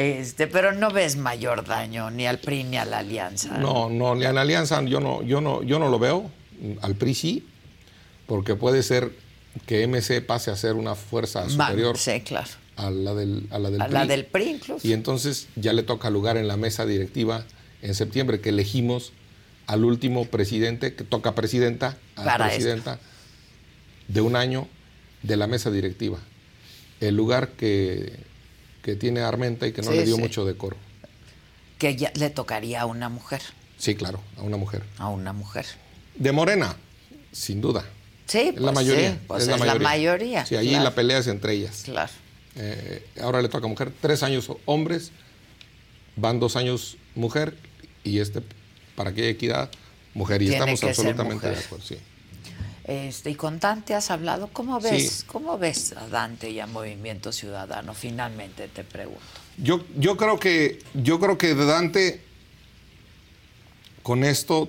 [0.00, 3.58] Este, pero no ves mayor daño ni al PRI ni a la alianza.
[3.58, 6.30] No, no, ni a la alianza yo no, yo no, yo no lo veo.
[6.82, 7.46] Al PRI sí,
[8.26, 9.12] porque puede ser
[9.66, 12.48] que MC pase a ser una fuerza superior Sí, claro.
[12.76, 13.94] a la del, a la del A PRI.
[13.94, 14.86] la del PRI incluso.
[14.86, 17.44] Y entonces ya le toca lugar en la mesa directiva
[17.82, 19.12] en septiembre, que elegimos
[19.66, 22.98] al último presidente, que toca presidenta, a Para presidenta
[24.08, 24.68] de un año
[25.22, 26.18] de la mesa directiva.
[27.00, 28.12] El lugar que,
[28.90, 30.20] que tiene Armenta y que no Sí, le dio sí.
[30.20, 30.76] mucho decoro.
[31.78, 33.40] Que ya le tocaría a una mujer.
[33.78, 34.82] Sí, claro, a una mujer.
[34.98, 35.64] A una mujer.
[36.16, 36.76] De Morena,
[37.32, 37.84] sin duda.
[38.26, 39.12] Sí, Es pues la mayoría.
[39.12, 40.44] sí, pues es la mayoría.
[40.44, 41.82] Sí, allí claro, la pelea es entre ellas.
[41.84, 42.10] Claro.
[42.56, 45.12] Eh, ahora le toca mujer, tres años hombres,
[46.16, 47.54] van dos años mujer
[48.04, 48.42] y este,
[48.96, 49.70] para que haya equidad,
[50.14, 50.42] mujer.
[50.42, 51.84] Y Tiene estamos absolutamente de acuerdo.
[51.86, 51.96] Sí.
[52.90, 54.50] Este, y con Dante has hablado.
[54.52, 55.12] ¿Cómo ves?
[55.12, 55.24] Sí.
[55.28, 57.94] ¿Cómo ves a Dante y a Movimiento Ciudadano?
[57.94, 59.22] Finalmente te pregunto.
[59.58, 62.20] Yo, yo creo que yo creo que Dante
[64.02, 64.68] con esto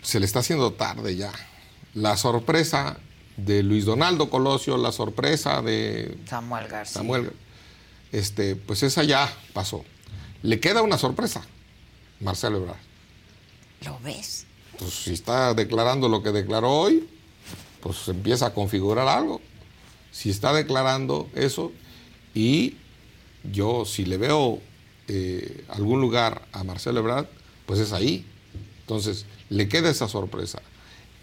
[0.00, 1.30] se le está haciendo tarde ya.
[1.92, 2.96] La sorpresa
[3.36, 7.02] de Luis Donaldo Colosio, la sorpresa de Samuel García.
[7.02, 7.32] Samuel,
[8.12, 9.84] este, pues esa ya pasó.
[10.40, 11.42] Le queda una sorpresa,
[12.18, 12.80] Marcelo Ebrard.
[13.84, 14.46] ¿Lo ves?
[14.78, 17.11] Pues si está declarando lo que declaró hoy,
[17.82, 19.40] pues empieza a configurar algo.
[20.12, 21.72] Si está declarando eso
[22.34, 22.76] y
[23.52, 24.60] yo si le veo
[25.08, 27.26] eh, algún lugar a Marcelo Ebrard,
[27.66, 28.24] pues es ahí.
[28.80, 30.62] Entonces, le queda esa sorpresa.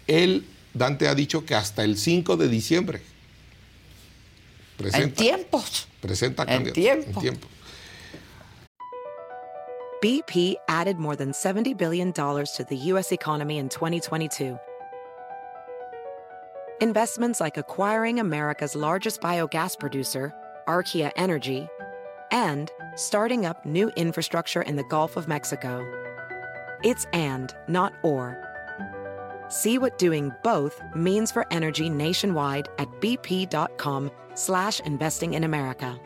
[0.06, 0.44] Él,
[0.74, 5.88] Dante ha dicho que hasta el 5 de diciembre En presenta, tiempos.
[6.00, 6.74] presenta en candidatos.
[6.82, 7.10] tiempo.
[7.10, 7.48] En tiempo.
[10.02, 13.12] BP added more than $70 billion to the U.S.
[13.12, 14.58] economy in 2022.
[16.80, 20.32] Investments like acquiring America's largest biogas producer,
[20.66, 21.68] Archaea Energy,
[22.30, 25.86] and starting up new infrastructure in the Gulf of Mexico.
[26.82, 28.38] It's and, not or.
[29.50, 36.00] See what doing both means for energy nationwide at bp.com slash investing in America.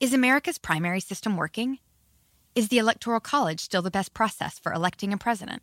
[0.00, 1.78] Is America's primary system working?
[2.54, 5.62] Is the Electoral College still the best process for electing a president?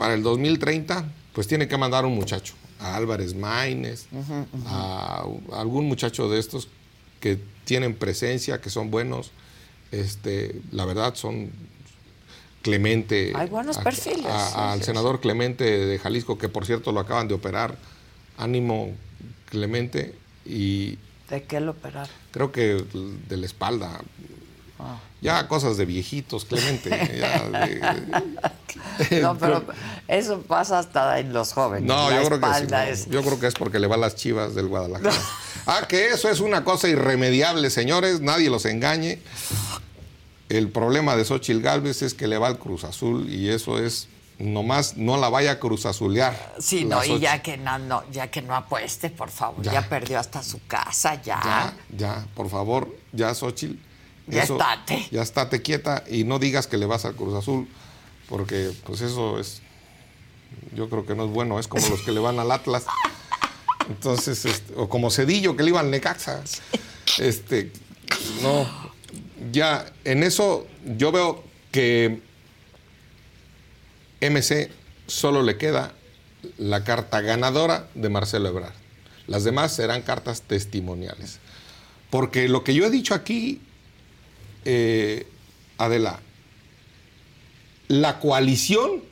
[0.00, 4.06] para el 2030, pues tiene que mandar un muchacho, a Álvarez Maínez,
[4.66, 6.68] a, a algún muchacho de estos
[7.20, 9.30] que tienen presencia, que son buenos,
[9.92, 11.50] este, la verdad son
[12.62, 13.32] Clemente.
[13.36, 16.92] Hay buenos a- perfiles, a- sí, al sí, senador Clemente de Jalisco, que por cierto
[16.92, 17.76] lo acaban de operar.
[18.38, 18.92] Ánimo,
[19.50, 20.14] Clemente,
[20.46, 20.96] y
[21.28, 22.08] ¿De qué lo operaron?
[22.30, 22.82] creo que
[23.28, 24.00] de la espalda.
[25.22, 26.88] Ya cosas de viejitos, Clemente.
[27.18, 29.64] ya de- No, pero
[30.08, 31.86] eso pasa hasta en los jóvenes.
[31.88, 32.66] No, yo creo que sí.
[32.70, 32.78] no.
[32.80, 35.12] es- Yo creo que es porque le va a las chivas del Guadalajara.
[35.66, 38.20] Ah, que eso es una cosa irremediable, señores.
[38.22, 39.20] Nadie los engañe.
[40.48, 44.08] El problema de Xochitl Galvez es que le va al Cruz Azul y eso es
[44.38, 46.54] nomás no la vaya a Cruz Azulear.
[46.58, 49.62] Sí, no, y ya que no, no, ya que no apueste, por favor.
[49.62, 49.88] Ya, Ya.
[49.88, 51.40] perdió hasta su casa, ya.
[51.44, 53.76] Ya, ya, por favor, ya Xochitl.
[54.26, 55.08] Ya estate.
[55.10, 57.68] Ya estate quieta y no digas que le vas al Cruz Azul,
[58.28, 59.62] porque pues eso es,
[60.74, 62.84] yo creo que no es bueno, es como los que le van al Atlas.
[63.88, 66.42] Entonces, este, o como Cedillo que le iba al Necaxa.
[67.18, 67.72] Este,
[68.42, 68.66] no,
[69.50, 70.66] ya en eso
[70.96, 71.42] yo veo
[71.72, 72.20] que
[74.20, 74.70] MC
[75.06, 75.92] solo le queda
[76.56, 78.74] la carta ganadora de Marcelo Ebrard.
[79.26, 81.38] Las demás serán cartas testimoniales.
[82.10, 83.60] Porque lo que yo he dicho aquí,
[84.64, 85.26] eh,
[85.78, 86.20] Adela,
[87.88, 89.02] la coalición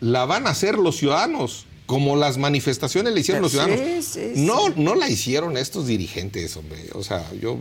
[0.00, 4.04] la van a hacer los ciudadanos, como las manifestaciones le hicieron los ciudadanos.
[4.04, 6.86] sí, no, no la hicieron estos dirigentes, hombre.
[6.94, 7.58] O sea, yo,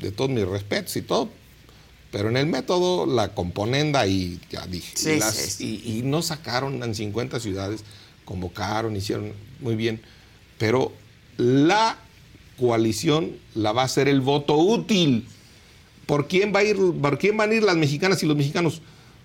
[0.00, 1.28] de todos mis respetos y todo,
[2.10, 4.92] pero en el método, la componenda y ya dije.
[5.16, 7.82] Y, las- y- y no sacaron en 50 ciudades,
[8.24, 10.00] convocaron, hicieron muy bien.
[10.58, 10.92] Pero
[11.36, 11.98] la
[12.58, 15.26] coalición la va a ser el voto útil.
[16.06, 18.80] ¿Por quién, va a ir, ¿Por quién van a ir las mexicanas y los mexicanos?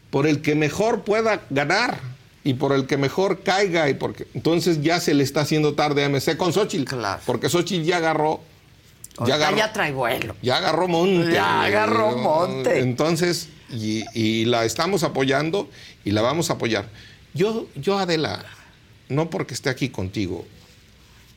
[0.10, 2.00] Por el que mejor pueda ganar
[2.44, 3.90] y por el que mejor caiga.
[3.90, 6.86] Y porque, entonces ya se le está haciendo tarde a MC con Xochitl.
[6.86, 7.22] Claro.
[7.26, 8.42] Porque Xochitl ya agarró.
[9.26, 10.36] Ya agarró, ya trae vuelo.
[10.42, 11.34] ya agarró monte.
[11.34, 12.80] Ya agarró monte.
[12.80, 15.70] Entonces, y, y la estamos apoyando
[16.04, 16.90] y la vamos a apoyar.
[17.34, 18.44] Yo, yo, Adela,
[19.10, 20.46] no porque esté aquí contigo,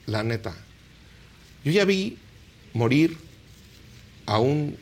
[0.07, 0.55] la neta,
[1.65, 2.19] yo ya vi
[2.73, 3.17] morir
[4.27, 4.77] a un,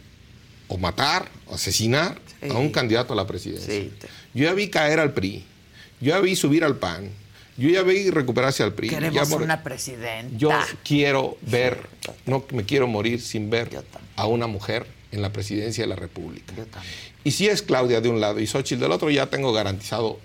[0.73, 2.49] o matar, o asesinar Sí.
[2.51, 3.73] a un candidato a la presidencia.
[3.73, 3.93] Sí,
[4.35, 5.45] Yo ya vi caer al PRI,
[6.01, 7.11] yo ya vi subir al PAN,
[7.57, 8.89] yo ya vi recuperarse al PRI.
[8.89, 10.37] Queremos una presidenta.
[10.37, 10.51] yo
[10.83, 11.79] quiero ver,
[12.27, 13.85] no me quiero morir sin ver
[14.17, 16.55] a una mujer en la presidencia de la República.
[16.57, 16.65] Yo.
[17.23, 20.19] Y si es Claudia de un lado y Xochitl del otro, ya tengo garantizado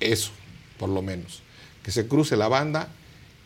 [0.00, 0.30] eso,
[0.78, 1.42] por lo menos.
[1.84, 2.88] Que se cruce la banda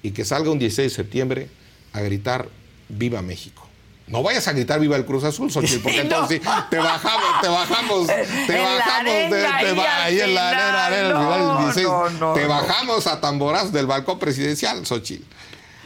[0.02, 1.48] y que salga un 16 de septiembre
[1.92, 2.48] a gritar
[2.88, 3.63] Viva México.
[4.06, 6.02] No vayas a gritar Viva el Cruz Azul, Xochitl, porque No.
[6.02, 8.06] entonces sí, te bajamos, te bajamos,
[8.46, 12.10] te En bajamos, de- te ahí ba- en la arena, arena, final no, 16, no,
[12.10, 15.24] no, te bajamos a tamborazos del balcón presidencial, Xochitl.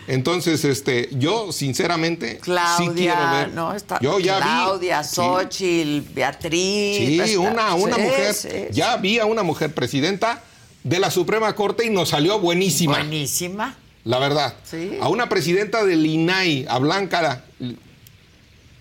[0.09, 3.51] Entonces, este, yo sinceramente Claudia, sí quiero ver.
[3.53, 5.17] no está yo ya vi- Claudia, sí.
[5.17, 6.97] Xochitl, Beatriz.
[6.97, 8.35] Sí, está- una, una sí, mujer.
[8.35, 10.43] sí, ya vi a una mujer presidenta
[10.83, 12.95] de la Suprema Corte y nos salió buenísima.
[12.99, 13.77] Buenísima.
[14.05, 14.55] La verdad.
[14.65, 14.97] Sí.
[15.03, 17.45] A una presidenta del INAI, a Blanca,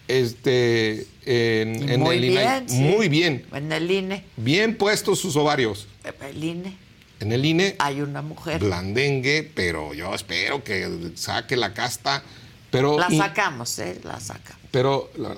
[0.08, 2.46] este, en, en Muy el INAI.
[2.66, 2.70] bien.
[2.70, 2.76] sí.
[2.80, 3.46] Muy bien.
[3.54, 4.24] En el INE.
[4.38, 5.88] Bien puestos sus ovarios.
[6.30, 6.78] El INE.
[7.20, 8.60] En el INE, Hay una mujer.
[8.64, 12.24] blandengue, pero yo espero que saque la casta.
[12.70, 14.00] Pero, La sacamos, ¿eh?
[14.04, 14.62] La sacamos.
[14.72, 15.36] pero la-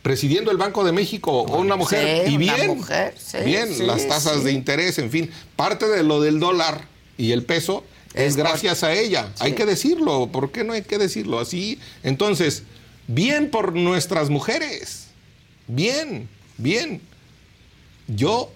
[0.00, 3.84] presidiendo el Banco de México, una mujer, Sí, y una bien, mujer, sí, bien, sí,
[3.84, 6.86] las tasas de interés, en fin, parte de lo del dólar
[7.18, 7.84] y el peso
[8.14, 9.32] es, Es por- gracias a ella.
[9.38, 11.78] Hay que decirlo, ¿por qué no hay que decirlo así?
[12.02, 12.62] Entonces,
[13.06, 15.08] bien por nuestras mujeres,
[15.66, 16.28] bien,
[16.58, 17.00] bien.
[18.08, 18.50] Yo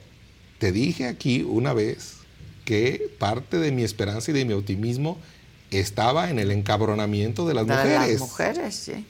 [0.59, 2.15] te dije aquí una vez
[2.65, 5.19] que parte de mi esperanza y de mi optimismo
[5.71, 9.05] estaba en el encabronamiento de las De mujeres las mujeres, sí.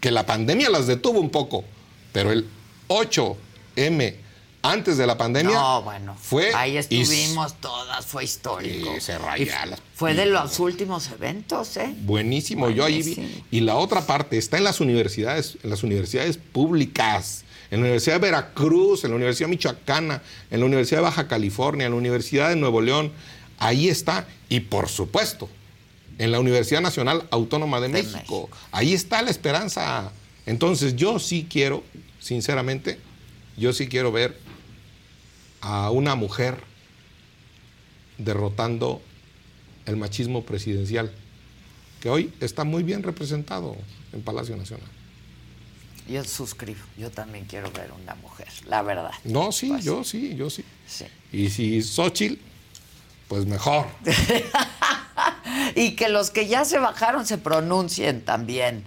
[0.00, 1.64] que la pandemia las detuvo un poco,
[2.12, 2.46] pero el
[2.88, 4.14] 8M
[4.62, 6.16] antes de la pandemia No, bueno.
[6.20, 8.96] fue Ahí y- estuvimos todas, fue histórico.
[8.96, 11.94] Y se raya Y las Fue de los últimos eventos, ¿eh?
[12.02, 13.44] buenísimo, yo ahí vi.
[13.50, 18.14] Y la otra parte está en las universidades, en las universidades públicas, en la Universidad
[18.16, 22.48] de Veracruz, en la Universidad Michoacana, en la Universidad de Baja California, en la Universidad
[22.48, 23.12] de Nuevo León,
[23.58, 25.48] ahí está y por supuesto
[26.18, 28.16] en la Universidad Nacional Autónoma de, De México.
[28.18, 28.48] México.
[28.72, 30.10] Ahí está la esperanza.
[30.46, 31.84] Entonces yo sí quiero,
[32.18, 32.98] sinceramente,
[33.56, 34.38] yo sí quiero ver
[35.68, 36.56] a una mujer
[38.16, 39.02] derrotando
[39.84, 41.12] el machismo presidencial,
[42.00, 43.76] que hoy está muy bien representado
[44.14, 44.88] en Palacio Nacional.
[46.08, 46.80] Yo suscribo.
[46.96, 49.10] Yo también quiero ver una mujer, la verdad.
[49.24, 50.64] No, sí, Pues, yo sí, yo sí.
[50.86, 51.04] sí.
[51.32, 52.40] Y si Xochitl,
[53.28, 53.86] pues mejor.
[55.74, 58.84] Y que los que ya se bajaron se pronuncien también.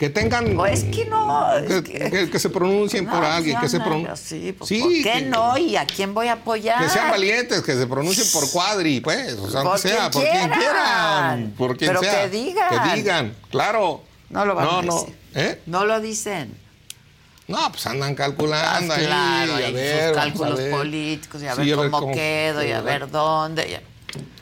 [0.00, 0.58] Que tengan...
[0.58, 1.54] O es que no.
[1.58, 4.16] es Que, que- que- que se pronuncien No, por pues alguien, que se no, pronuncien.
[4.16, 5.58] Sí, pues, Sí, ¿por qué que- no?
[5.58, 6.82] ¿Y a quién voy a apoyar?
[6.82, 10.22] Que sean valientes, que se pronuncien por cuadri, pues, o sea, Por sea, quien por
[10.22, 10.58] quien quieran.
[10.58, 12.22] quieran, por quien Pero sea.
[12.22, 12.90] que digan.
[12.90, 14.02] Que digan, claro.
[14.30, 15.16] No lo van no, a no, decir.
[15.34, 15.60] ¿eh?
[15.66, 16.56] No lo dicen.
[17.46, 19.72] No, pues andan calculando Ah, ahí, claro, a ver,
[20.08, 20.70] sus vamos a cálculos ver.
[20.70, 23.82] políticos y a Sí, ver cómo quedo y a ver dónde.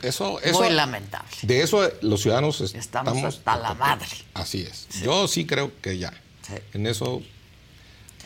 [0.01, 1.29] Eso, eso, Muy lamentable.
[1.43, 4.07] De eso los ciudadanos est- Estamos estamos hasta la madre.
[4.33, 4.87] Así es.
[5.03, 6.11] Yo sí creo que ya.
[6.47, 6.53] Sí.
[6.73, 7.21] En eso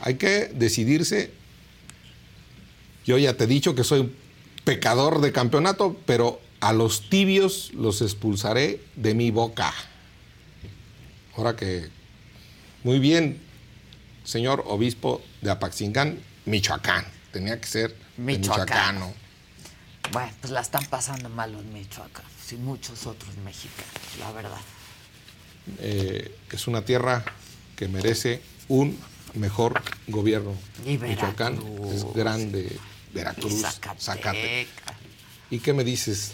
[0.02, 1.32] hay que decidirse.
[3.06, 4.16] Yo ya te he dicho que soy un
[4.64, 9.74] pecador de campeonato, pero a los tibios los expulsaré de mi boca.
[11.36, 11.90] Ahora que,
[12.84, 13.42] muy bien,
[14.24, 17.06] señor obispo de Apaxingán, Michoacán.
[17.32, 19.14] Tenía que ser de Michoacano.
[20.12, 24.62] Bueno, pues la están pasando mal los michoacanos y muchos otros mexicanos, la verdad.
[25.80, 27.24] Eh, es una tierra
[27.76, 29.00] que merece un
[29.34, 30.54] mejor gobierno.
[30.86, 31.60] Y Michoacán
[31.92, 32.78] es grande,
[33.12, 34.04] Y Veracruz, Zacatecas.
[34.04, 34.68] Zacate.
[35.50, 36.34] ¿Y qué me dices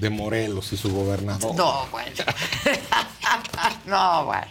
[0.00, 1.54] de Morelos y su gobernador?
[1.54, 2.10] No, bueno.
[3.86, 4.46] no, bueno.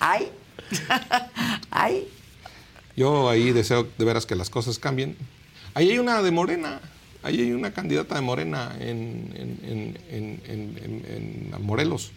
[0.00, 0.30] Ay.
[1.70, 2.08] Ay.
[2.96, 5.16] Yo ahí deseo de veras que las cosas cambien.
[5.74, 6.80] Ahí hay una de Morena,
[7.22, 12.12] Ahí hay una candidata de Morena en, en, en, en, en Morelos,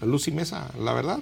[0.00, 1.20] Lucy Mesa, la verdad.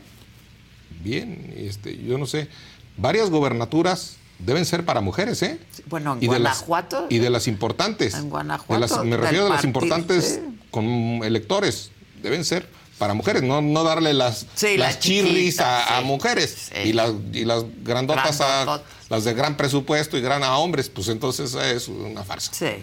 [1.03, 2.49] Bien, este, yo no sé.
[2.97, 5.59] Varias gobernaturas deben ser para mujeres, ¿eh?
[5.87, 6.97] Bueno, en y Guanajuato.
[6.97, 8.15] De las, y de las importantes.
[8.15, 9.05] En Guanajuato.
[9.05, 10.85] me refiero a las importantes con
[11.25, 11.91] electores.
[12.23, 12.69] Deben ser
[12.99, 14.47] para mujeres, no, no darle las,
[14.77, 20.21] las, chirris a, mujeres y, las, y las grandotas a las de gran presupuesto y
[20.21, 22.53] gran a hombres, pues entonces es una farsa.
[22.55, 22.83] Sí.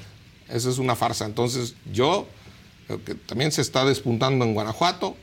[0.51, 1.25] Eso es una farsa.
[1.25, 2.27] Entonces yo,
[3.05, 5.15] que también se está despuntando en Guanajuato,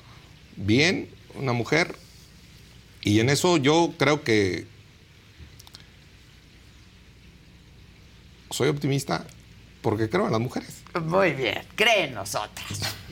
[0.57, 1.95] bien, una mujer,
[3.03, 4.67] y en eso yo creo que
[8.51, 9.27] soy optimista
[9.83, 10.83] porque creo en las mujeres.
[11.01, 12.67] Muy bien, cree en nosotras.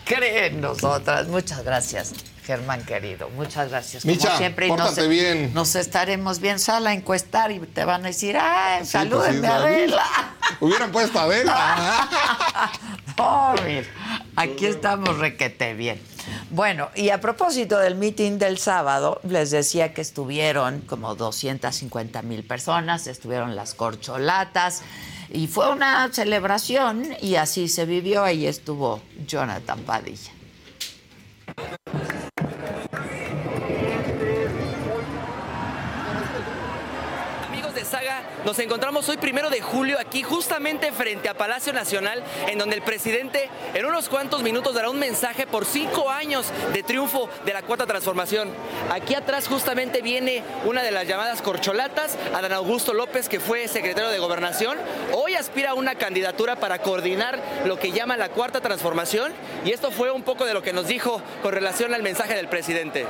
[0.05, 1.29] Cree en nosotras.
[1.29, 2.13] Muchas gracias,
[2.47, 3.29] Germán querido.
[3.31, 4.05] Muchas gracias.
[4.05, 5.53] Como siempre, nos, bien.
[5.53, 6.61] Nos estaremos bien.
[6.61, 10.05] Sal a encuestar y te van a decir, ¡ay, pues salúdenme a Adela!
[10.61, 12.09] Hubieran puesto a Adela.
[13.19, 13.55] oh,
[14.37, 16.01] aquí estamos requete bien.
[16.51, 22.45] Bueno, y a propósito del meeting del sábado, les decía que estuvieron como 250 mil
[22.45, 24.83] personas, estuvieron las corcholatas.
[25.31, 28.23] Y fue una celebración y así se vivió.
[28.23, 30.31] Ahí estuvo Jonathan Padilla.
[38.47, 42.83] Nos encontramos hoy primero de julio aquí justamente frente a Palacio Nacional, en donde el
[42.83, 47.63] presidente en unos cuantos minutos dará un mensaje por cinco años de triunfo de la
[47.63, 48.51] cuarta transformación.
[48.93, 54.11] Aquí atrás justamente viene una de las llamadas corcholatas, Adán Augusto López, que fue secretario
[54.11, 54.79] de Gobernación.
[55.13, 59.33] Hoy aspira a una candidatura para coordinar lo que llama la cuarta transformación
[59.65, 62.47] y esto fue un poco de lo que nos dijo con relación al mensaje del
[62.47, 63.07] presidente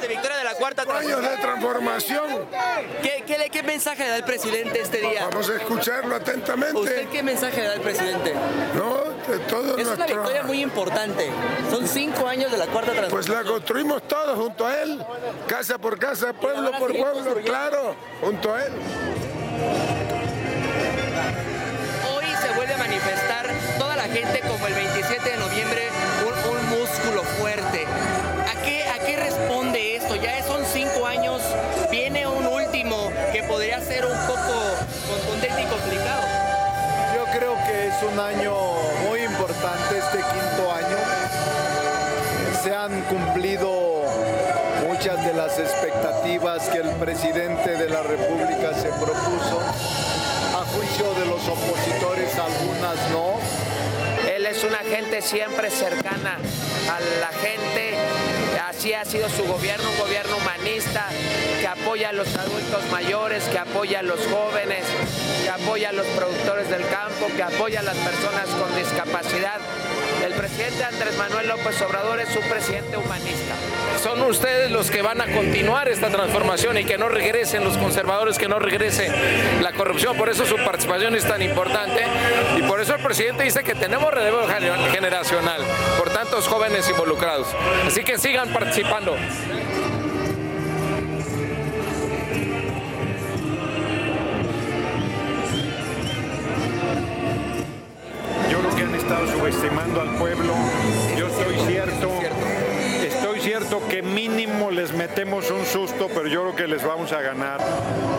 [0.00, 2.46] de victoria de la cuarta años de transformación.
[3.02, 5.26] ¿Qué, qué, mensaje le da el presidente este día?
[5.30, 6.78] Vamos a escucharlo atentamente.
[6.78, 8.34] ¿Usted qué mensaje le da el presidente?
[8.74, 11.30] No, de todo Es una victoria muy importante.
[11.70, 13.34] Son cinco años de la cuarta transformación.
[13.34, 15.04] Pues la construimos todos junto a él,
[15.46, 18.72] casa por casa, pueblo por pueblo, claro, junto a él.
[22.14, 23.46] Hoy se vuelve a manifestar
[23.78, 25.49] toda la gente como el 27 de noviembre
[33.50, 34.54] podría ser un poco
[35.08, 36.22] contundente y complicado.
[37.16, 38.54] Yo creo que es un año
[39.08, 40.96] muy importante este quinto año.
[42.62, 44.04] Se han cumplido
[44.86, 49.58] muchas de las expectativas que el presidente de la República se propuso.
[50.54, 53.34] A juicio de los opositores, algunas no.
[54.32, 56.38] Él es una gente siempre cercana
[56.88, 57.94] a la gente
[58.68, 61.08] Así ha sido su gobierno, un gobierno humanista
[61.60, 64.84] que apoya a los adultos mayores, que apoya a los jóvenes,
[65.42, 69.60] que apoya a los productores del campo, que apoya a las personas con discapacidad.
[70.24, 73.54] El presidente Andrés Manuel López Obrador es un presidente humanista.
[74.02, 78.36] Son ustedes los que van a continuar esta transformación y que no regresen los conservadores,
[78.36, 79.10] que no regrese
[79.62, 80.16] la corrupción.
[80.16, 82.04] Por eso su participación es tan importante
[82.56, 84.46] y por eso el presidente dice que tenemos relevo
[84.92, 85.62] generacional
[85.98, 87.48] por tantos jóvenes involucrados.
[87.86, 89.16] Así que sigan participando
[99.10, 100.54] estado subestimando al pueblo.
[101.18, 102.20] Yo estoy cierto
[103.40, 107.60] cierto que mínimo les metemos un susto, pero yo creo que les vamos a ganar.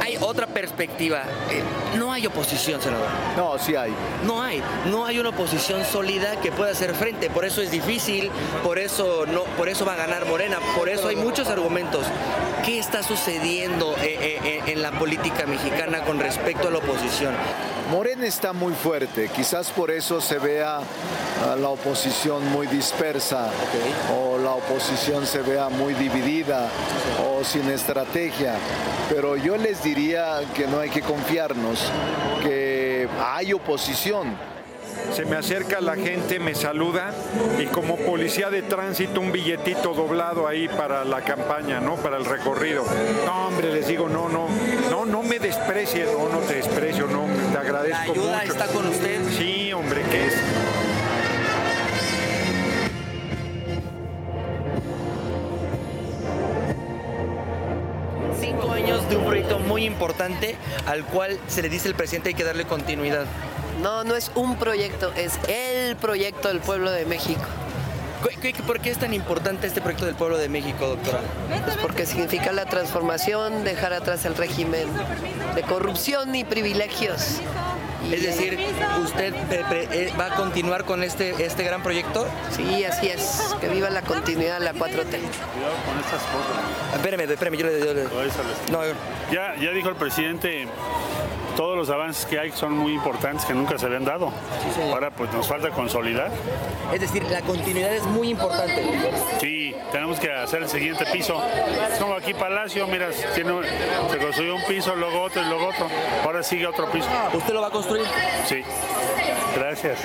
[0.01, 1.23] Hay otra perspectiva.
[1.49, 1.61] Eh,
[1.97, 3.07] no hay oposición, senador.
[3.37, 3.93] No, sí hay.
[4.25, 4.61] No hay.
[4.89, 7.29] No hay una oposición sólida que pueda hacer frente.
[7.29, 8.31] Por eso es difícil,
[8.63, 12.05] por eso, no, por eso va a ganar Morena, por eso hay muchos argumentos.
[12.65, 17.33] ¿Qué está sucediendo eh, eh, en la política mexicana con respecto a la oposición?
[17.91, 20.79] Morena está muy fuerte, quizás por eso se vea
[21.59, 23.49] la oposición muy dispersa
[24.15, 26.69] o la oposición se vea muy dividida
[27.21, 28.55] o sin estrategia.
[29.09, 31.79] Pero yo les diría que no hay que confiarnos,
[32.41, 34.37] que hay oposición
[35.13, 37.13] se me acerca la gente, me saluda
[37.59, 41.95] y como policía de tránsito un billetito doblado ahí para la campaña, ¿no?
[41.95, 42.85] Para el recorrido.
[43.25, 44.47] No, hombre, les digo, no, no,
[44.89, 48.87] no, no me desprecie, no, no te desprecio, no, te agradezco ¿La ayuda está con
[48.87, 49.19] usted?
[49.37, 50.33] Sí, hombre, que es.
[58.39, 60.55] Cinco años de un proyecto muy importante
[60.87, 63.25] al cual se le dice el presidente hay que darle continuidad.
[63.81, 67.41] No, no es un proyecto, es el proyecto del pueblo de México.
[68.67, 71.19] ¿Por qué es tan importante este proyecto del pueblo de México, doctora?
[71.65, 74.87] Pues porque significa la transformación, dejar atrás el régimen
[75.55, 77.39] de corrupción y privilegios
[78.11, 78.59] Es decir,
[79.03, 82.27] ¿usted eh, va a continuar con este, este gran proyecto?
[82.55, 83.41] Sí, así es.
[83.59, 84.77] Que viva la continuidad de la 4T.
[84.79, 86.95] Cuidado con estas cosas.
[86.95, 87.79] Espérame, espérame, yo le...
[87.93, 88.03] le-
[88.71, 88.81] No,
[89.31, 90.67] Ya, ya dijo el presidente,
[91.55, 94.31] todos los avances que hay son muy importantes que nunca se habían dado.
[94.91, 96.31] Ahora pues nos falta consolidar.
[96.93, 98.83] es decir, la continuidad es muy importante.
[99.39, 101.41] Sí, tenemos que hacer el siguiente piso.
[101.91, 103.53] Es como aquí Palacio, mira, tiene,
[104.11, 105.87] se construyó un piso, luego otro y luego otro.
[106.25, 107.07] Ahora sigue otro piso.
[107.33, 108.05] ¿Usted lo va a construir?
[108.45, 108.63] Sí.
[109.55, 109.99] Gracias.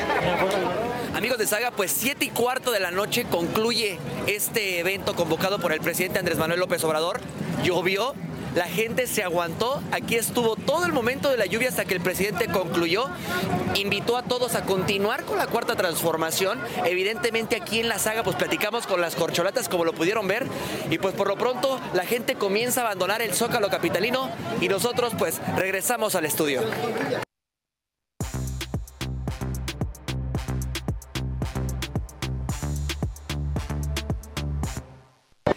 [1.15, 5.73] Amigos de Saga, pues 7 y cuarto de la noche concluye este evento convocado por
[5.73, 7.21] el presidente Andrés Manuel López Obrador.
[7.63, 8.15] Llovió,
[8.57, 12.01] la gente se aguantó, aquí estuvo todo el momento de la lluvia hasta que el
[12.01, 13.05] presidente concluyó.
[13.75, 16.59] Invitó a todos a continuar con la cuarta transformación.
[16.87, 20.47] Evidentemente aquí en la saga pues platicamos con las corcholatas como lo pudieron ver
[20.91, 24.31] y pues por lo pronto la gente comienza a abandonar el Zócalo capitalino
[24.63, 26.63] y nosotros pues regresamos al estudio.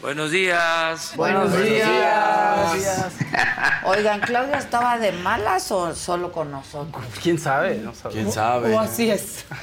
[0.02, 1.14] Buenos días.
[1.16, 3.14] Buenos Buenos días.
[3.84, 7.04] Oigan, ¿Claudia estaba de malas o solo con nosotros?
[7.22, 7.76] ¿Quién sabe?
[7.78, 8.14] No sabe.
[8.14, 8.74] ¿Quién sabe?
[8.74, 9.46] O así es.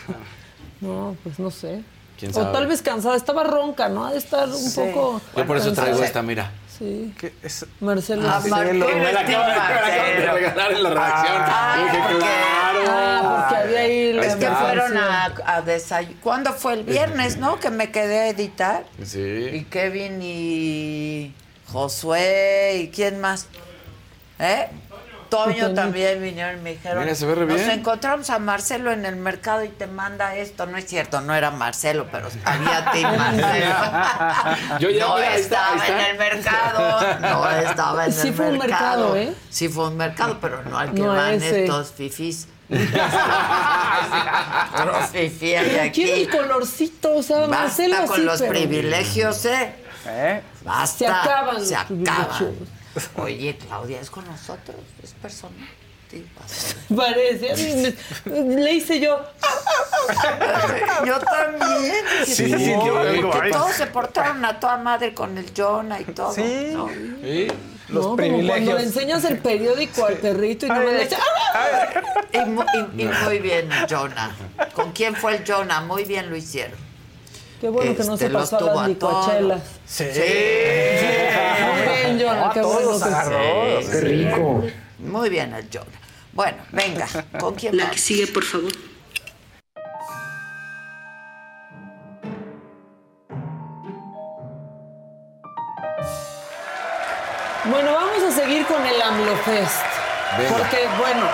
[0.78, 1.82] No, pues no sé.
[2.18, 2.53] ¿Quién O sabe?
[2.53, 4.05] tal vez cansada, estaba ronca, ¿no?
[4.05, 4.78] Ha de estar un Sí.
[4.78, 5.22] poco.
[5.34, 6.07] Yo por eso traigo cansada.
[6.07, 6.51] esta, mira.
[6.79, 7.14] Sí.
[7.18, 7.64] ¿Qué es?
[7.81, 8.22] Marcelo.
[8.29, 11.43] Ah, Marcelo, Me la acabo de- regalar en la redacción.
[11.85, 12.81] Dije, claro.
[12.89, 16.20] Ah, porque había ahí la Es que fueron a, a desayunar.
[16.22, 16.74] ¿Cuándo fue?
[16.74, 17.59] El viernes, ¿no?
[17.61, 18.85] Que me quedé a editar.
[19.01, 19.66] Y Sí.
[19.70, 21.35] Kevin y
[21.68, 23.47] Josué y quién más.
[24.39, 24.68] ¿Eh?
[25.45, 27.03] Toño también vinieron y me dijeron.
[27.05, 27.70] Mira, se ve re Nos bien".
[27.70, 30.66] encontramos a Marcelo en el mercado y te manda esto.
[30.66, 33.74] No es cierto, no era Marcelo, pero había ti Marcelo.
[34.80, 36.01] Yo ya, no mira, ahí está, estaba ahí está.
[36.01, 37.18] en el mercado.
[37.20, 39.34] No estaba en Sí el fue un mercado, ¿eh?
[39.51, 41.64] Sí fue un mercado, pero no al que No van ese.
[41.64, 42.49] estos fifís.
[42.68, 42.80] Los
[45.11, 45.41] fifís
[45.72, 46.03] de aquí.
[46.05, 49.74] Quiero el colorcito, o sea, Basta Marcelo con sí, los pero- privilegios, ¿eh?
[50.09, 50.43] ¿Eh?
[50.62, 50.99] Basta.
[50.99, 51.87] Se acaban Se los acaban.
[51.87, 52.68] privilegios.
[53.16, 54.76] Oye, Claudia, ¿es con nosotros?
[55.03, 55.68] ¿Es personal?
[56.11, 56.24] Sí.
[56.97, 57.94] Parece.
[58.26, 59.20] Le hice yo.
[61.05, 61.94] Yo también.
[62.24, 66.05] Sí, se sintió algo Que todos se portaron a toda madre con el Jonah y
[66.05, 66.32] todo.
[66.32, 66.70] Sí.
[66.74, 66.88] ¿no?
[66.88, 67.49] Sí.
[67.88, 68.51] Los no, como privilegios.
[68.64, 71.16] cuando le enseñas el periódico al perrito y no me le dice.
[72.32, 74.34] Y, y- y muy bien, Jonah.
[74.74, 75.80] ¿Con quién fue el Jonah?
[75.82, 76.86] Muy bien lo hicieron.
[77.61, 78.88] Qué bueno que no Este, se pasó a las a todos.
[78.88, 79.62] licuachelas.
[79.86, 80.04] Sí.
[80.04, 83.11] Muy bien, Jonah, qué bueno los que.
[83.11, 84.00] Sí, Qué sí.
[84.00, 84.62] rico.
[84.98, 85.86] Muy bien el Jonah.
[86.32, 87.07] Bueno, venga,
[87.40, 87.96] ¿con quién La vamos?
[87.96, 88.72] que sigue, por favor.
[97.70, 99.80] Bueno, vamos a seguir con el AMLOFest.
[100.38, 100.57] Venga.
[100.57, 101.26] Porque, bueno,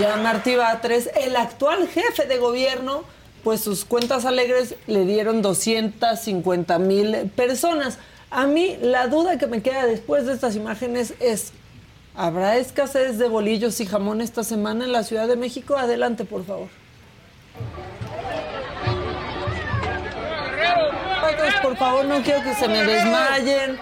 [0.00, 3.02] ya Martí Batres, el actual jefe de gobierno,
[3.42, 7.98] pues sus cuentas alegres le dieron 250 mil personas.
[8.30, 11.52] A mí la duda que me queda después de estas imágenes es,
[12.14, 15.76] ¿habrá escasez de bolillos y jamón esta semana en la Ciudad de México?
[15.76, 16.68] Adelante, por favor.
[21.32, 23.78] Otros, por favor, no quiero que se me desmayen.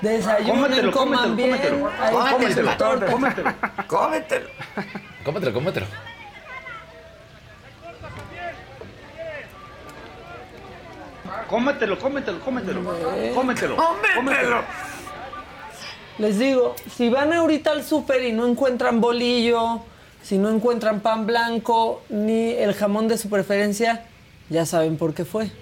[0.00, 1.50] Desayunen, Cómetelo, coman cómetelo, bien.
[2.30, 2.70] cómetelo.
[2.70, 3.10] Está Cómetelo.
[3.10, 3.52] Cómetelo.
[3.86, 4.48] Cómetelo.
[5.24, 5.86] Cómetelo, cómetelo.
[11.54, 12.82] Cómetelo, cómetelo, cómetelo.
[13.32, 13.76] Cómetelo.
[14.16, 14.62] Cómetelo.
[16.18, 19.80] Les digo, si van ahorita al súper y no encuentran bolillo,
[20.20, 24.04] si no encuentran pan blanco ni el jamón de su preferencia,
[24.50, 25.52] ya saben por qué fue.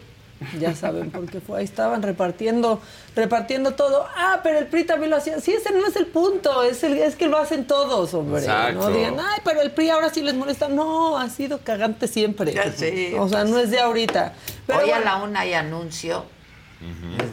[0.59, 1.59] Ya saben por qué fue.
[1.59, 2.81] Ahí estaban repartiendo,
[3.15, 4.07] repartiendo todo.
[4.17, 5.41] Ah, pero el PRI también lo hacía.
[5.41, 6.63] Sí, ese no es el punto.
[6.63, 8.41] Es, el, es que lo hacen todos, hombre.
[8.41, 8.81] Exacto.
[8.81, 10.69] No digan, ay, pero el PRI ahora sí les molesta.
[10.69, 12.53] No, ha sido cagante siempre.
[12.53, 14.33] Ya sé, O sea, no es de ahorita.
[14.73, 16.25] Pero Hoy a la una hay anuncio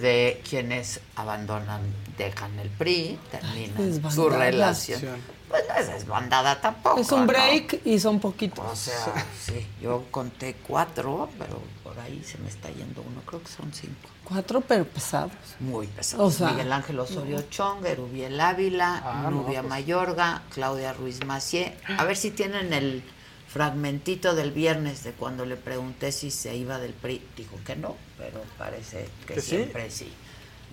[0.02, 1.82] de quienes abandonan,
[2.18, 5.02] dejan el PRI, terminan su relación.
[5.50, 7.00] Pues no es desbandada tampoco.
[7.00, 7.26] Es un ¿no?
[7.28, 8.64] break y son poquitos.
[8.64, 13.42] O sea, sí, yo conté cuatro, pero por ahí se me está yendo uno, creo
[13.42, 14.10] que son cinco.
[14.24, 15.32] Cuatro, pero pesados.
[15.60, 16.36] Muy pesados.
[16.36, 19.70] O sea, Miguel Ángel Osorio Chong, Erubiel Ávila, Ah, no, Nubia pues.
[19.72, 21.76] Mayorga, Claudia Ruiz Macié.
[21.98, 23.04] A ver si tienen el
[23.50, 27.22] fragmentito del viernes de cuando le pregunté si se iba del PRI.
[27.36, 30.12] Dijo que no, pero parece que, siempre sí.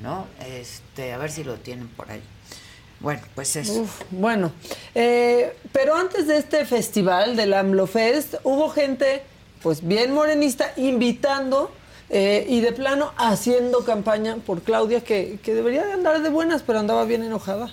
[0.03, 0.27] ¿No?
[0.47, 2.23] Este, a ver si lo tienen por ahí.
[3.01, 3.81] Bueno, pues eso.
[3.81, 4.53] Uf, bueno,
[4.95, 9.23] eh, pero antes de este festival del AMLO Fest, hubo gente,
[9.63, 11.71] pues bien morenista, invitando
[12.11, 16.63] eh, y de plano haciendo campaña por Claudia, que, que debería de andar de buenas,
[16.63, 17.73] pero andaba bien enojada.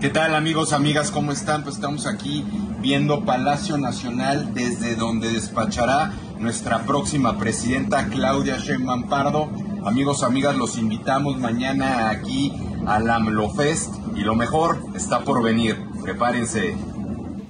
[0.00, 1.10] ¿Qué tal amigos, amigas?
[1.10, 1.64] ¿Cómo están?
[1.64, 2.44] Pues estamos aquí
[2.78, 9.50] viendo Palacio Nacional desde donde despachará nuestra próxima presidenta Claudia Sheinbaum Pardo.
[9.84, 12.52] Amigos, amigas, los invitamos mañana aquí
[12.86, 15.76] al AMLOFest y lo mejor está por venir.
[16.00, 16.76] Prepárense.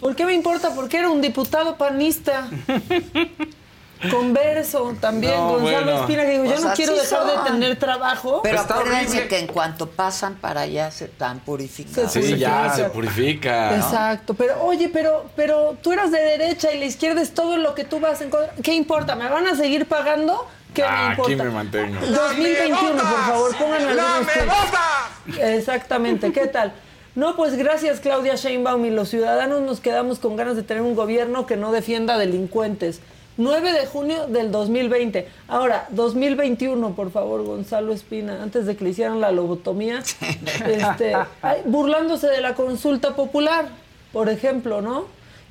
[0.01, 0.75] ¿Por qué me importa?
[0.75, 2.49] Porque era un diputado panista.
[4.11, 6.01] Converso también, No, Gonzalo bueno.
[6.01, 7.27] Espina, que digo, yo no quiero dejar son.
[7.45, 8.41] de tener trabajo.
[8.43, 9.29] Pero Está acuérdense horrible.
[9.29, 12.13] que en cuanto pasan para allá se están purificados.
[12.13, 13.75] Se Sí, ya se purifica.
[13.77, 17.75] Exacto, pero oye, pero, pero tú eras de derecha y la izquierda es todo lo
[17.75, 18.53] que tú vas en contra.
[18.63, 19.17] ¿Qué importa?
[19.17, 20.47] ¿Me van a seguir pagando?
[20.75, 21.33] ¿Qué me Ah, importa?
[21.33, 22.01] aquí me mantengo.
[22.07, 25.39] 2021, por favor, pónganme algunos.
[25.39, 26.73] Exactamente, ¿qué tal?
[27.15, 30.95] No, pues gracias Claudia Sheinbaum y los ciudadanos nos quedamos con ganas de tener un
[30.95, 33.01] gobierno que no defienda delincuentes.
[33.39, 35.29] 9 de junio del 2020.
[35.47, 40.03] Ahora, 2021, por favor, Gonzalo Espina, antes de que le hicieran la lobotomía,
[40.67, 41.17] este,
[41.65, 43.69] burlándose de la consulta popular,
[44.13, 45.05] por ejemplo, ¿no?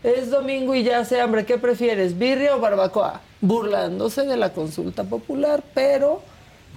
[0.04, 3.22] Es domingo y ya hace hambre, ¿qué prefieres, birria o barbacoa?
[3.40, 6.22] Burlándose de la consulta popular, pero,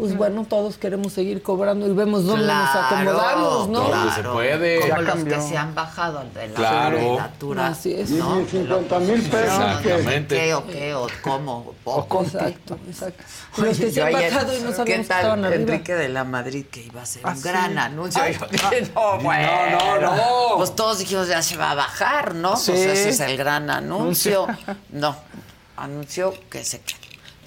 [0.00, 3.80] pues bueno, todos queremos seguir cobrando y vemos dónde nos acomodamos, ¿no?
[3.80, 4.76] Donde se puede.
[4.80, 5.34] Como Ya los cambió.
[5.36, 6.96] que se han bajado de la Claro.
[6.96, 7.66] legislatura.
[7.68, 8.10] Así es.
[8.10, 8.36] ¿no?
[8.36, 9.42] Ni 50 mil pesos.
[9.58, 10.36] Exactamente.
[10.36, 11.74] ¿Qué o qué o cómo?
[11.84, 12.22] Poco.
[12.24, 13.22] Exacto, exacto.
[13.58, 15.52] Los que se han bajado y no ¿Qué que estaban tal.
[15.52, 17.42] Enrique de la Madrid que iba a ser Ah, un sí.
[17.48, 18.22] gran anuncio?
[18.22, 18.38] Ay,
[18.94, 19.48] no, bueno.
[20.00, 20.56] no, no.
[20.56, 22.56] Pues todos dijimos, ya se va a bajar, ¿no?
[22.56, 22.70] Sí.
[22.72, 24.46] Pues ese es el gran anuncio.
[24.90, 25.14] No,
[25.76, 26.99] anunció que se queda.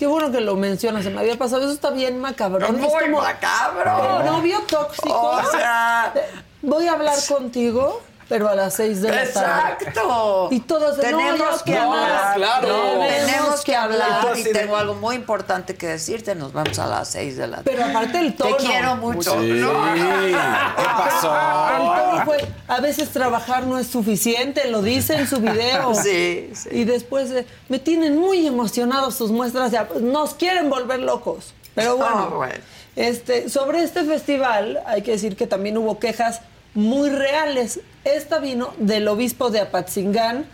[0.03, 1.61] Qué bueno que lo mencionas, se me había pasado.
[1.61, 2.77] Eso está bien macabrón.
[2.77, 4.19] Muy es como macabro.
[4.19, 5.17] El novio tóxico.
[5.17, 6.13] O sea.
[6.61, 9.83] Voy a hablar contigo, pero a las seis de la tarde.
[9.83, 10.47] Exacto.
[10.51, 12.35] Y todos de, no, tenemos ya que no, hablar.
[12.35, 12.67] claro.
[13.07, 14.37] Tenemos que hablar.
[14.37, 16.35] Y tengo algo muy importante que decirte.
[16.35, 17.71] Nos vamos a las seis de la tarde.
[17.71, 18.55] Pero aparte el tono.
[18.55, 19.39] Te quiero mucho.
[19.41, 19.47] Sí.
[19.53, 21.33] ¿Qué pasó?
[21.33, 25.93] El tono fue, a veces trabajar no es suficiente, lo dice en su video.
[26.03, 26.69] Sí, sí.
[26.71, 31.53] Y después eh, me tienen muy emocionados sus muestras, de, nos quieren volver locos.
[31.75, 32.55] Pero bueno, Ah, bueno.
[32.95, 36.41] Este, sobre este festival hay que decir que también hubo quejas
[36.73, 37.79] muy reales.
[38.03, 40.45] Esta vino del obispo de Apatzingán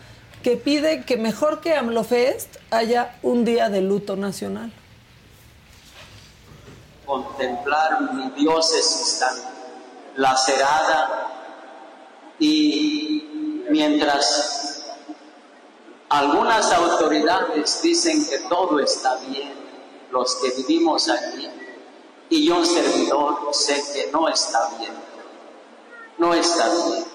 [0.44, 4.72] que pide que mejor que AMLOFest haya un día de luto nacional.
[7.06, 9.36] contemplar mi diócesis tan
[10.16, 11.28] lacerada
[12.38, 14.84] y mientras
[16.10, 19.54] algunas autoridades dicen que todo está bien,
[20.12, 21.50] los que vivimos allí,
[22.30, 24.94] y yo un servidor sé que no está bien,
[26.20, 27.06] no está bien.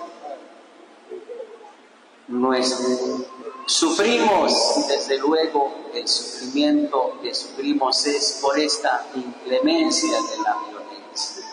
[2.29, 3.33] Nuestro-
[3.67, 11.45] Sufrimos, desde luego, el sufrimiento que sufrimos es por esta inclemencia de la violencia.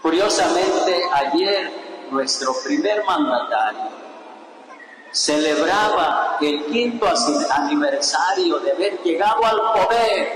[0.00, 3.90] Curiosamente, ayer nuestro primer mandatario
[5.12, 7.06] celebraba el quinto
[7.50, 10.28] aniversario de haber llegado al poder,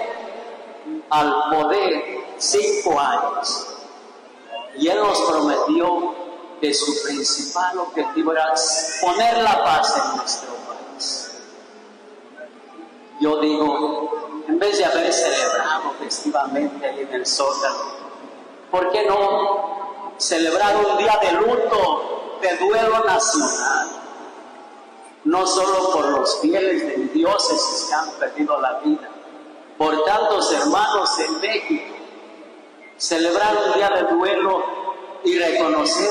[1.08, 3.66] al poder cinco años.
[4.80, 6.14] Y él nos prometió
[6.58, 8.54] que su principal objetivo era
[9.02, 11.30] poner la paz en nuestro país.
[13.20, 17.76] Yo digo, en vez de haber celebrado festivamente ahí en el Zócalo,
[18.70, 23.88] ¿por qué no celebrar un día de luto, de duelo nacional?
[25.24, 29.10] No solo por los fieles de diócesis que han perdido la vida,
[29.76, 31.89] por tantos hermanos en México,
[33.00, 34.62] celebrar un día de duelo
[35.24, 36.10] y reconocer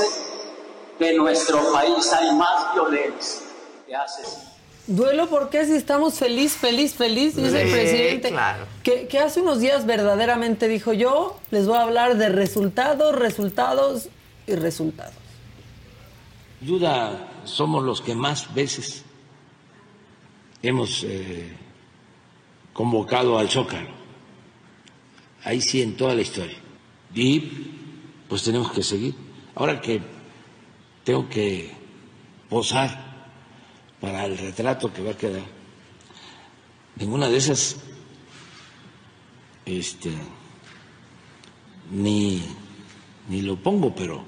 [0.97, 3.41] que en nuestro país hay más violencia
[3.85, 4.23] que hace
[4.87, 8.29] Duelo porque si estamos feliz, feliz, feliz, dice el presidente.
[8.29, 8.65] claro.
[8.81, 14.09] Que, que hace unos días verdaderamente dijo yo, les voy a hablar de resultados, resultados
[14.47, 15.13] y resultados.
[16.59, 19.03] Duda, somos los que más veces
[20.63, 21.55] hemos eh,
[22.73, 23.91] convocado al Zócalo.
[25.43, 26.57] Ahí sí, en toda la historia.
[27.13, 27.39] Y
[28.27, 29.15] pues tenemos que seguir.
[29.55, 30.01] Ahora que
[31.03, 31.71] tengo que
[32.49, 33.09] posar
[33.99, 35.43] para el retrato que va a quedar,
[36.95, 37.77] ninguna de esas
[39.65, 40.11] este,
[41.91, 42.41] ni,
[43.27, 44.23] ni lo pongo, pero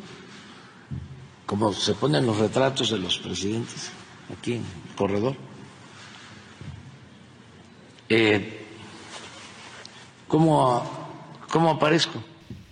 [1.45, 3.91] como se ponen los retratos de los presidentes
[4.37, 5.35] aquí en el corredor.
[8.09, 8.65] Eh,
[10.27, 10.83] ¿cómo,
[11.49, 12.30] ¿Cómo aparezco?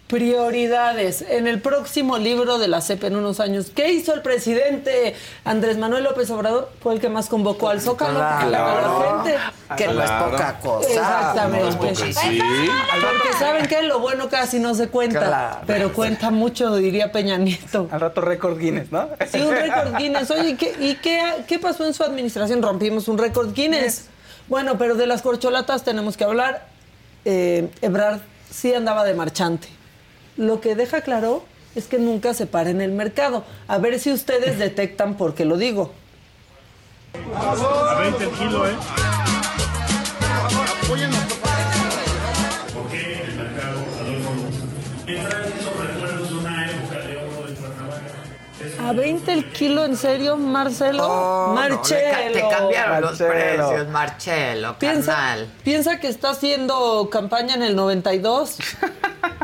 [0.10, 1.22] Prioridades.
[1.30, 5.14] En el próximo libro de la CEP en unos años, ¿qué hizo el presidente
[5.46, 6.72] Andrés Manuel López Obrador?
[6.82, 8.16] Fue el que más convocó al Zócalo.
[8.16, 8.48] Claro.
[8.48, 9.38] a la gente.
[9.78, 10.90] Que no es poca cosa.
[10.90, 11.64] Exactamente.
[11.64, 12.40] No es poca, sí.
[12.42, 15.58] Porque saben que lo bueno casi no se cuenta, Claro.
[15.68, 17.88] pero cuenta mucho, diría Peña Nieto.
[17.92, 19.10] Al rato récord Guinness, ¿no?
[19.32, 20.32] Sí, un récord Guinness.
[20.32, 22.64] Oye, ¿y qué, y qué, qué pasó en su administración?
[22.64, 24.06] Rompimos un récord Guinness.
[24.48, 26.66] Bueno, pero de las corcholatas tenemos que hablar.
[27.26, 29.68] Eh, Ebrard sí andaba de marchante.
[30.40, 31.44] Lo que deja claro
[31.76, 33.44] es que nunca se para en el mercado.
[33.68, 35.92] A ver si ustedes detectan por qué lo digo.
[37.36, 38.76] A 20 el kilo, ¿eh?
[48.90, 51.06] ¿A 20 el kilo en serio, Marcelo?
[51.08, 52.34] Oh, Marcelo.
[52.34, 55.48] te cambiaron los precios, Marcelo, Piensa, carnal.
[55.64, 58.58] piensa que está haciendo campaña en el 92.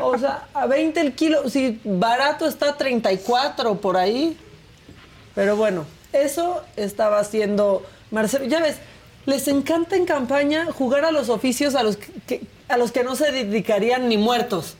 [0.02, 1.48] O sea, a 20 el kilo.
[1.50, 4.38] Si barato está a 34 por ahí.
[5.36, 8.46] Pero bueno, eso estaba haciendo Marcelo.
[8.46, 8.78] Ya ves,
[9.26, 13.04] les encanta en campaña jugar a los oficios a los que, que- a los que
[13.04, 14.76] no se dedicarían ni muertos.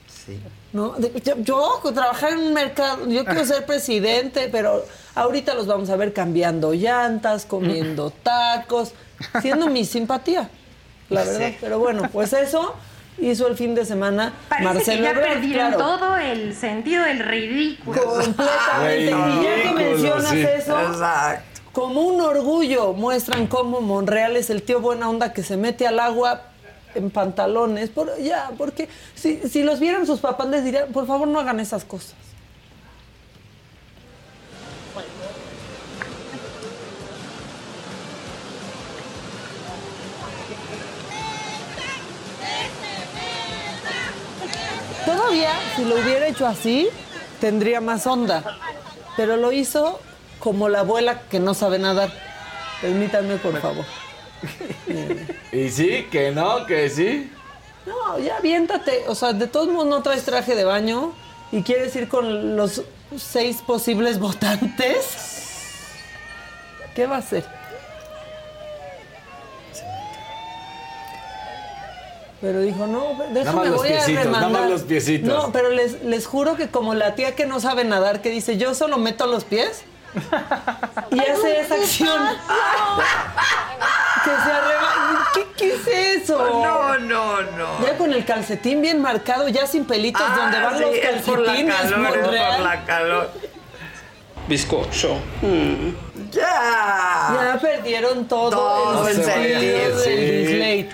[0.76, 0.90] ¿No?
[0.92, 4.84] De- Yo, yo trabajar en un mercado, yo quiero ser presidente, pero
[5.14, 8.92] ahorita los vamos a ver cambiando llantas, comiendo tacos,
[9.42, 10.48] siendo mi simpatía,
[11.08, 11.48] la verdad.
[11.48, 11.56] Sí.
[11.60, 12.74] Pero bueno, pues eso
[13.18, 15.78] hizo el fin de semana Parece Marcelo que ya Ebrard, perdieron claro.
[15.78, 18.02] todo el sentido del ridículo.
[18.04, 19.04] Completamente.
[19.04, 21.60] Y ya que mencionas eso, Exacto.
[21.72, 25.98] como un orgullo muestran cómo Monreal es el tío buena onda que se mete al
[25.98, 26.42] agua
[26.96, 27.90] en pantalones.
[27.90, 31.60] Por, ya, porque si, si los vieran sus papás les dirían, por favor no hagan
[31.60, 32.14] esas cosas.
[45.04, 46.88] Todavía, si lo hubiera hecho así,
[47.40, 48.42] tendría más onda.
[49.16, 50.00] Pero lo hizo
[50.40, 52.10] como la abuela que no sabe nadar.
[52.80, 53.84] Permítanme, por favor.
[55.52, 57.30] Y sí, que no, que sí.
[57.86, 59.04] No, ya aviéntate.
[59.08, 61.12] O sea, de todos modos no traes traje de baño
[61.52, 62.82] y quieres ir con los
[63.16, 65.06] seis posibles votantes.
[66.94, 67.44] ¿Qué va a hacer?
[72.40, 74.60] Pero dijo, no, déjame, Nada más los voy piecitos, a nada remandar.
[74.62, 75.28] más los piecitos.
[75.28, 78.58] No, pero les, les juro que como la tía que no sabe nadar, que dice,
[78.58, 79.82] yo solo meto los pies
[81.10, 82.22] y hace esa acción.
[84.30, 85.28] Que se arreba.
[85.34, 86.38] ¿Qué, ¿Qué es eso?
[86.38, 87.86] No, no, no.
[87.86, 91.22] Ya con el calcetín bien marcado, ya sin pelitos, Ah, donde van sí, los es
[91.22, 91.76] por la calcetines.
[91.76, 92.26] calor, es
[92.56, 93.30] por la calor.
[94.48, 95.18] Bizcocho.
[96.30, 96.42] Ya.
[97.52, 100.88] Ya perdieron todo, Todo el el sentido del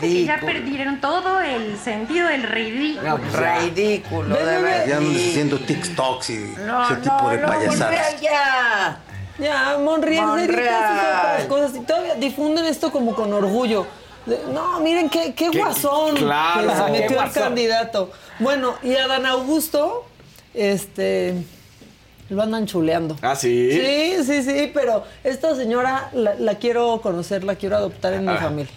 [0.00, 3.18] que ya perdieron todo el sentido del ridículo.
[3.62, 4.86] Ridículo, de verdad.
[4.86, 7.78] Ya haciendo TikToks y No, ese tipo no, de no, payasadas.
[7.80, 8.98] Monreal, ya.
[9.40, 10.84] Ya, Monreal, Monreal.
[10.84, 11.76] a otras cosas.
[11.76, 13.86] Y todavía difunden esto como con orgullo.
[14.52, 18.10] No, miren qué, qué Qué- guasón claro, que se metió el candidato.
[18.38, 20.04] Bueno, y a Dan Augusto,
[20.54, 21.34] este,
[22.28, 23.16] lo andan chuleando.
[23.22, 23.70] Ah, sí.
[23.72, 28.32] Sí, sí, sí, pero esta señora la, la quiero conocer, la quiero adoptar en mi
[28.32, 28.36] Ah.
[28.36, 28.74] familia.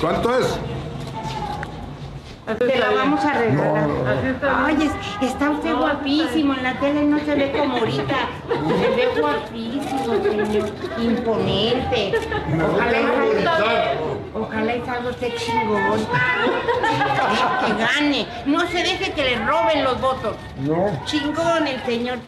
[0.00, 0.46] ¿Cuánto es?
[2.44, 3.88] Te la vamos a regalar.
[4.66, 4.76] Ay,
[5.20, 6.54] es- está usted guapísimo.
[6.54, 8.16] En la tele no se ve como ahorita.
[8.48, 10.68] Se ve guapísimo, señor.
[11.00, 12.12] Imponente.
[12.74, 13.92] Ojalá y salga,
[14.34, 16.06] ojalá y salga usted chingón.
[17.64, 18.26] Que gane.
[18.46, 20.36] No se deje que le roben los votos.
[20.60, 20.90] No.
[21.04, 22.18] Chingón el señor.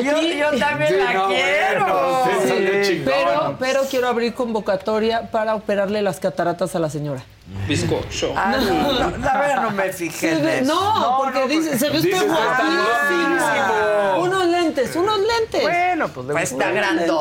[0.00, 1.84] Yo, yo también Sí, la no, quiero.
[1.84, 3.04] bueno, sí, chingón.
[3.14, 7.22] Pero, pero quiero abrir convocatoria para operarle las cataratas a la señora.
[7.68, 8.32] Bizcocho.
[8.36, 10.74] Ah, no, no, la verdad no me fijé Se en ve- eso.
[10.74, 14.18] no, porque dice, se ve usted guapísimo.
[14.20, 15.62] Unos lentes, unos lentes.
[15.62, 17.12] Bueno, pues de Pues está grandote.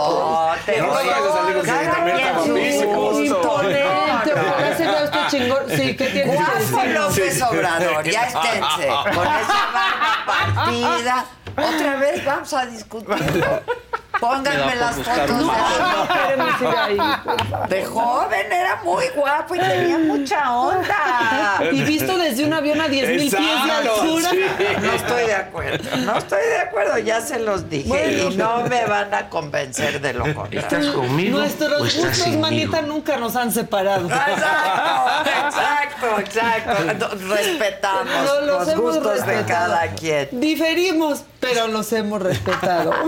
[0.80, 2.20] No, oye, vayas a salir con también.
[3.26, 4.32] Imponente,
[4.78, 5.64] se vea usted chingón.
[5.70, 6.92] Sí, ¿qué tiene que Guapo decir?
[6.92, 7.42] López Sí.
[7.42, 8.88] Obrador, ya esténse.
[9.16, 11.26] Con esa barba partida.
[11.52, 13.62] Otra vez vamos a discutirlo.
[14.22, 16.98] Pónganme las fotos de, Queremos ir ahí,
[17.70, 21.60] de joven, era muy guapo y tenía mucha onda.
[21.72, 24.30] Y visto desde un avión a 10 mil pies de altura.
[24.30, 24.40] sí.
[24.82, 28.30] No estoy de acuerdo, no estoy de acuerdo, ya se los dije Bueno.
[28.32, 30.94] y no me van a convencer de lo contrario.
[30.94, 34.08] conmigo Nuestros gustos, manita, nunca nos han separado.
[34.08, 37.10] Exacto, exacto, exacto.
[37.28, 39.46] Respetamos No, los los hemos gustos de respetado.
[39.74, 40.28] cada quien.
[40.32, 42.94] Diferimos, pero los hemos respetado.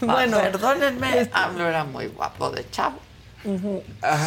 [0.06, 2.98] Bueno, perdónenme, este- AMLO era muy guapo de chavo.
[3.44, 3.54] Sí.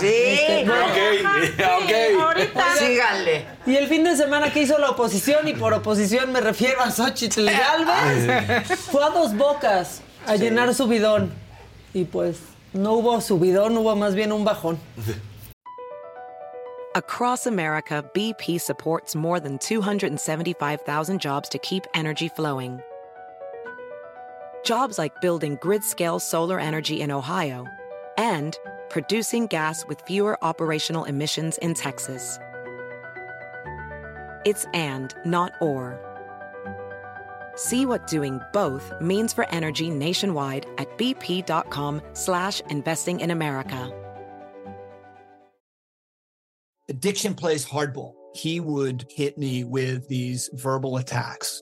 [0.07, 0.85] Este, bueno.
[0.85, 2.21] Ok, ok.
[2.21, 2.75] Ahorita.
[2.79, 3.45] Síganle.
[3.65, 6.89] Y el fin de semana que hizo la oposición, y por oposición me refiero a
[6.91, 11.31] Xochitl Galvez, fue a dos bocas a llenar su bidón.
[11.93, 12.37] Y pues
[12.73, 14.79] no hubo subidón, hubo más bien un bajón.
[16.95, 22.81] Across America, BP supports more than 275,000 jobs to keep energy flowing.
[24.63, 27.67] Jobs like building grid scale solar energy in Ohio
[28.17, 28.57] and
[28.89, 32.37] producing gas with fewer operational emissions in Texas.
[34.45, 35.99] It's and, not or.
[37.55, 43.91] See what doing both means for energy nationwide at bp.com slash investing in America.
[46.89, 48.13] Addiction plays hardball.
[48.35, 51.61] He would hit me with these verbal attacks.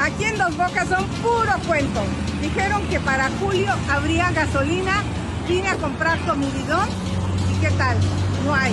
[0.00, 2.00] Aquí en Dos Bocas son puro cuento.
[2.40, 5.02] Dijeron que para julio habría gasolina.
[5.48, 6.88] Vine a comprar tu mi bidón.
[7.50, 7.96] ¿Y qué tal?
[8.44, 8.72] No hay.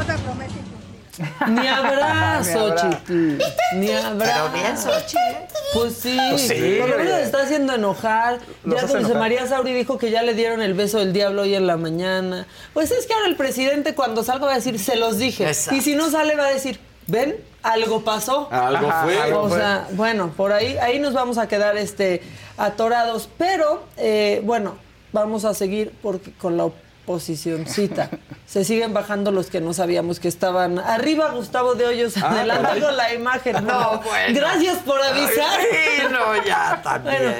[0.00, 1.46] Otra promesa incumplida.
[1.48, 2.44] Ni habrá.
[2.44, 3.42] Xochitl.
[3.76, 4.26] Ni habrá.
[4.26, 5.54] Pero bien, Xochitl.
[5.72, 8.38] Pues sí, Pues sí, por lo menos está haciendo enojar.
[8.64, 9.18] Los ya Dulce enojar.
[9.18, 12.46] María Sauri dijo que ya le dieron el beso del diablo hoy en la mañana.
[12.72, 15.48] Pues es que ahora el presidente cuando salga va a decir, se los dije.
[15.48, 15.74] Exacto.
[15.74, 18.48] Y si no sale va a decir, ven, algo pasó.
[18.50, 19.18] Algo fue.
[19.20, 19.58] Algo o fue.
[19.58, 22.22] sea, bueno, por ahí, ahí nos vamos a quedar este,
[22.56, 23.28] atorados.
[23.38, 24.76] Pero, eh, bueno,
[25.12, 28.10] vamos a seguir porque con la oposicioncita.
[28.46, 31.30] Se siguen bajando los que no sabíamos que estaban arriba.
[31.30, 33.64] Gustavo de Hoyos, Ah, adelante con la imagen.
[33.66, 34.34] No, bueno.
[34.40, 35.60] Gracias por avisar.
[35.60, 37.22] Sí, no, ya también.
[37.22, 37.36] Bueno,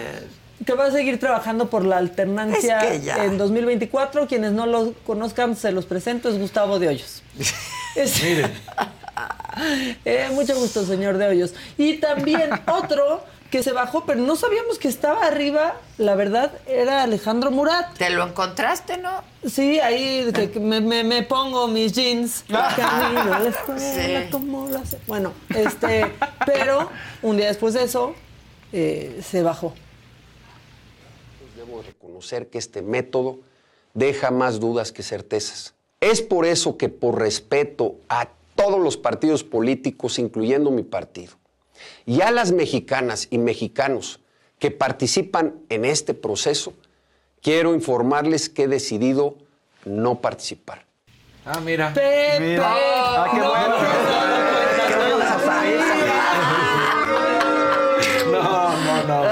[0.65, 3.25] que va a seguir trabajando por la alternancia Es que ya.
[3.25, 4.27] en 2024.
[4.27, 7.23] Quienes no lo conozcan, se los presento, es Gustavo de Hoyos.
[7.95, 8.23] Es-
[10.05, 11.55] Eh, mucho gusto, señor de Hoyos.
[11.79, 17.05] Y también otro que se bajó, pero no sabíamos que estaba arriba, la verdad, era
[17.05, 17.97] Alejandro Murat.
[17.97, 19.23] ¿Te lo encontraste, no?
[19.49, 23.81] Sí, ahí que- que me, me- me pongo mis jeans, camino a la escuela,
[24.25, 24.31] Sí.
[24.33, 24.99] como lo hace.
[25.07, 26.05] Bueno, este,
[26.45, 26.91] pero
[27.23, 28.15] un día después de eso,
[28.73, 29.73] eh, se bajó.
[31.57, 33.39] Debo reconocer que este método
[33.95, 35.75] deja más dudas que certezas.
[36.01, 41.35] Es por eso que por respeto a todos los partidos políticos, incluyendo mi partido,
[42.07, 44.21] y a las mexicanas y mexicanos
[44.59, 46.73] que participan en este proceso,
[47.43, 49.37] quiero informarles que he decidido
[49.85, 50.87] no participar.
[51.45, 51.93] Ah, mira.
[51.93, 52.59] Pepe.
[52.61, 53.77] Ah, qué No, bueno.
[58.33, 59.25] No, no, no.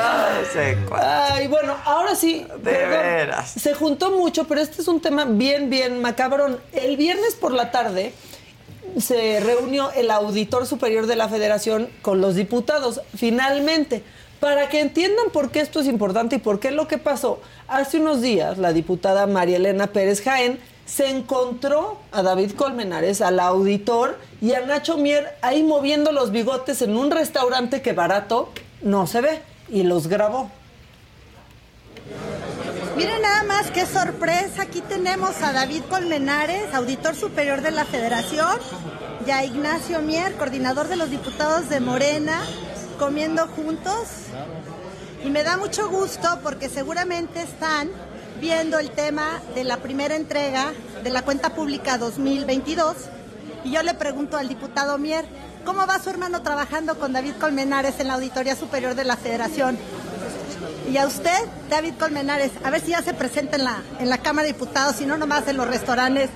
[0.93, 2.47] Ay, bueno, ahora sí.
[2.63, 3.53] De veras.
[3.53, 6.61] Se juntó mucho, pero este es un tema bien, bien macabrón.
[6.73, 8.13] El viernes por la tarde
[8.99, 14.03] se reunió el auditor superior de la federación con los diputados, finalmente.
[14.41, 18.01] Para que entiendan por qué esto es importante y por qué lo que pasó, hace
[18.01, 24.19] unos días la diputada María Elena Pérez Jaén se encontró a David Colmenares, al auditor,
[24.41, 28.51] y a Nacho Mier ahí moviendo los bigotes en un restaurante que barato
[28.83, 30.51] no se ve, y los grabó.
[32.97, 34.63] Miren nada más qué sorpresa.
[34.63, 38.59] Aquí tenemos a David Colmenares, auditor superior de la Federación,
[39.27, 42.43] y a Ignacio Mier, coordinador de los diputados de Morena,
[42.99, 44.09] comiendo juntos.
[45.25, 47.89] Y me da mucho gusto porque seguramente están
[48.41, 52.95] viendo el tema de la primera entrega de la cuenta pública 2022.
[53.65, 55.25] Y yo le pregunto al diputado Mier,
[55.65, 59.79] ¿cómo va su hermano trabajando con David Colmenares en la Auditoría Superior de la Federación?
[60.91, 61.31] Y a usted,
[61.71, 65.01] David Colmenares, a ver si ya se presenta en la, en la Cámara de Diputados,
[65.01, 66.29] y no nomás en los restaurantes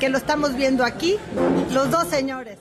[0.00, 1.16] que lo estamos viendo aquí,
[1.70, 2.58] los dos señores.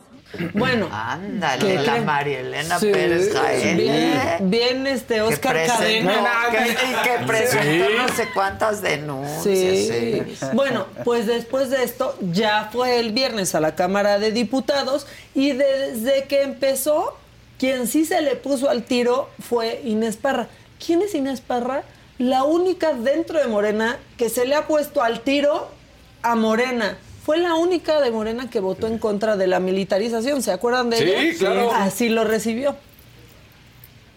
[0.54, 0.90] Bueno.
[0.92, 2.02] Ándale, ¿qué la?
[2.02, 3.78] María Elena Sí, Pérez Jaén.
[3.78, 6.32] Bien, bien, este, Que Oscar presentó- Cadena.
[6.52, 7.94] que- y que presentó Sí.
[7.98, 9.44] no sé cuántas denuncias.
[9.44, 9.88] Sí.
[10.38, 10.46] sí.
[10.54, 15.54] Bueno, pues después de esto ya fue el viernes a la Cámara de Diputados y
[15.54, 17.16] desde que empezó,
[17.58, 20.48] quien sí se le puso al tiro fue Inés Parra.
[20.84, 21.84] ¿Quién es Inés Parra?
[22.18, 25.70] La única dentro de Morena que se le ha puesto al tiro
[26.22, 26.98] a Morena.
[27.24, 30.42] Fue la única de Morena que votó en contra de la militarización.
[30.42, 31.38] ¿Se acuerdan de Sí, ella?
[31.38, 31.72] claro.
[31.74, 32.76] Así lo recibió.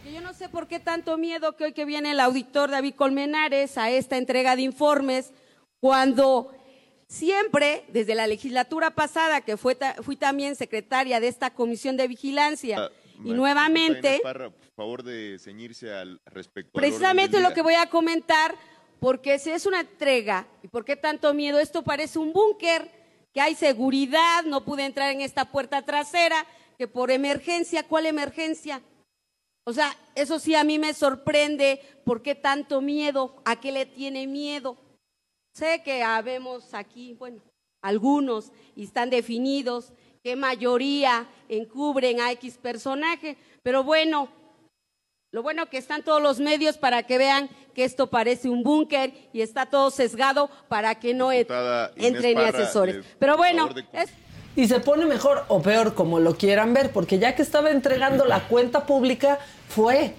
[0.05, 2.95] Que Yo no sé por qué tanto miedo que hoy que viene el auditor David
[2.95, 5.33] Colmenares a esta entrega de informes,
[5.81, 6.53] cuando
[7.09, 12.07] siempre, desde la legislatura pasada, que fue ta- fui también secretaria de esta comisión de
[12.07, 12.91] vigilancia,
[13.25, 16.73] y nuevamente, por favor de ceñirse al respecto.
[16.73, 18.55] precisamente lo que voy a comentar,
[18.99, 21.59] porque si es una entrega, ¿y por qué tanto miedo?
[21.59, 22.91] Esto parece un búnker,
[23.35, 26.47] que hay seguridad, no pude entrar en esta puerta trasera,
[26.79, 28.81] que por emergencia, ¿cuál emergencia?
[29.67, 33.43] O sea, eso sí a mí me sorprende, ¿por qué tanto miedo?
[33.45, 34.79] ¿A qué le tiene miedo?
[35.53, 37.43] Sé que habemos aquí, bueno,
[37.83, 39.93] algunos y están definidos,
[40.23, 44.40] qué mayoría encubren a X personaje, pero bueno,
[45.33, 49.13] lo bueno que están todos los medios para que vean que esto parece un búnker
[49.33, 52.97] y está todo sesgado para que no en- Diputada Inés entren ni asesores.
[52.97, 54.11] de Pero bueno, de- es-
[54.57, 58.25] Y se pone mejor o peor, como lo quieran ver, porque ya que estaba entregando
[58.25, 59.39] la cuenta pública,
[59.69, 60.13] fue,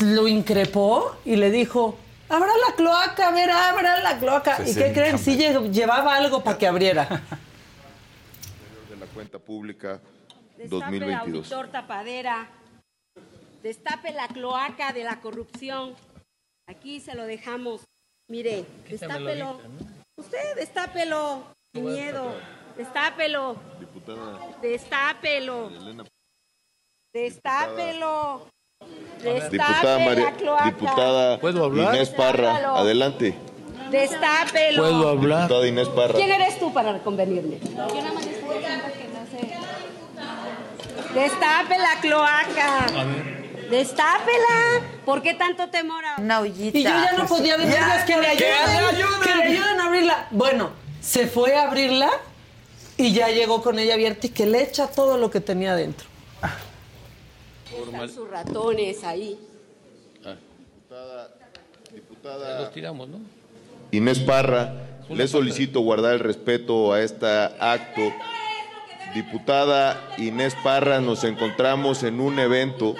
[0.00, 1.96] lo increpó y le dijo,
[2.28, 4.56] abra la cloaca, a ver, abra la cloaca.
[4.56, 5.18] Se ¿Y qué creen?
[5.20, 7.06] Sí llevaba algo para que abriera.
[8.90, 10.00] de la cuenta pública
[10.58, 11.20] destape 2022.
[11.52, 12.48] auditor tapadera,
[13.64, 15.94] destape la cloaca de la corrupción.
[16.68, 17.82] Aquí se lo dejamos.
[18.30, 19.60] Mire, destápelo.
[20.18, 21.42] Usted destápelo,
[21.74, 22.32] sin miedo.
[22.76, 26.04] Destápelo, Diputada destápelo, Elena.
[27.14, 28.48] destápelo.
[28.80, 30.64] Diputada, Destape María- la cloaca.
[30.70, 31.38] diputada
[31.94, 32.76] Inés Parra, Destápelo.
[32.76, 33.34] adelante.
[33.90, 35.14] Destápelo.
[35.16, 36.14] Diputada Inés Parra.
[36.14, 37.60] ¿Quién eres tú para convenirme?
[37.60, 39.40] Yo nada más estoy diciendo que no sé.
[41.14, 42.86] Destape la cloaca.
[43.70, 44.82] Destápela.
[45.04, 46.78] ¿Por qué tanto temor a Una ollita.
[46.78, 50.28] Y yo ya no podía decirles que le ayuden, que le ayuden a abrirla.
[50.30, 50.70] Bueno,
[51.00, 52.10] se fue a abrirla
[52.96, 56.06] y ya llegó con ella abierta y que le echa todo lo que tenía dentro.
[57.86, 59.38] Están sus ratones ahí.
[61.92, 63.18] Diputada Los tiramos, ¿no?
[63.90, 64.74] Inés Parra,
[65.08, 68.12] le solicito guardar el respeto a este acto.
[69.14, 72.96] Diputada Inés Parra, nos encontramos en un evento.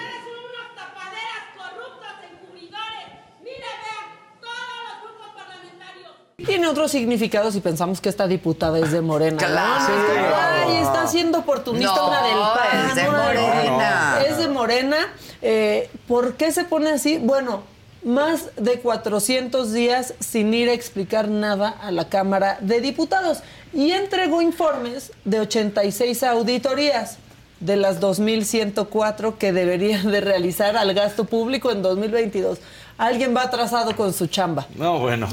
[6.37, 9.37] Tiene otros significados y pensamos que esta diputada es de Morena.
[9.37, 9.83] Claro.
[9.83, 12.89] No, como, Ay, está siendo oportunista No, una del PAN.
[12.89, 14.19] es de Morena.
[14.27, 14.97] Es de Morena.
[15.41, 17.19] Eh, ¿Por qué se pone así?
[17.19, 17.63] Bueno,
[18.03, 23.39] más de 400 días sin ir a explicar nada a la Cámara de Diputados.
[23.73, 27.17] Y entregó informes de 86 auditorías
[27.61, 32.59] de las 2.104 que deberían de realizar al gasto público en 2022.
[32.97, 34.65] Alguien va atrasado con su chamba.
[34.75, 35.27] No, bueno.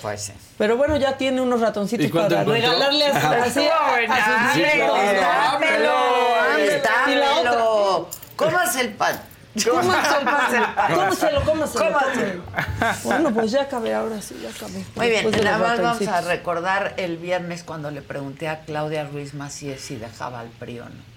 [0.00, 0.32] Pues sí.
[0.56, 2.52] Pero bueno, ya tiene unos ¿Y ratoncitos para encontró?
[2.52, 4.96] regalarle a, Ah, a- a sus Sí, claro.
[4.96, 6.80] ¿no?
[6.82, 8.08] Dámelo.
[8.36, 9.20] Cómase el pan.
[9.68, 10.94] Cómase el pan.
[10.94, 11.84] Cómaselo, cómaselo.
[11.84, 12.42] Cómaselo.
[12.44, 12.98] cómaselo.
[13.04, 14.84] Bueno, pues ya acabé ahora sí, ya acabé.
[14.94, 19.34] Muy bien, nada más vamos a recordar el viernes cuando le pregunté a Claudia Ruiz
[19.34, 21.07] Macías si dejaba al PRI o no.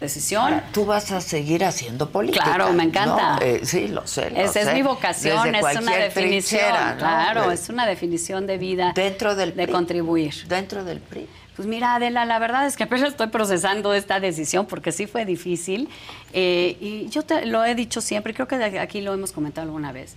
[0.00, 0.62] Decisión.
[0.72, 2.44] Tú vas a seguir haciendo política.
[2.44, 3.36] Claro, me encanta.
[3.36, 3.42] ¿no?
[3.42, 4.30] Eh, sí, lo sé.
[4.30, 6.60] lo Esa es mi vocación, Desde es una definición.
[6.60, 6.98] trinchera, ¿no?
[6.98, 8.92] Claro, De- es una definición de vida.
[8.94, 9.72] Dentro del De PRI.
[9.72, 10.34] contribuir.
[10.48, 11.26] Dentro del PRI.
[11.56, 15.24] Pues mira, Adela, la verdad es que apenas estoy procesando esta decisión porque sí fue
[15.24, 15.88] difícil.
[16.32, 19.90] Eh, y yo te lo he dicho siempre, creo que aquí lo hemos comentado alguna
[19.90, 20.14] vez.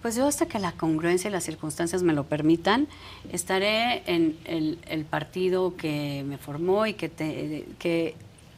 [0.00, 2.88] Pues yo hasta que la congruencia y las circunstancias me lo permitan,
[3.30, 8.16] estaré en el, el partido que me formó y que, te- que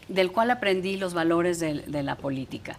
[0.09, 2.77] del cual aprendí los valores de, de la política.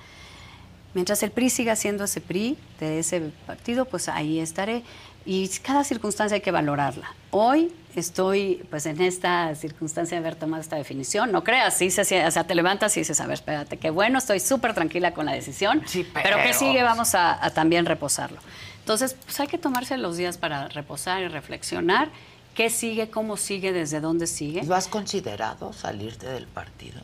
[0.94, 4.84] Mientras el PRI siga siendo ese PRI, de ese partido, pues ahí estaré.
[5.26, 7.14] Y cada circunstancia hay que valorarla.
[7.32, 11.32] Hoy estoy pues en esta circunstancia de haber tomado esta definición.
[11.32, 14.20] No creas, sí, se, o sea, te levantas y dices, a ver, espérate, qué bueno,
[14.20, 15.82] estoy súper tranquila con la decisión.
[16.14, 16.38] pero...
[16.38, 18.40] que pero- sigue, vamos a, a también reposarlo.
[18.80, 22.10] Entonces, pues hay que tomarse los días para reposar y reflexionar.
[22.54, 23.10] ¿Qué sigue?
[23.10, 23.74] ¿Cómo sigue?
[23.74, 24.64] ¿Desde dónde sigue?
[24.64, 27.02] ¿Lo has considerado salirte del partido?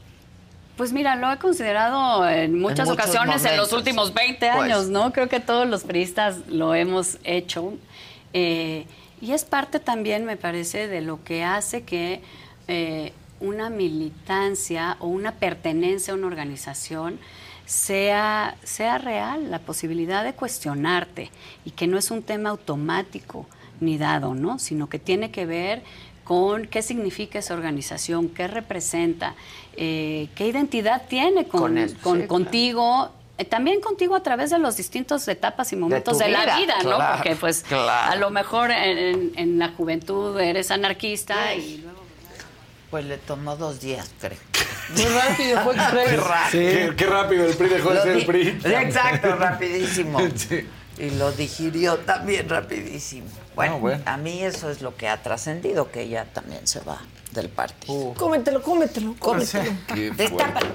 [0.81, 4.51] Pues mira, lo he considerado en muchas ocasiones en los últimos 20 Pues.
[4.51, 5.13] años, ¿no?
[5.13, 7.75] Creo que todos los priistas lo hemos hecho.
[8.33, 8.87] Eh,
[9.21, 12.23] y es parte también, me parece, de lo que hace que
[12.67, 17.19] eh, una militancia o una pertenencia a una organización
[17.67, 21.29] sea, sea real, la posibilidad de cuestionarte
[21.63, 23.45] y que no es un tema automático
[23.81, 24.57] ni dado, ¿no?
[24.57, 25.83] Sino que tiene que ver
[26.31, 29.35] con qué significa esa organización, qué representa,
[29.75, 34.49] eh, qué identidad tiene con, Con eso, con- sí, contigo, eh, también contigo a través
[34.51, 36.95] de las distintas etapas y momentos de, la vida, ¿no?
[36.95, 38.13] claro, Porque pues claro.
[38.13, 41.99] a lo mejor en, en- en la juventud eres anarquista y luego...
[42.89, 44.37] Pues le tomó dos días, creo.
[44.95, 46.09] Muy rápido, fue express.
[46.11, 46.51] Qué rápido.
[46.51, 48.47] Qué, qué rápido el PRI dejó de ser el PRI.
[48.63, 50.17] Exacto, rapidísimo.
[50.37, 50.65] Sí.
[51.01, 53.27] Y lo digirió también rapidísimo.
[53.55, 54.03] Bueno, No, bueno.
[54.05, 56.99] a mí eso es lo que ha trascendido, que ella también se va
[57.31, 58.13] del partido.
[58.13, 59.71] Cómetelo, cómetelo, cómetelo.
[59.87, 60.67] Qué Destápalo.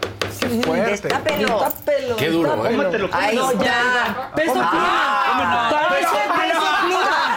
[0.64, 0.90] fuerte.
[0.90, 1.60] Destápelo.
[1.64, 2.16] Destápelo.
[2.16, 2.70] Qué duro, ¿eh?
[2.76, 3.08] destápelo.
[3.12, 3.64] Ahí no, está.
[3.64, 4.32] ya.
[4.34, 4.68] Peso pluma.
[4.72, 6.10] Ah, peso
[6.82, 7.36] pluma.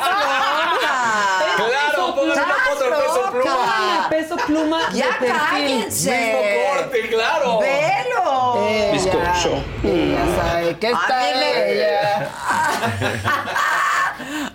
[1.57, 3.55] Claro, póngale una foto al peso pluma.
[3.55, 5.35] Pónganle peso pluma Ya de perfil.
[5.49, 6.11] cállense.
[6.11, 7.59] Mismo corte, claro.
[7.59, 8.67] Velo.
[8.67, 9.63] Ella, Bizcocho.
[9.84, 12.30] ella sabe que A está me- ella.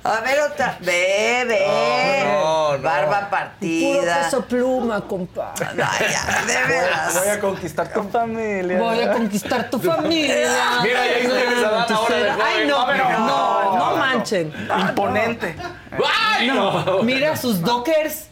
[0.05, 0.77] A ver otra.
[0.81, 2.23] Ve, ve.
[2.25, 2.83] No, no.
[2.83, 4.23] Barba Puro partida.
[4.25, 5.55] peso pluma, compa.
[5.59, 7.15] Ay, ya, de veras.
[7.19, 8.79] Voy a conquistar tu familia.
[8.79, 10.51] Voy a conquistar tu familia.
[10.83, 13.97] Mira, ahí tienes a ahora de Ay, no, no, No, no, no.
[13.97, 14.53] manchen.
[14.89, 15.57] Imponente.
[16.37, 17.03] ¡Ay, no!
[17.03, 18.29] Mira sus dockers.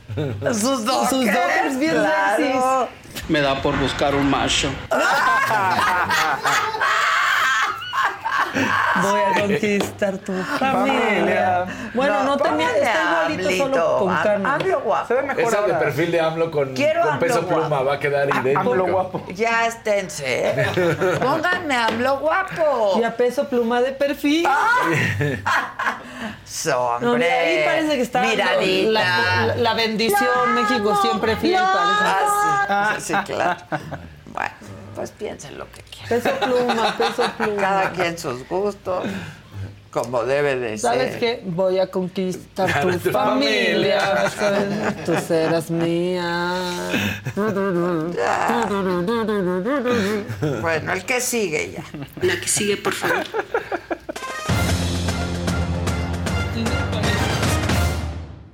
[0.53, 1.11] Sus dockers.
[1.11, 2.37] Sus dockers bien Claro.
[2.37, 3.29] sexys.
[3.29, 4.69] Me da por buscar un macho.
[9.03, 11.65] Voy a conquistar tu familia.
[11.95, 13.65] Bueno, no, te póngale mientas, está igualito Amlito.
[13.65, 14.49] solo con carne.
[14.49, 15.07] AMLO guapo.
[15.09, 17.61] Se ve mejor Esa de perfil de AMLO con, Quiero con AMLO peso guapo.
[17.61, 18.61] pluma va a quedar idéntico.
[18.61, 19.25] AMLO guapo.
[19.35, 20.67] Ya esténse.
[21.23, 22.99] Pónganme a AMLO guapo.
[23.01, 24.47] Y a peso pluma de perfil.
[26.45, 28.91] So, No, mira, ahí parece que está Miradita.
[28.91, 31.61] la, la bendición México siempre fiel.
[31.61, 32.69] parece.
[32.69, 33.61] Ah, sí, sí, claro.
[34.33, 34.51] Bueno,
[34.95, 36.09] pues piensen lo que quieran.
[36.09, 37.61] Peso pluma, peso pluma.
[37.61, 39.05] Cada quien sus gustos,
[39.91, 41.21] como debe de ¿Sabes ser.
[41.21, 41.43] qué?
[41.45, 44.01] Voy a conquistar tu tu familia.
[44.01, 44.31] familia.
[44.39, 45.05] ¿sabes?
[45.05, 46.55] Tú serás mía.
[50.61, 51.85] Bueno, el que sigue ya.
[52.27, 53.25] La que sigue, por favor.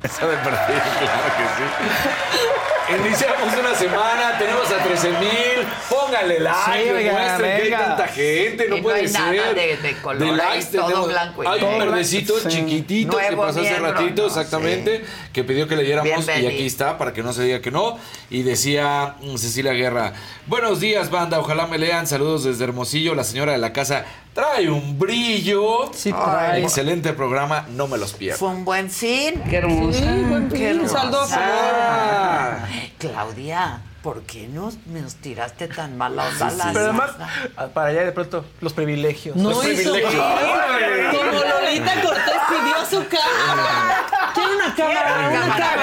[0.03, 3.07] Esa de perfil, claro que sí.
[3.07, 5.58] Iniciamos una semana, tenemos a 13 mil.
[5.89, 9.21] Póngale like, Sí, oiga, demuestren que hay tanta gente, no Y no puede hay ser.
[9.21, 12.49] nada de- de color, ahí todo tenemos- blanco y Hay un verdecito Sí.
[12.49, 14.29] chiquitito que pasó hace miembro, ratito, ¿no?
[14.29, 16.49] exactamente, que pidió que leyéramos y Bienvenido.
[16.51, 17.99] aquí está para que no se diga que no.
[18.31, 20.13] Y decía mm, Cecilia Guerra,
[20.47, 24.05] buenos días banda, ojalá me lean, saludos desde Hermosillo, la señora de la casa
[24.35, 25.91] trae un brillo.
[25.95, 26.63] Sí, trae.
[26.63, 28.39] Excelente programa, no me los pierdo.
[28.39, 29.43] Fue un buen fin.
[29.51, 29.99] Qué hermosa.
[29.99, 31.41] Sí, buen Qué fin, saldo a hermosa.
[31.41, 32.69] Ah.
[32.99, 37.69] Claudia, ¿por qué nos, nos tiraste tan mala onda la Pero además, saga?
[37.75, 39.37] para allá de pronto, los privilegios.
[39.37, 40.25] No Los hizo privilegios.
[40.25, 44.07] Ay, Como Lolita Cortés pidió su cámara.
[44.35, 45.83] Quiere una cámara, Quiero una cámara.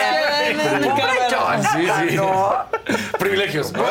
[0.56, 0.78] cámara.
[0.80, 1.25] Una Pobre
[1.74, 2.16] Sí, sí.
[2.16, 2.56] No,
[3.20, 3.72] Privilegios.
[3.74, 3.84] no,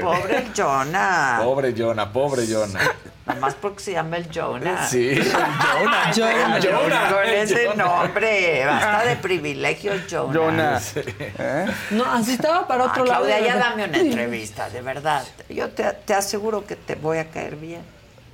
[0.00, 1.40] pobre Jonah.
[1.42, 2.80] Pobre Jonah, pobre Jonah.
[3.26, 4.86] Nada más porque se llama el Jonah.
[4.86, 5.14] Sí.
[5.18, 6.12] Jonah.
[6.14, 7.10] Jonah.
[7.10, 7.84] Con ese Jonah.
[7.84, 8.66] nombre.
[8.66, 10.32] Basta de privilegios, Jonah.
[10.34, 10.80] Jonah.
[11.38, 11.66] ¿Eh?
[11.90, 13.24] No, así estaba para Ah, otro lado.
[13.24, 15.24] Claudia, de ya dame una entrevista, de verdad.
[15.48, 17.80] Yo te, te aseguro que te voy a caer bien.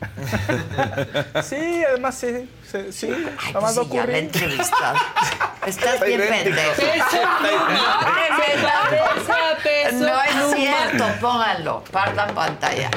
[1.43, 2.49] Sí, además sí.
[2.71, 3.09] Sí, sí.
[3.11, 4.97] Ay, pues más si ya la entrevistado.
[5.67, 6.73] Estás Está bien pendejo.
[6.77, 8.01] Peso pluma.
[8.39, 9.33] Peso,
[9.63, 11.85] peso No es cierto, pónganlo.
[11.91, 12.91] Partan pantalla.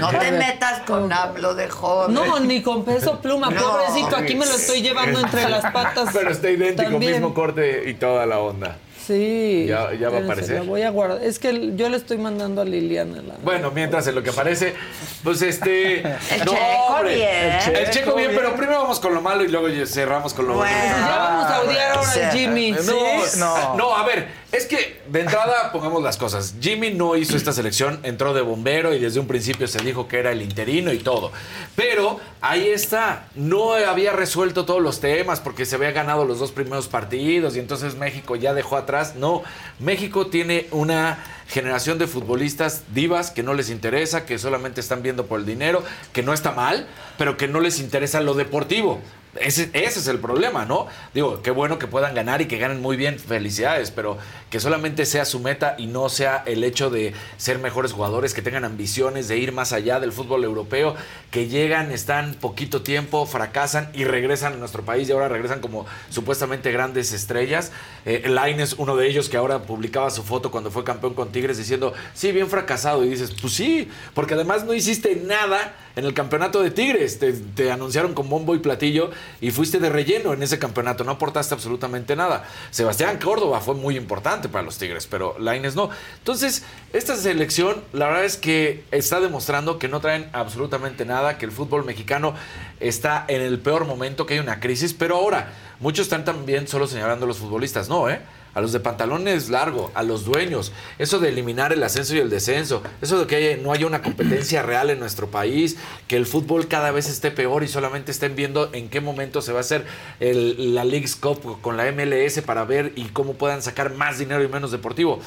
[0.00, 2.12] No te metas con hablo de joven.
[2.14, 3.60] No, ni con peso pluma, No.
[3.60, 4.16] pobrecito.
[4.16, 6.08] Aquí me lo estoy llevando entre las patas.
[6.12, 7.12] Pero está idéntico, También.
[7.12, 8.76] mismo corte y toda la onda.
[9.06, 9.66] Sí.
[9.68, 10.56] Ya- ya va a aparecer.
[10.56, 11.22] La voy a guardar.
[11.22, 13.34] Es que yo le estoy mandando a Liliana la.
[13.42, 14.74] Bueno, mientras en lo que aparece,
[15.22, 16.00] pues este.
[16.30, 17.76] El checo bien.
[17.76, 20.74] El checo, bien, pero primero vamos con lo malo y luego cerramos con lo bueno.
[20.76, 21.06] Bueno.
[21.06, 22.72] ya vamos a odiar ahora al Jimmy.
[22.72, 23.38] No, ¿Sí?
[23.38, 23.76] no.
[23.76, 23.96] No.
[23.96, 26.54] a ver, es que de entrada pongamos las cosas.
[26.60, 30.18] Jimmy no hizo esta selección, entró de bombero y desde un principio se dijo que
[30.18, 31.32] era el interino y todo.
[31.74, 36.52] Pero ahí está, no había resuelto todos los temas porque se había ganado los dos
[36.52, 39.16] primeros partidos y entonces México ya dejó atrás.
[39.16, 39.42] No,
[39.80, 41.18] México tiene una
[41.48, 45.82] generación de futbolistas divas que no les interesa, que solamente están viendo por el dinero,
[46.12, 46.86] que no está mal,
[47.18, 49.00] pero que no les interesa lo deportivo.
[49.40, 50.86] Ese, ese es el problema, ¿no?
[51.14, 54.18] Digo, qué bueno que puedan ganar y que ganen muy bien, felicidades, pero
[54.50, 58.42] que solamente sea su meta y no sea el hecho de ser mejores jugadores, que
[58.42, 60.94] tengan ambiciones de ir más allá del fútbol europeo,
[61.30, 65.86] que llegan, están poquito tiempo, fracasan y regresan a nuestro país y ahora regresan como
[66.10, 67.72] supuestamente grandes estrellas.
[68.04, 71.58] Eh, Lainez, uno de ellos que ahora publicaba su foto cuando fue campeón con Tigres
[71.58, 73.04] diciendo, sí, bien fracasado.
[73.04, 77.18] Y dices, pues sí, porque además no hiciste nada en el campeonato de Tigres.
[77.54, 81.04] Te anunciaron con bombo y platillo y fuiste de relleno en ese campeonato.
[81.04, 82.44] No aportaste absolutamente nada.
[82.70, 85.90] Sebastián Córdoba fue muy importante para los Tigres, pero Laines no.
[86.18, 91.46] Entonces, esta selección, la verdad es que está demostrando que no traen absolutamente nada, que
[91.46, 92.34] el fútbol mexicano
[92.80, 94.94] está en el peor momento, que hay una crisis.
[94.94, 97.88] Pero ahora, muchos están también solo señalando a los futbolistas.
[97.88, 98.20] No, ¿eh?
[98.56, 102.30] A los de pantalones largo, a los dueños, eso de eliminar el ascenso y el
[102.30, 105.76] descenso, eso de que no haya una competencia real en nuestro país,
[106.08, 109.52] que el fútbol cada vez esté peor y solamente estén viendo en qué momento se
[109.52, 109.84] va a hacer
[110.20, 114.42] el- la League's Cup con la MLS para ver y cómo puedan sacar más dinero
[114.42, 115.20] y menos deportivo.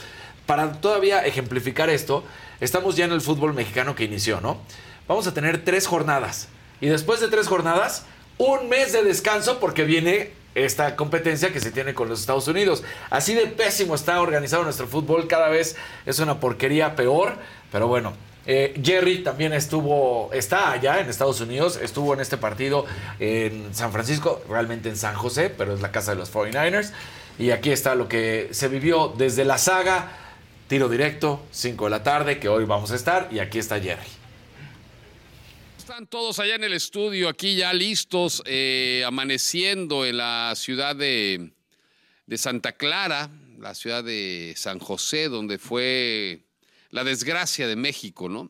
[0.48, 2.24] Para todavía ejemplificar esto,
[2.60, 4.58] estamos ya en el fútbol mexicano que inició, ¿no?
[5.08, 6.48] Vamos a tener tres jornadas.
[6.82, 8.06] Y después de tres jornadas,
[8.40, 12.84] un mes de descanso porque viene esta competencia que se tiene con los Estados Unidos.
[13.10, 17.36] Así de pésimo está organizado nuestro fútbol, cada vez es una porquería peor,
[17.72, 18.14] pero bueno.
[18.46, 22.86] eh, Jerry también estuvo, está allá en Estados Unidos, estuvo en este partido
[23.20, 26.92] en San Francisco, realmente en San José, pero es la casa de los 49ers.
[27.38, 30.12] Y aquí está lo que se vivió desde la saga,
[30.68, 34.19] tiro directo, 5 de la tarde, que hoy vamos a estar, y aquí está Jerry.
[36.08, 41.52] Todos allá en el estudio, aquí ya listos, eh, amaneciendo en la ciudad de,
[42.26, 46.46] de Santa Clara, la ciudad de San José, donde fue
[46.92, 48.50] la desgracia de México, ¿no?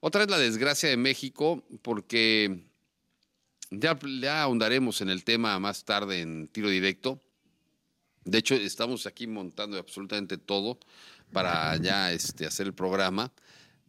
[0.00, 2.62] Otra vez la desgracia de México, porque
[3.70, 7.20] ya, ya ahondaremos en el tema más tarde en tiro directo.
[8.24, 10.78] De hecho, estamos aquí montando absolutamente todo
[11.32, 13.30] para ya este, hacer el programa.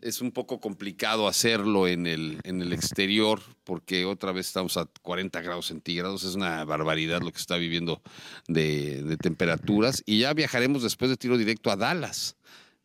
[0.02, 4.88] Es un poco complicado hacerlo en el, en el exterior porque otra vez estamos a
[5.02, 6.24] 40 grados centígrados.
[6.24, 8.02] Es una barbaridad lo que está viviendo
[8.48, 10.02] de, de temperaturas.
[10.06, 12.38] Y ya viajaremos después de tiro directo a Dallas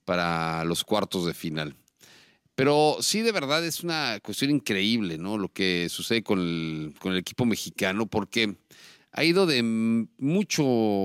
[0.04, 1.76] para los cuartos de final.
[2.54, 5.38] Pero sí, de verdad es una cuestión increíble, ¿no?
[5.38, 8.56] Lo que sucede con el, con el equipo mexicano, porque
[9.12, 10.64] ha ido de mucho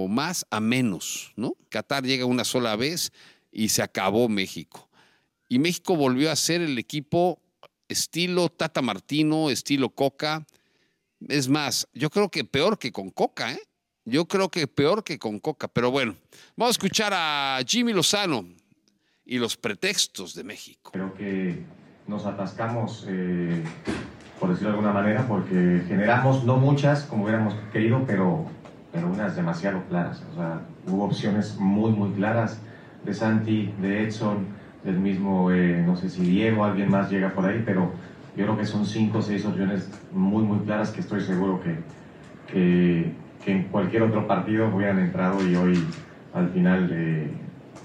[0.09, 1.55] más a menos, ¿no?
[1.69, 3.11] Qatar llega una sola vez
[3.51, 4.88] y se acabó México.
[5.49, 7.41] Y México volvió a ser el equipo
[7.87, 10.45] estilo Tata Martino, estilo Coca.
[11.27, 13.61] Es más, yo creo que peor que con Coca, ¿eh?
[14.05, 15.67] Yo creo que peor que con Coca.
[15.67, 16.15] Pero bueno,
[16.55, 18.45] vamos a escuchar a Jimmy Lozano
[19.25, 20.91] y los pretextos de México.
[20.91, 21.63] Creo que
[22.07, 23.63] nos atascamos, eh,
[24.39, 28.45] por decirlo de alguna manera, porque generamos no muchas como hubiéramos querido, pero,
[28.91, 30.21] pero unas demasiado claras.
[30.31, 32.59] O sea, hubo opciones muy, muy claras
[33.03, 37.45] de Santi, de Edson, del mismo, eh, no sé si Diego, alguien más llega por
[37.45, 37.91] ahí, pero
[38.35, 41.75] yo creo que son cinco o seis opciones muy, muy claras que estoy seguro que,
[42.51, 43.11] que,
[43.43, 45.83] que en cualquier otro partido hubieran entrado y hoy
[46.33, 47.29] al final eh,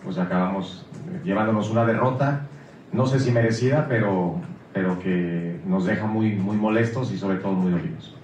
[0.04, 0.86] pues acabamos
[1.24, 2.46] llevándonos una derrota,
[2.92, 4.36] no sé si merecida, pero,
[4.72, 8.14] pero que nos deja muy, muy molestos y sobre todo muy dolidos.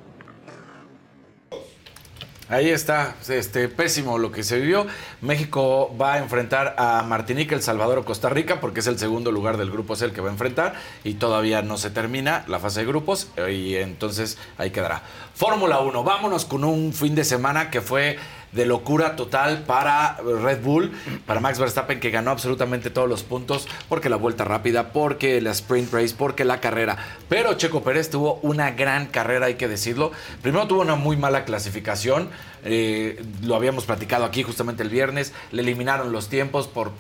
[2.51, 4.85] Ahí está, este pésimo lo que se vivió.
[5.21, 9.31] México va a enfrentar a Martinica, El Salvador o Costa Rica, porque es el segundo
[9.31, 10.75] lugar del grupo C el que va a enfrentar
[11.05, 15.03] y todavía no se termina la fase de grupos y entonces ahí quedará.
[15.33, 18.19] Fórmula 1, vámonos con un fin de semana que fue
[18.53, 20.93] de locura total para Red Bull,
[21.27, 25.51] para Max Verstappen que ganó absolutamente todos los puntos, porque la vuelta rápida, porque la
[25.53, 26.97] sprint race, porque la carrera.
[27.29, 30.13] Pero Checo Pérez tuvo una gran carrera, hay que decirlo.
[30.43, 32.29] Primero tuvo una muy mala clasificación,
[32.65, 36.93] eh, lo habíamos platicado aquí justamente el viernes, le eliminaron los tiempos por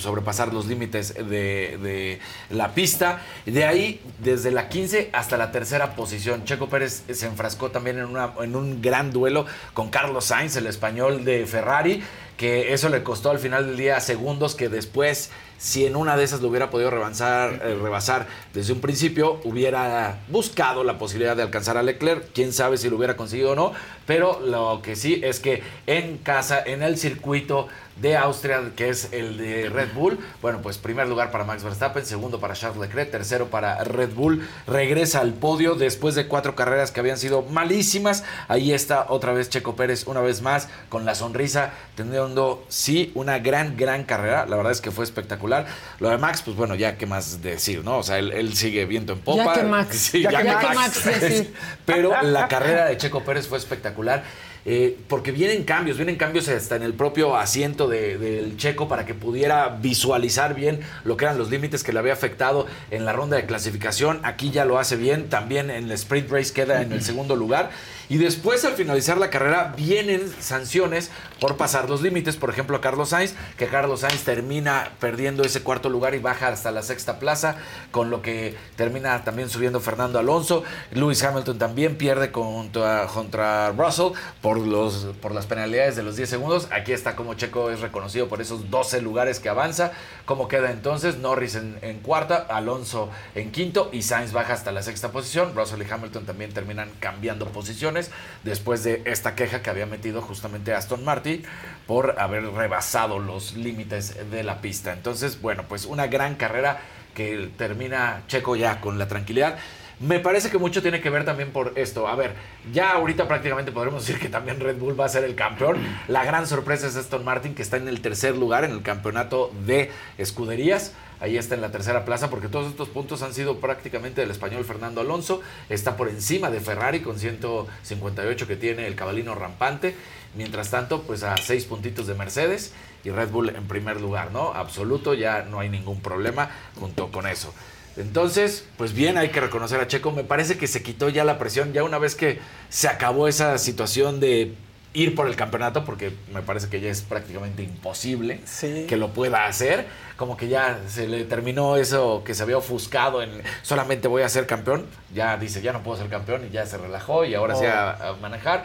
[0.00, 2.20] sobrepasar los límites de,
[2.50, 3.22] la pista.
[3.46, 8.06] De ahí, desde la 15 hasta la tercera posición, Checo Pérez se enfrascó también en,
[8.06, 12.02] una, en un gran duelo con Carlos Sainz, el español de Ferrari,
[12.36, 16.24] que eso le costó al final del día segundos que después, si en una de
[16.24, 21.42] esas lo hubiera podido rebasar, eh, rebasar desde un principio, hubiera buscado la posibilidad de
[21.42, 22.28] alcanzar a Leclerc.
[22.32, 23.72] Quién sabe si lo hubiera conseguido o no,
[24.06, 27.66] pero lo que sí es que en casa, en el circuito
[27.96, 30.18] de Austria, que es el de Red Bull.
[30.42, 34.46] Bueno, pues primer lugar para Max Verstappen, segundo para Charles Leclerc, tercero para Red Bull.
[34.66, 38.24] Regresa al podio después de cuatro carreras que habían sido malísimas.
[38.48, 43.38] Ahí está otra vez Checo Pérez, una vez más, con la sonrisa, teniendo, sí, una
[43.38, 44.46] gran, gran carrera.
[44.46, 45.66] La verdad es que fue espectacular.
[46.00, 47.98] Lo de Max, pues bueno, ya qué más decir, ¿no?
[47.98, 49.44] O sea, él, él sigue viento en popa.
[49.46, 49.96] Ya que Max.
[49.96, 51.02] Sí, Ya ya, que Max.
[51.86, 54.22] Pero la carrera de Checo Pérez fue espectacular.
[54.66, 59.04] eh, porque vienen cambios, vienen cambios hasta en el propio asiento de- del checo para
[59.04, 63.12] que pudiera visualizar bien lo que eran los límites que le había afectado en la
[63.12, 64.20] ronda de clasificación.
[64.22, 67.70] Aquí ya lo hace bien, también en el sprint race queda en el segundo lugar.
[68.08, 71.10] Y después, al finalizar la carrera, vienen sanciones
[71.40, 72.36] por pasar los límites.
[72.36, 76.48] Por ejemplo, a Carlos Sainz, que Carlos Sainz termina perdiendo ese cuarto lugar y baja
[76.48, 77.56] hasta la sexta plaza,
[77.90, 80.64] con lo que termina también subiendo Fernando Alonso.
[80.92, 84.12] Lewis Hamilton también pierde contra, Russell
[84.42, 86.68] por, los, por las penalidades de los 10 segundos.
[86.70, 89.92] Aquí está como Checo es reconocido por esos 12 lugares que avanza.
[90.26, 91.18] ¿Cómo queda entonces?
[91.18, 95.54] Norris en, cuarta, Alonso en quinto y Sainz baja hasta la sexta posición.
[95.54, 97.93] Russell y Hamilton también terminan cambiando posiciones
[98.42, 101.44] después de esta queja que había metido justamente Aston Martin
[101.86, 104.92] por haber rebasado los límites de la pista.
[104.92, 106.80] Entonces, bueno, pues una gran carrera
[107.14, 109.56] que termina Checo ya con la tranquilidad.
[110.00, 112.08] Me parece que mucho tiene que ver también por esto.
[112.08, 112.34] A ver,
[112.72, 115.76] ya ahorita prácticamente podremos decir que también Red Bull va a ser el campeón.
[116.08, 119.52] La gran sorpresa es Aston Martin, que está en el tercer lugar en el campeonato
[119.64, 120.92] de escuderías.
[121.24, 124.62] Ahí está en la tercera plaza, porque todos estos puntos han sido prácticamente del español
[124.62, 125.40] Fernando Alonso.
[125.70, 129.96] Está por encima de Ferrari con 158 que tiene el cabalino rampante.
[130.36, 132.74] Mientras tanto, pues a seis puntitos de Mercedes
[133.04, 134.52] y Red Bull en primer lugar, ¿no?
[134.52, 137.54] Absoluto, ya no hay ningún problema junto con eso.
[137.96, 140.12] Entonces, pues bien, hay que reconocer a Checo.
[140.12, 142.38] Me parece que se quitó ya la presión, ya una vez que
[142.68, 144.54] se acabó esa situación de
[144.94, 148.40] ir por el campeonato, porque me parece que ya es prácticamente imposible
[148.88, 149.86] que lo pueda hacer.
[150.16, 154.28] Como que ya se le terminó eso que se había ofuscado en solamente voy a
[154.28, 154.86] ser campeón.
[155.12, 157.90] Ya dice, ya no puedo ser campeón y ya se relajó y ahora sí a,
[157.90, 158.64] a manejar.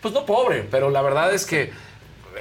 [0.00, 1.72] Pues no pobre, pero la verdad es que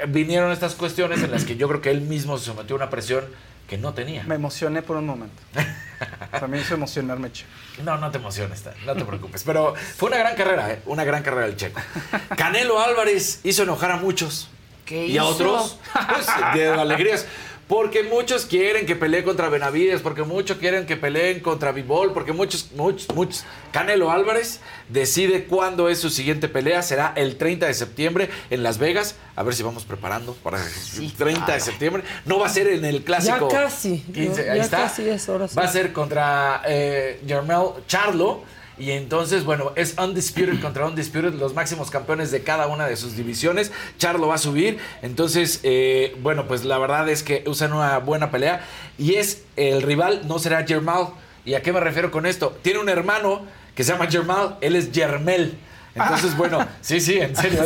[0.08, 2.90] vinieron estas cuestiones en las que yo creo que él mismo se sometió a una
[2.90, 3.26] presión
[3.68, 4.24] que no tenía.
[4.24, 5.42] Me emocioné por un momento.
[6.32, 7.50] También hizo emocionarme, Checo.
[7.84, 9.44] No, no te emociones, no te preocupes.
[9.44, 10.82] Pero fue una gran carrera, ¿eh?
[10.86, 11.80] una gran carrera del Checo.
[12.38, 14.50] Canelo Álvarez hizo enojar a muchos.
[14.86, 15.32] ¿Qué y a hizo?
[15.32, 15.80] otros,
[16.10, 17.26] pues, de alegrías.
[17.68, 22.32] Porque muchos quieren que pelee contra Benavides, porque muchos quieren que peleen contra Vivol, porque
[22.32, 23.44] muchos, muchos, muchos.
[23.72, 26.84] Canelo Álvarez decide cuándo es su siguiente pelea.
[26.84, 29.16] Será el 30 de septiembre en Las Vegas.
[29.36, 30.60] A ver si vamos preparando para
[30.98, 32.04] el 30 de septiembre.
[32.26, 33.50] No va a ser en el clásico.
[33.50, 34.00] Ya casi.
[34.14, 34.78] 15, ya ahí está.
[34.84, 35.48] casi es hora.
[35.48, 35.56] sí.
[35.58, 38.44] Va a ser contra eh, Jermel Charlo.
[38.78, 43.16] Y entonces, bueno, es Undisputed contra Undisputed, los máximos campeones de cada una de sus
[43.16, 43.72] divisiones.
[43.98, 44.80] Charlo va a subir.
[45.02, 48.66] Entonces, eh, bueno, pues la verdad es que usan una buena pelea.
[48.98, 51.08] Y es el rival, no será Jermel.
[51.46, 52.58] ¿Y a qué me refiero con esto?
[52.62, 53.46] Tiene un hermano
[53.76, 55.58] que se llama Jermel, él es Jermel.
[55.96, 57.64] Entonces, bueno, sí, sí, en serio,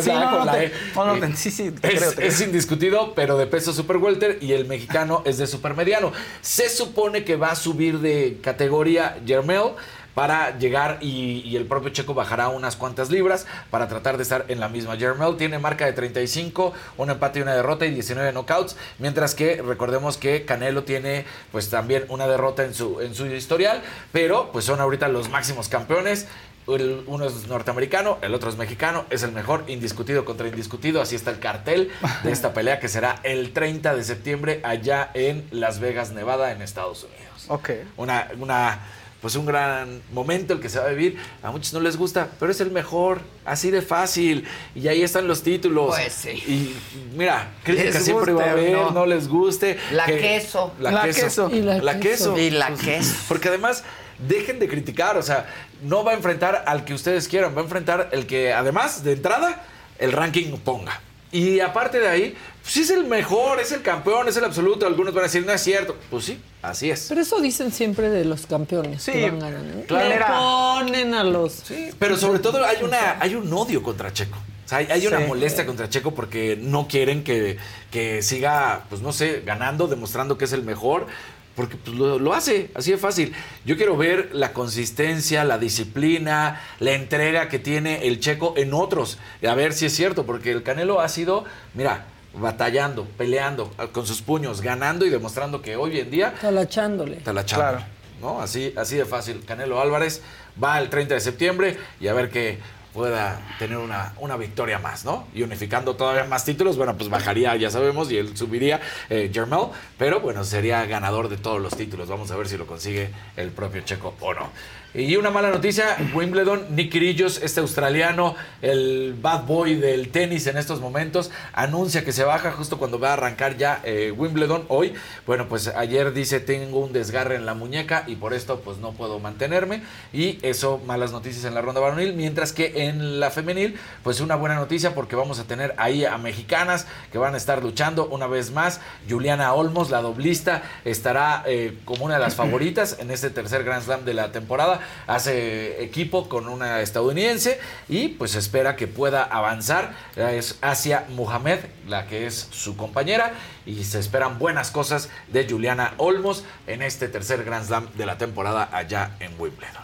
[2.19, 6.11] es indiscutido, pero de peso super welter y el mexicano es de super mediano.
[6.41, 9.71] Se supone que va a subir de categoría Jermel
[10.15, 14.45] para llegar y, y el propio Checo bajará unas cuantas libras para tratar de estar
[14.47, 14.97] en la misma.
[14.97, 19.61] Jermel tiene marca de 35, un empate y una derrota y 19 knockouts, mientras que
[19.61, 23.81] recordemos que Canelo tiene pues también una derrota en su, en su historial,
[24.11, 26.27] pero pues son ahorita los máximos campeones.
[26.67, 31.01] Uno es norteamericano, el otro es mexicano, es el mejor, indiscutido contra indiscutido.
[31.01, 31.89] Así está el cartel
[32.23, 36.61] de esta pelea que será el 30 de septiembre allá en Las Vegas, Nevada, en
[36.61, 37.45] Estados Unidos.
[37.47, 37.71] Ok.
[37.97, 38.81] Una, una,
[39.21, 41.17] pues un gran momento el que se va a vivir.
[41.43, 44.45] A muchos no les gusta, pero es el mejor, así de fácil.
[44.75, 45.87] Y ahí están los títulos.
[45.95, 46.29] Pues sí.
[46.29, 46.75] Y
[47.17, 48.91] mira, crítica Les siempre va a haber, no.
[48.91, 49.05] no.
[49.05, 49.77] les guste.
[49.91, 50.73] La que- queso.
[50.79, 51.21] La, La queso.
[51.21, 51.49] queso.
[51.53, 52.33] Y la La queso.
[52.35, 52.37] queso.
[52.37, 53.13] Y la queso.
[53.27, 53.83] Porque además,
[54.27, 55.47] dejen de criticar, o sea,
[55.81, 59.13] no va a enfrentar al que ustedes quieran, va a enfrentar el que, además, de
[59.13, 59.63] entrada,
[59.97, 61.01] el ranking ponga.
[61.31, 62.35] Y aparte de ahí,
[62.69, 64.85] pues sí es el mejor, es el campeón, es el absoluto.
[64.85, 65.97] Algunos van a decir, no es cierto.
[66.11, 67.07] Pues sí, así es.
[67.09, 69.85] Pero eso dicen siempre de los campeones Sí, que van ganando.
[69.87, 70.09] claro.
[70.09, 71.63] Le ponen a los.
[71.97, 74.37] Pero sobre todo hay una hay un odio contra Checo.
[74.37, 75.23] O sea, hay, hay una Sí.
[75.27, 77.57] molestia contra Checo porque no quieren que,
[77.89, 81.07] que siga, pues no sé, ganando, demostrando que es el mejor.
[81.55, 83.33] Porque pues, lo, lo hace, así de fácil.
[83.65, 89.17] Yo quiero ver la consistencia, la disciplina, la entrega que tiene el Checo en otros.
[89.45, 91.43] A ver si es cierto, porque el Canelo ha sido,
[91.73, 97.17] mira, batallando, peleando con sus puños, ganando y demostrando que hoy en día Talachándole.
[97.17, 97.83] Talachando.
[98.21, 98.41] ¿no?
[98.41, 99.43] Así, así de fácil.
[99.45, 100.21] Canelo Álvarez
[100.61, 102.59] va el 30 de septiembre y a ver que
[102.93, 105.27] pueda tener una, una victoria más, ¿no?
[105.33, 109.67] Y unificando todavía más títulos, bueno, pues bajaría, ya sabemos, y él subiría eh, Jermel,
[109.97, 112.09] pero bueno, sería ganador de todos los títulos.
[112.09, 114.49] Vamos a ver si lo consigue el propio Checo o no.
[114.91, 120.57] Y una mala noticia, Wimbledon, Nick Kyrgios, este australiano, el bad boy del tenis en
[120.57, 124.95] estos momentos, anuncia que se baja justo cuando va a arrancar ya eh, Wimbledon hoy.
[125.27, 128.93] Bueno, pues ayer dice tengo un desgarre en la muñeca y por esto pues no
[128.93, 129.83] puedo mantenerme.
[130.11, 134.37] Y eso, malas noticias en la ronda varonil, mientras que en la femenil, pues una
[134.37, 138.25] buena noticia porque vamos a tener ahí a mexicanas que van a estar luchando una
[138.25, 138.81] vez más.
[139.07, 143.83] Juliana Olmos, la doblista, estará eh, como una de las favoritas en este tercer Grand
[143.83, 144.78] Slam de la temporada.
[145.07, 149.93] Hace equipo con una estadounidense y pues espera que pueda avanzar.
[150.15, 153.33] Es Asia Muhammad, la que es su compañera,
[153.65, 158.17] y se esperan buenas cosas de Juliana Olmos en este tercer Grand Slam de la
[158.17, 159.83] temporada allá en Wimbledon.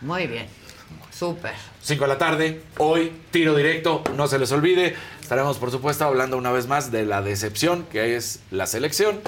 [0.00, 0.46] Muy bien.
[1.10, 1.52] Súper.
[1.82, 4.96] 5 de la tarde, hoy tiro directo, no se les olvide.
[5.20, 9.20] Estaremos, por supuesto, hablando una vez más de la decepción que es la selección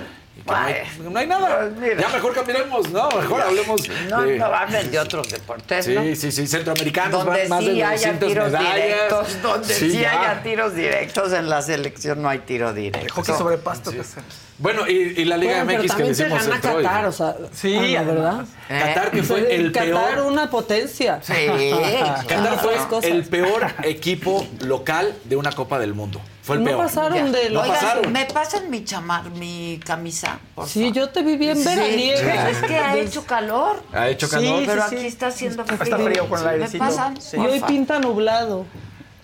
[0.45, 1.71] no, hay, no hay nada.
[1.99, 3.09] ya mejor cambiemos, ¿no?
[3.11, 3.83] Mejor hablemos.
[4.09, 6.03] No, de- no hablen de otros deportes, ¿no?
[6.03, 8.75] Sí, sí, sí, centroamericanos, Donde más sí de haya 200 tiros medallas.
[8.77, 10.11] directos, donde Sí, sí, ya.
[10.33, 13.15] haya tiros directos, en la selección no hay tiro directo.
[13.15, 13.91] Hockey sobre pasto.
[13.91, 13.97] Sí.
[13.97, 14.15] pues.
[14.59, 17.13] Bueno, y, y la Liga Bueno, pero MX que también se decimos gana Qatar, o
[17.13, 18.45] sea, Sí, ah, no, ¿verdad?
[18.69, 20.27] Qatar que fue el Qatar peor.
[20.27, 21.21] una potencia.
[21.23, 21.33] Sí.
[22.29, 22.77] Qatar fue
[23.11, 26.21] el peor equipo local de una Copa del Mundo.
[26.47, 26.85] Fue el No peor.
[26.85, 28.13] pasaron de No los- Oigan, pasaron.
[28.13, 30.39] ¿me pasan mi chamar, mi camisa?
[30.55, 32.49] por Sí, yo te vi bien Sí, veraniega.
[32.51, 33.83] Es que ha hecho calor.
[33.93, 34.63] Ha hecho Sí, calor.
[34.65, 34.97] Pero sí.
[34.97, 35.83] aquí está haciendo frío.
[35.83, 37.21] Está frío con el ¿Me pasan?
[37.21, 37.37] Sí.
[37.37, 38.65] Y hoy pinta nublado,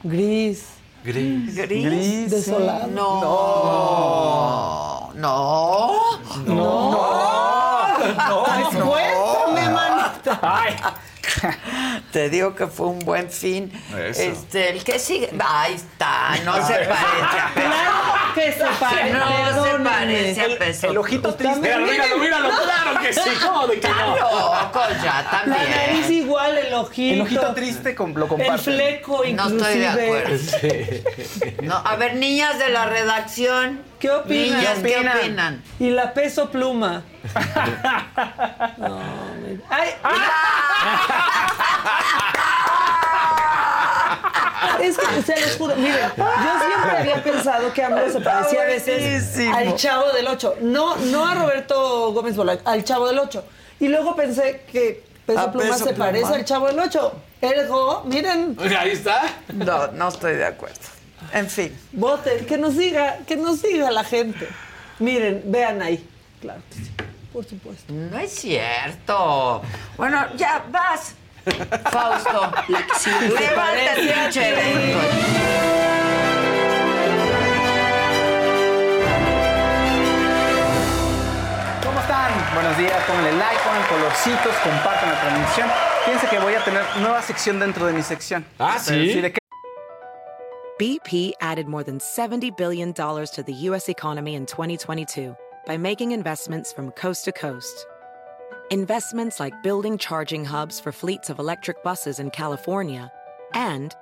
[0.03, 0.65] gris,
[1.05, 1.55] Gris.
[1.57, 1.85] Gris.
[1.85, 2.31] Gris.
[2.31, 2.87] desolado.
[2.89, 3.21] No.
[5.15, 5.93] No.
[6.47, 7.07] No.
[8.45, 10.39] Pues cuéntame, manita.
[10.43, 10.75] Ay,
[12.13, 13.73] Te digo que fue un buen fin.
[13.97, 14.23] Eso.
[14.23, 15.31] Este, el que sigue.
[15.41, 16.93] Ahí está, no se parece.
[17.55, 19.13] Claro que se parece.
[19.13, 20.91] No se parece a peso.
[20.91, 21.61] el ojito triste.
[21.61, 23.21] Míralo, míralo, míralo, claro que sí.
[23.43, 24.17] ¿Cómo de que no?
[24.17, 26.13] Loco, ya La nariz también.
[26.25, 27.15] igual, el ojito.
[27.15, 28.63] El ojito triste con- lo El comparte.
[28.63, 29.61] fleco, No inclusive.
[29.63, 31.63] estoy de acuerdo.
[31.63, 33.83] No, a ver, niñas de la redacción.
[33.99, 34.59] ¿Qué opinan?
[34.59, 35.19] Niñas, ¿qué opinan?
[35.19, 35.63] opinan?
[35.79, 37.03] Y la peso pluma.
[38.79, 39.91] No, me- ¡Ay!
[44.81, 46.25] Es que, se los juro, miren, yo
[46.67, 50.57] siempre había pensado que AMLO se parecía a veces al Chavo del Ocho.
[50.61, 53.45] No, no a Roberto Gómez Bolaño, al Chavo del Ocho.
[53.81, 56.07] Y luego pensé que Peso A Pluma Peso se Pluma.
[56.07, 57.13] parece al Chavo del Ocho.
[57.41, 59.23] Ergo, miren, Ahí está.
[59.53, 60.79] No, no estoy de acuerdo.
[61.33, 61.77] En fin.
[61.93, 64.49] voten, que nos diga, que nos diga la gente.
[64.99, 66.07] Miren, vean ahí.
[66.41, 66.91] Claro que sí,
[67.33, 67.93] por supuesto.
[67.93, 69.63] No es cierto.
[69.97, 71.15] Bueno, ya vas.
[71.91, 72.53] Fausto.
[72.69, 74.99] El pinche evento.
[81.85, 82.33] ¿Cómo están?
[82.55, 85.69] Buenos días, pónganle like, pongan colorcitos, compartan la transmisión.
[86.05, 88.45] Fíjense que voy a tener nueva sección dentro de mi sección.
[88.59, 89.21] Ah, ¿sí?
[89.21, 89.39] ¿de qué?
[90.79, 93.89] BP added more than $70 billion to the U.S.
[93.89, 95.37] economy in 2022
[95.67, 97.87] by making investments from coast to coast.
[98.73, 103.13] Investments like building charging hubs for fleets of electric buses in California
[103.53, 103.95] and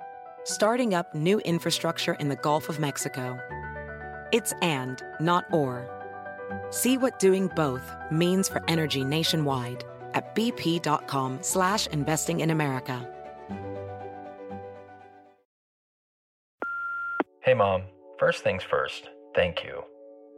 [0.45, 3.37] starting up new infrastructure in the Gulf of Mexico.
[4.31, 5.89] It's and, not or.
[6.69, 9.83] See what doing both means for energy nationwide
[10.13, 13.05] at bp.com slash investing in America.
[17.43, 17.83] Hey, Mom.
[18.17, 19.83] First things first, thank you.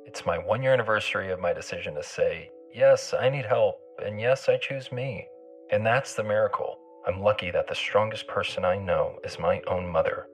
[0.07, 4.20] It's my one year anniversary of my decision to say, yes, I need help, and
[4.20, 5.28] yes, I choose me.
[5.72, 6.78] And that's the miracle.
[7.07, 10.28] I'm lucky that the strongest person I know is my own mother.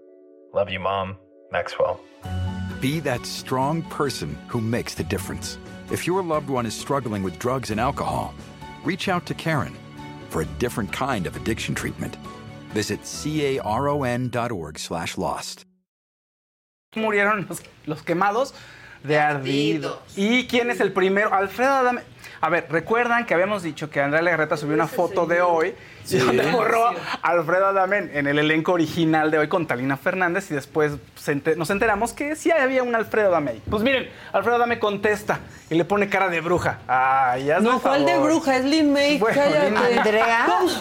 [0.53, 1.17] Love you, Mom.
[1.51, 1.99] Maxwell.
[2.79, 5.57] Be that strong person who makes the difference.
[5.91, 8.33] If your loved one is struggling with drugs and alcohol,
[8.83, 9.75] reach out to Karen
[10.29, 12.15] for a different kind of addiction treatment.
[12.69, 15.65] Visit caron.org slash lost.
[16.95, 18.53] Murieron los, los quemados
[19.03, 19.99] de ardidos.
[20.15, 21.33] ¿Y quién es el primero?
[21.33, 22.01] Alfredo Adame.
[22.41, 25.75] A ver, recuerdan que habíamos dicho que Andrea Legarreta subió una foto de hoy
[26.05, 26.15] Sí.
[26.17, 30.49] y donde borró a Alfredo Adame en el elenco original de hoy con Talina Fernández
[30.49, 30.93] y después
[31.55, 33.63] nos enteramos que sí había un Alfredo Adame ahí.
[33.69, 35.39] Pues miren, Alfredo Adame contesta
[35.69, 36.79] y le pone cara de bruja.
[36.87, 38.57] Ay, hazme No, ¿cuál de bruja?
[38.57, 39.19] Es Lin May.
[39.19, 39.41] Bueno.
[39.97, 40.45] Andrea.
[40.59, 40.71] ¿Cómo?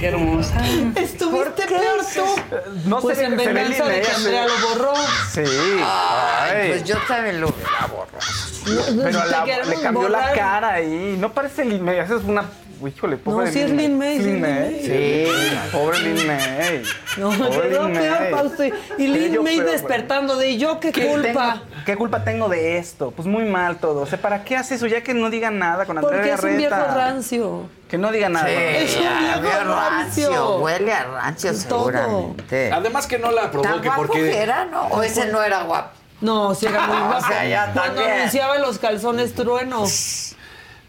[0.00, 0.62] Qué hermosa.
[0.96, 2.88] ¿Estuviste peor tú?
[2.88, 4.52] No pues se en se venganza de que Andrea sí.
[4.62, 4.94] lo borró.
[5.30, 5.42] Sí.
[5.84, 6.68] Ay, Ay.
[6.70, 8.23] pues yo también lo hubiera borrado.
[8.64, 10.34] Pero Te la- le cambió la borrar.
[10.34, 11.16] cara ahí.
[11.18, 11.98] No parece Lin May.
[11.98, 12.44] Esa es una.
[12.84, 14.80] Híjole, pobre No, sí es Lin May, sí Lin May.
[14.84, 16.82] Sí, pobre Lin May.
[17.16, 18.30] No, Pobre quedó Lin peor, May.
[18.32, 18.64] Fausto.
[18.64, 21.62] Y Sí, Lin yo May despertando de yo, ¿qué, ¿Qué culpa?
[21.62, 23.10] tengo- ¿Qué culpa tengo de esto?
[23.12, 24.02] Pues muy mal todo.
[24.02, 24.86] O sea, ¿para qué hace eso?
[24.86, 27.68] Ya que no diga nada con Andrea Porque es un viejo rancio.
[27.88, 28.50] Que no diga nada.
[28.50, 29.02] Es un
[29.42, 30.28] viejo rancio.
[30.28, 30.56] rancio.
[30.58, 31.86] Huele a rancio Todo.
[31.86, 32.72] seguramente.
[32.72, 34.20] Además que no la ¿Tan provoque guapo porque...
[34.24, 34.88] que era, no?
[34.88, 35.90] ¿O ese no era guapo?
[36.24, 37.26] No, sí era muy O guapo.
[37.28, 38.18] sea, ya Cuando también.
[38.18, 39.84] anunciaba los calzones trueno.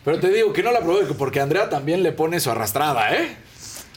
[0.03, 3.35] Pero te digo que no la provoque porque Andrea también le pone su arrastrada, ¿eh?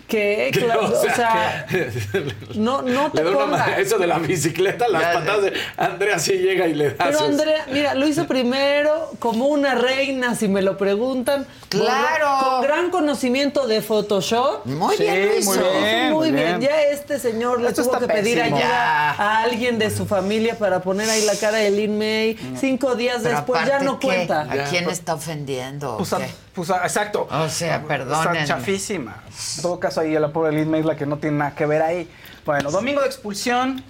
[0.08, 0.50] ¿Qué?
[0.58, 1.92] Claro, o sea, que-
[2.54, 3.78] no, no te le da una pongas.
[3.78, 7.18] eso de la bicicleta, las Ya, patadas de Andrea sí llega y le da Pero
[7.18, 11.46] sus- Andrea, mira, lo hizo primero como una reina, si me lo preguntan.
[11.68, 12.26] Claro.
[12.50, 14.64] Con gran conocimiento de Photoshop.
[14.64, 15.70] Muy Sí, bien lo muy hizo.
[15.80, 16.12] bien.
[16.12, 16.58] Muy bien.
[16.58, 16.60] bien.
[16.70, 18.56] Ya este señor le Esto tuvo que pedir pésimo.
[18.56, 22.36] ayuda a alguien de su familia para poner ahí la cara de Lin May.
[22.58, 24.06] Cinco días Pero después ya no ¿qué?
[24.06, 24.42] cuenta.
[24.50, 25.92] ¿A quién está ofendiendo?
[25.94, 26.10] o Pues?
[26.58, 27.26] Pues, a- exacto.
[27.30, 28.42] O sea, perdónenme.
[28.42, 29.22] Está chafísima.
[29.56, 31.66] En todo caso, ahí a la pobre May es la que no tiene nada que
[31.66, 32.08] ver ahí.
[32.44, 33.82] Bueno, domingo de expulsión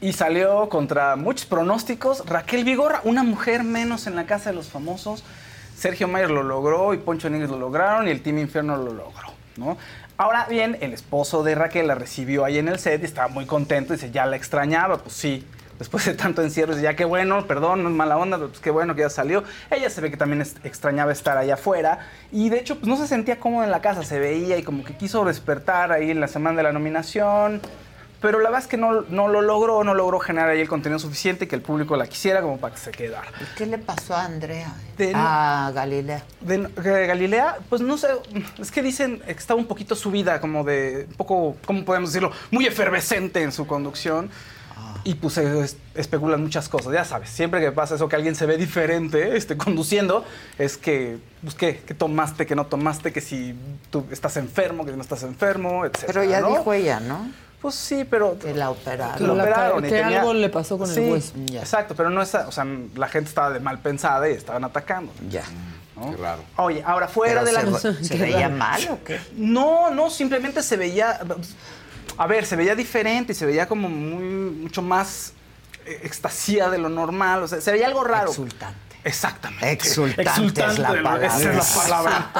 [0.00, 4.68] y salió contra muchos pronósticos Raquel Vigorra, una mujer menos en la casa de los
[4.68, 5.24] famosos.
[5.76, 9.32] Sergio Mayer lo logró y Poncho Nigris lo lograron y el Team Infierno lo logró,
[9.56, 9.76] ¿no?
[10.16, 13.46] Ahora bien, el esposo de Raquel la recibió ahí en el set y estaba muy
[13.46, 13.92] contento.
[13.94, 14.98] Dice, ya la extrañaba.
[14.98, 15.44] Pues sí,
[15.84, 18.70] después de tanto encierro, ya qué bueno, perdón, no es mala onda, pero pues qué
[18.70, 19.44] bueno que ya salió.
[19.70, 21.98] Ella se ve que también extrañaba estar allá afuera.
[22.32, 24.82] Y de hecho, pues no se sentía cómoda en la casa, se veía y como
[24.82, 27.60] que quiso despertar ahí en la semana de la nominación.
[28.22, 30.98] Pero la verdad es que no, no lo logró, no logró generar ahí el contenido
[30.98, 33.28] suficiente que el público la quisiera como para que se quedara.
[33.58, 34.72] ¿Qué le pasó a Andrea?
[34.96, 36.22] De- a Galilea.
[36.40, 38.08] De, de Galilea, pues no sé,
[38.58, 42.32] es que dicen que estaba un poquito subida, como de, un poco, ¿cómo podemos decirlo?
[42.50, 44.30] Muy efervescente en su conducción.
[45.04, 48.46] Y pues es- especulan muchas cosas, ya sabes, siempre que pasa eso que alguien se
[48.46, 50.24] ve diferente este, conduciendo,
[50.58, 53.54] es que, pues, ¿qué, ¿qué tomaste, que no tomaste, que si
[53.90, 56.04] tú estás enfermo, que si no estás enfermo, etc.
[56.06, 57.30] Pero ya dijo ella, ¿no?
[57.60, 58.38] Pues sí, pero...
[58.38, 59.16] Que la operaron.
[59.16, 59.84] Que lo La- operaron.
[59.84, 61.32] y que tenía- algo le pasó con el Sí, hueso.
[61.54, 65.12] Exacto, pero no es, o sea, la gente estaba de mal pensada y estaban atacando.
[65.30, 65.42] Ya.
[66.10, 66.42] Qué raro.
[66.56, 67.78] Oye, ahora fuera Pero de la...
[67.78, 69.18] se- ¿se veía mal o qué?
[69.36, 71.20] No, no, simplemente se veía...
[72.18, 75.32] A ver, se veía diferente y se veía como muy, mucho más
[75.86, 77.42] eh, extasía de lo normal.
[77.42, 78.30] O sea, se veía algo raro.
[78.30, 78.78] Exultante.
[79.04, 79.86] Exactamente.
[79.86, 81.26] Exultante es la de palabra.
[81.26, 82.30] Esa es la palabra.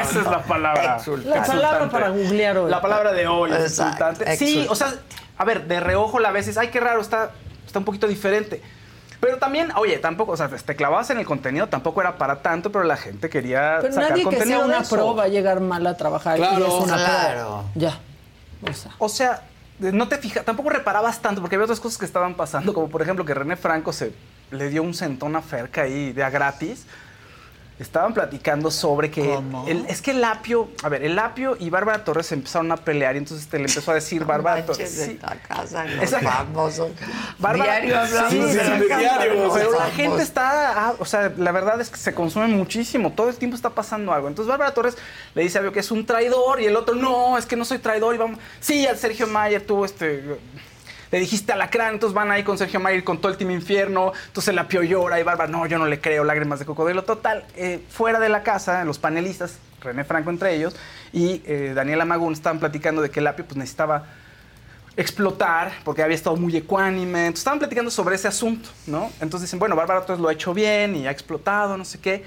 [0.00, 0.96] Esa es la palabra.
[0.96, 1.38] Exultante.
[1.38, 1.92] La palabra Exultante.
[1.92, 2.70] para googlear hoy.
[2.70, 4.36] La palabra de hoy exultante.
[4.36, 4.68] Sí, exultante.
[4.70, 4.94] o sea,
[5.36, 7.32] a ver, de reojo la dices, ay, qué raro, está,
[7.66, 8.62] está un poquito diferente.
[9.20, 12.70] Pero también, oye, tampoco, o sea, te clavabas en el contenido, tampoco era para tanto,
[12.70, 14.94] pero la gente quería Pero sacar nadie que contenido sea de una eso.
[14.96, 16.36] pro va a llegar mal a trabajar.
[16.38, 17.04] y Claro, es una pro.
[17.04, 17.64] claro.
[17.74, 17.98] Ya.
[18.98, 19.42] O sea.
[19.78, 23.02] No te fijas, tampoco reparabas tanto, porque había otras cosas que estaban pasando, como por
[23.02, 24.14] ejemplo que René Franco se
[24.52, 26.86] le dio un centón a Ferca ahí de a gratis.
[27.76, 29.34] Estaban platicando sobre que
[29.66, 33.16] el- es que el Apio, a ver, el Apio y Bárbara Torres empezaron a pelear
[33.16, 35.06] y entonces te le empezó a decir Bárbara Manches, Torres.
[35.10, 35.18] sí.
[35.20, 36.92] la casa, los famosos.
[37.40, 39.50] Bárbara- Diario hablamos Sí, de la casa, diario.
[39.52, 43.10] Pero la gente está, ah, o sea, la verdad es que se consume muchísimo.
[43.10, 44.28] Todo el tiempo está pasando algo.
[44.28, 44.96] Entonces Bárbara Torres
[45.34, 47.64] le dice a Abio que es un traidor y el otro, no, es que no
[47.64, 48.14] soy traidor.
[48.14, 50.38] Y vamos, sí, al Sergio Mayer tuvo este.
[51.14, 54.12] Le dijiste a Lacrán, entonces van ahí con Sergio Mayer con todo el Team Infierno.
[54.26, 57.04] Entonces la Pio llora y Bárbara, no, yo no le creo, lágrimas de cocodrilo.
[57.04, 60.74] Total, eh, fuera de la casa, los panelistas, René Franco entre ellos,
[61.12, 64.06] y eh, Daniela Magún estaban platicando de que el Apio pues, necesitaba
[64.96, 67.26] explotar porque había estado muy ecuánime.
[67.26, 69.12] Entonces, estaban platicando sobre ese asunto, ¿no?
[69.20, 72.24] Entonces dicen, bueno, Bárbara Torres lo ha hecho bien y ha explotado, no sé qué.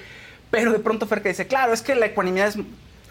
[0.50, 2.58] Pero de pronto Ferca dice, claro, es que la ecuanimidad es...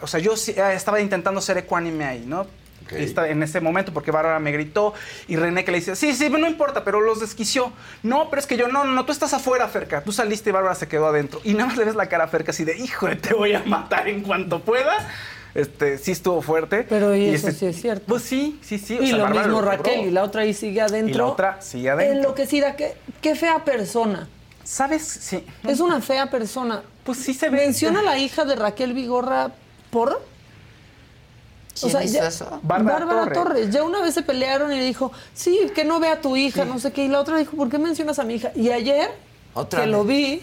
[0.01, 2.47] O sea, yo eh, estaba intentando ser ecuánime ahí, ¿no?
[2.93, 4.95] Está- en ese momento, porque Bárbara me gritó
[5.29, 7.73] y René que le dice, sí, sí, no importa, pero los desquició.
[8.03, 10.03] No, pero es que yo, no, no, no, tú estás afuera, Ferca.
[10.03, 11.41] Tú saliste y Bárbara se quedó adentro.
[11.45, 13.63] Y nada más le ves la cara a Ferca así de, hijo, te voy a
[13.65, 14.93] matar en cuanto pueda.
[15.55, 16.85] Este, sí estuvo fuerte.
[16.87, 18.05] Pero y eso este- sí es cierto.
[18.07, 18.99] Pues sí, sí, sí.
[18.99, 19.63] o y sea, lo Bárbara mismo.
[19.63, 21.15] Raquel, y la otra ahí sigue adentro.
[21.15, 22.17] Y la otra sigue adentro.
[22.19, 24.29] Enloquecida, qué, qué fea persona.
[24.65, 25.03] ¿Sabes?
[25.07, 25.47] Sí.
[25.67, 26.83] Es una fea persona.
[27.05, 27.57] Pues sí se ve.
[27.59, 29.53] Menciona a la hija de Raquel Vigorra
[29.91, 30.21] por.
[31.81, 32.61] ¿Quién hizo eso?
[32.63, 33.35] Bárbara, Bárbara Torres.
[33.63, 33.71] Torres.
[33.71, 36.65] Ya una vez se pelearon y le dijo, sí, que no vea a tu hija,
[36.65, 37.05] no sé qué.
[37.05, 38.53] Y la otra dijo, ¿por qué mencionas a mi hija?
[38.55, 39.11] Y ayer,
[39.55, 39.93] Otra que vez.
[39.97, 40.43] lo vi,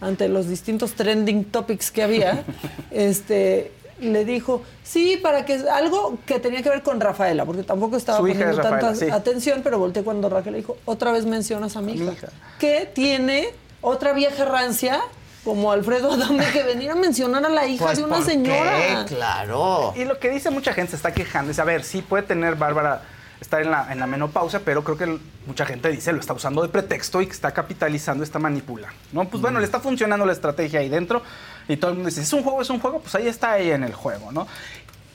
[0.00, 2.44] ante los distintos trending topics que había,
[2.90, 7.96] este le dijo, sí, para que algo que tenía que ver con Rafaela, porque tampoco
[7.96, 9.10] estaba Su poniendo es Rafaela, tanta sí.
[9.10, 12.04] atención, pero volteé cuando Raquel le dijo, otra vez mencionas a mi hija.
[12.04, 12.28] mi hija.
[12.60, 13.48] Que tiene
[13.80, 15.00] otra vieja rancia,
[15.48, 18.32] como Alfredo Adame, que venir a mencionar a la hija Pues, de una ¿por qué?
[18.32, 19.04] señora.
[19.06, 19.94] Claro.
[19.96, 21.48] Y lo que dice mucha gente se está quejando.
[21.48, 23.00] Dice, a ver, sí puede tener Bárbara,
[23.40, 26.34] estar en la, en la menopausia, pero creo que el- mucha gente dice lo está
[26.34, 28.88] usando de pretexto y que está capitalizando esta manipula.
[29.12, 29.24] ¿no?
[29.26, 31.22] Pues bueno, le está funcionando la estrategia ahí dentro
[31.66, 33.70] y todo el mundo dice, es un juego, es un juego, pues ahí está ahí
[33.70, 34.46] en el juego, ¿no?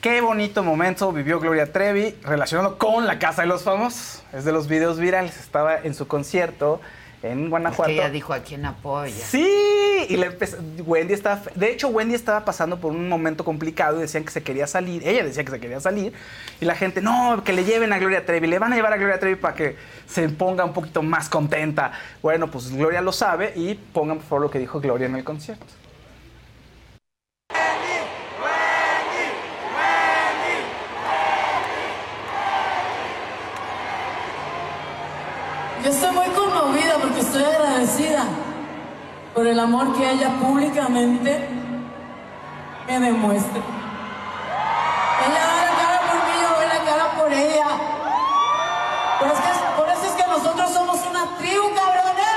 [0.00, 4.22] Qué bonito momento vivió Gloria Trevi relacionado con la Casa de los Famosos.
[4.32, 5.38] Es de los videos virales.
[5.38, 6.80] Estaba en su concierto
[7.24, 7.88] en Es Guanajuato.
[7.88, 9.12] que ella dijo a quién apoya.
[9.12, 13.98] Sí, y le empezó- Wendy estaba, de hecho Wendy estaba pasando por un momento complicado
[13.98, 16.12] y decían que se quería salir, ella decía que se quería salir
[16.60, 18.96] y la gente, no, que le lleven a Gloria Trevi, le van a llevar a
[18.96, 19.76] Gloria Trevi para que
[20.06, 21.92] se ponga un poquito más contenta.
[22.22, 25.24] Bueno, pues Gloria lo sabe y pongan por favor lo que dijo Gloria en el
[25.24, 25.64] concierto.
[35.84, 38.24] Yo estoy muy conmovida porque estoy agradecida
[39.34, 41.46] por el amor que ella públicamente
[42.86, 43.60] me demuestra.
[45.26, 47.66] Ella da la cara por mí, yo doy la cara por ella.
[49.18, 52.34] Por eso, es, que nosotros somos una tribu, cabrones.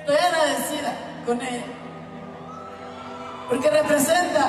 [0.00, 0.92] Estoy agradecida
[1.26, 1.64] con ella.
[3.50, 4.48] Porque representa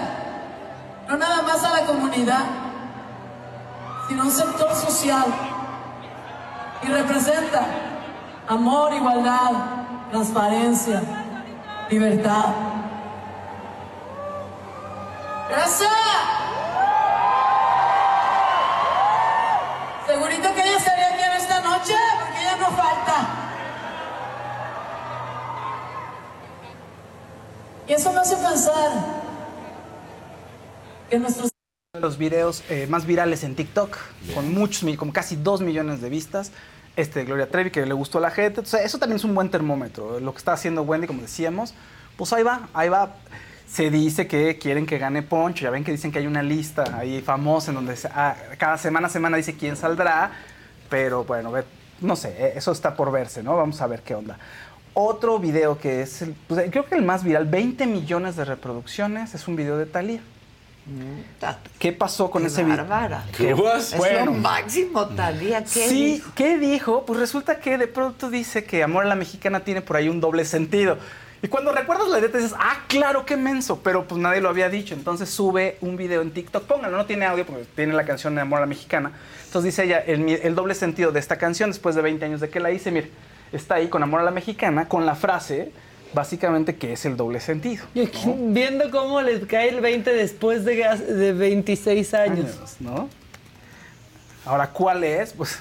[1.09, 2.64] no nada más a la comunidad,
[4.07, 5.25] sino un sector social.
[6.83, 7.65] Y representa
[8.47, 9.51] Amor, igualdad,
[10.11, 11.01] transparencia,
[11.89, 12.45] libertad.
[15.49, 15.89] ¡Gracias!
[20.05, 23.15] Segurito que ella estaría aquí en esta noche, porque ella no falta.
[27.87, 28.91] Y eso me hace pensar
[31.09, 31.54] que nuestros
[31.99, 33.95] los videos eh, más virales en TikTok,
[34.33, 36.51] con muchos, con casi 2 millones de vistas.
[36.95, 38.61] Este de Gloria Trevi, que le gustó a la gente.
[38.61, 40.19] Entonces, eso también es un buen termómetro.
[40.21, 41.73] Lo que está haciendo Wendy, como decíamos,
[42.15, 43.15] pues ahí va, ahí va.
[43.67, 45.63] Se dice que quieren que gane Poncho.
[45.63, 48.77] Ya ven que dicen que hay una lista ahí famosa en donde se- ah, cada
[48.77, 50.31] semana a semana dice quién saldrá.
[50.89, 51.51] Pero bueno,
[51.99, 53.57] no sé, eh, eso está por verse, ¿no?
[53.57, 54.37] Vamos a ver qué onda.
[54.93, 59.35] Otro video que es, el- pues, creo que el más viral, 20 millones de reproducciones,
[59.35, 60.21] es un video de Thalía.
[61.79, 62.85] ¿Qué pasó con Qué ese video?
[62.85, 63.25] bárbara.
[63.35, 65.63] ¿Qué Es lo máximo, Talía.
[65.63, 66.31] ¿Qué Sí, dijo?
[66.35, 67.05] ¿qué dijo?
[67.05, 70.21] Pues resulta que de pronto dice que Amor a la Mexicana tiene por ahí un
[70.21, 70.97] doble sentido.
[71.41, 74.69] Y cuando recuerdas la letra dices, ah, claro, qué menso, pero pues nadie lo había
[74.69, 74.93] dicho.
[74.95, 78.41] Entonces sube un video en TikTok, póngalo, no tiene audio porque tiene la canción de
[78.41, 79.11] Amor a la Mexicana.
[79.45, 82.49] Entonces dice ella, el, el doble sentido de esta canción, después de 20 años de
[82.49, 83.11] que la hice, mire,
[83.51, 85.71] está ahí con Amor a la Mexicana, con la frase,
[86.15, 87.85] básicamente, que es el doble sentido.
[87.93, 92.37] Viendo cómo les cae el 20 después de, gas- de 26 años.
[92.55, 93.09] Años, ¿no?
[94.45, 95.33] Ahora, ¿cuál es?
[95.33, 95.59] Pues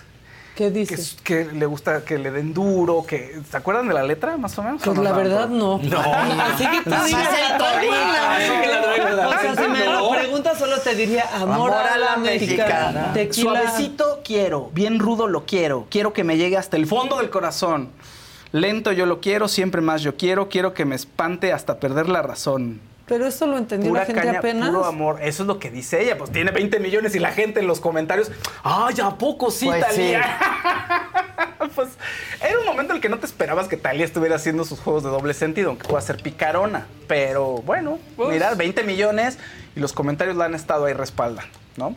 [0.55, 0.97] ¿Qué dice?
[1.25, 3.41] Que, que le gusta que le den duro, que...
[3.51, 4.81] ¿Se acuerdan de la letra, más o menos?
[4.85, 5.79] Pues ¿O la verdad no.
[5.79, 5.99] No.
[6.01, 10.57] Así que tú digas el la la la la O sea, si me lo preguntas
[10.59, 13.13] solo te diría amor, a la mexicana.
[13.13, 13.51] Tequila.
[13.65, 15.87] Suavecito quiero, bien rudo lo quiero.
[15.91, 17.91] Quiero que me llegue hasta el fondo del corazón.
[18.55, 20.49] Lento yo lo quiero, siempre más yo quiero.
[20.49, 22.81] Quiero que me espante hasta perder la razón.
[23.07, 24.69] Pero esto lo entendió Pura la gente caña, apenas.
[24.69, 25.19] puro amor.
[25.21, 26.17] Eso es lo que dice ella.
[26.17, 28.31] Pues tiene 20 millones y la gente en los comentarios.
[28.63, 30.13] ¡Ay, ¿a poco sí, Pues sí.
[30.13, 30.39] Talía?
[31.75, 31.89] pues
[32.41, 35.03] era un momento en el que no te esperabas que Talía estuviera haciendo sus juegos
[35.03, 36.87] de doble sentido, aunque pueda ser picarona.
[37.09, 38.31] Pero bueno, Pues.
[38.31, 39.37] mira, 20 millones
[39.75, 41.97] y los comentarios la han estado ahí respaldando, ¿no?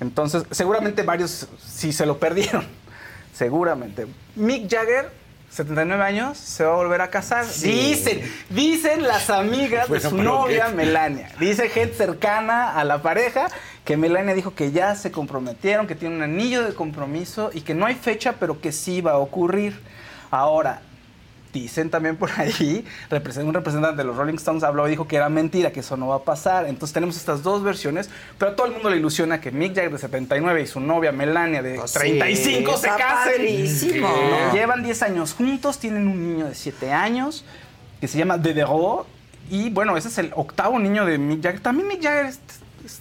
[0.00, 2.66] Entonces, seguramente varios sí se lo perdieron.
[3.32, 4.06] Seguramente.
[4.36, 5.10] Mick Jagger,
[5.54, 7.44] 79 años, se va a volver a casar.
[7.44, 7.70] Sí.
[7.70, 10.74] Dicen, dicen las amigas Bueno, de su novia, ¿qué?
[10.74, 11.30] Melania.
[11.38, 13.46] Dice gente cercana a la pareja
[13.84, 17.72] que Melania dijo que ya se comprometieron, que tiene un anillo de compromiso y que
[17.72, 19.80] no hay fecha, pero que sí va a ocurrir.
[20.32, 20.82] Ahora,
[21.54, 22.84] dicen también por ahí,
[23.42, 26.08] un representante de los Rolling Stones habló y dijo que era mentira, que eso no
[26.08, 26.66] va a pasar.
[26.66, 29.92] Entonces tenemos estas dos versiones, pero a todo el mundo le ilusiona que Mick Jagger
[29.92, 34.00] de 79 y su novia Melania de Pues sí, 35 se está casen.
[34.02, 37.44] No, Llevan 10 años juntos, tienen un niño de 7 años
[38.00, 39.06] que se llama Dedero.
[39.50, 41.60] Y bueno, ese es el octavo niño de Mick Jagger.
[41.60, 42.40] También Mick Jagger es,
[42.84, 43.00] es-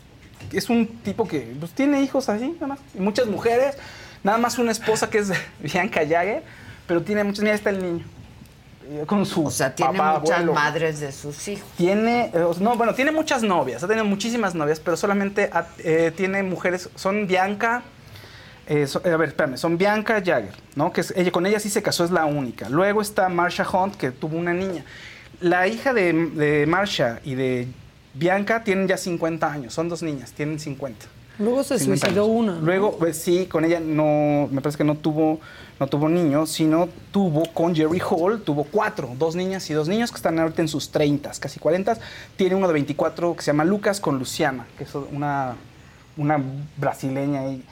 [0.54, 2.80] es un tipo que pues, tiene hijos así, nada más.
[2.94, 3.76] Y muchas mujeres.
[4.24, 6.44] Nada más una esposa que es Bianca Jagger,
[6.88, 7.40] pero tiene muchas.
[7.42, 8.06] Mira, ahí está el niño.
[8.90, 10.54] Eh, Con su O sea, tiene papá, muchas abuelo.
[10.54, 11.68] madres de sus hijos.
[11.78, 15.50] Tiene, eh, no, bueno, tiene muchas novias, ha tenido muchísimas novias, pero solamente
[15.80, 17.84] eh, tiene mujeres, son Bianca,
[18.68, 20.92] eh, so- a ver, espérame, son Bianca Jagger, ¿no?
[20.92, 22.68] Que es- ella, con ella sí se casó, es la única.
[22.70, 24.84] Luego está Marsha Hunt, que tuvo una niña.
[25.40, 27.68] La hija de, de Marsha y de
[28.14, 31.06] Bianca tienen ya 50 años, son dos niñas, tienen 50.
[31.40, 32.38] Luego se 50 suicidó años.
[32.38, 32.52] una.
[32.54, 32.62] ¿no?
[32.62, 35.40] Luego, pues, sí, con ella no, me parece que no tuvo,
[35.80, 40.12] no tuvo niños, sino tuvo con Jerry Hall, tuvo cuatro, dos niñas y dos niños
[40.12, 41.98] que están ahorita en sus 30, casi 40.
[42.36, 45.56] Tiene uno de 24 que se llama Lucas con Luciana, que es una,
[46.18, 46.40] una
[46.78, 47.64] brasileña ahí.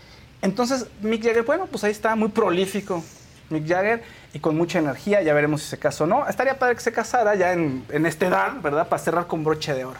[0.42, 3.04] Entonces, Mick Jagger, bueno, pues ahí está, muy prolífico.
[3.52, 4.02] Mick Jagger
[4.34, 6.28] y con mucha energía, ya veremos si se casa o no.
[6.28, 8.88] Estaría padre que se casara ya en, en esta edad, ¿verdad?
[8.88, 10.00] Para cerrar con broche de oro.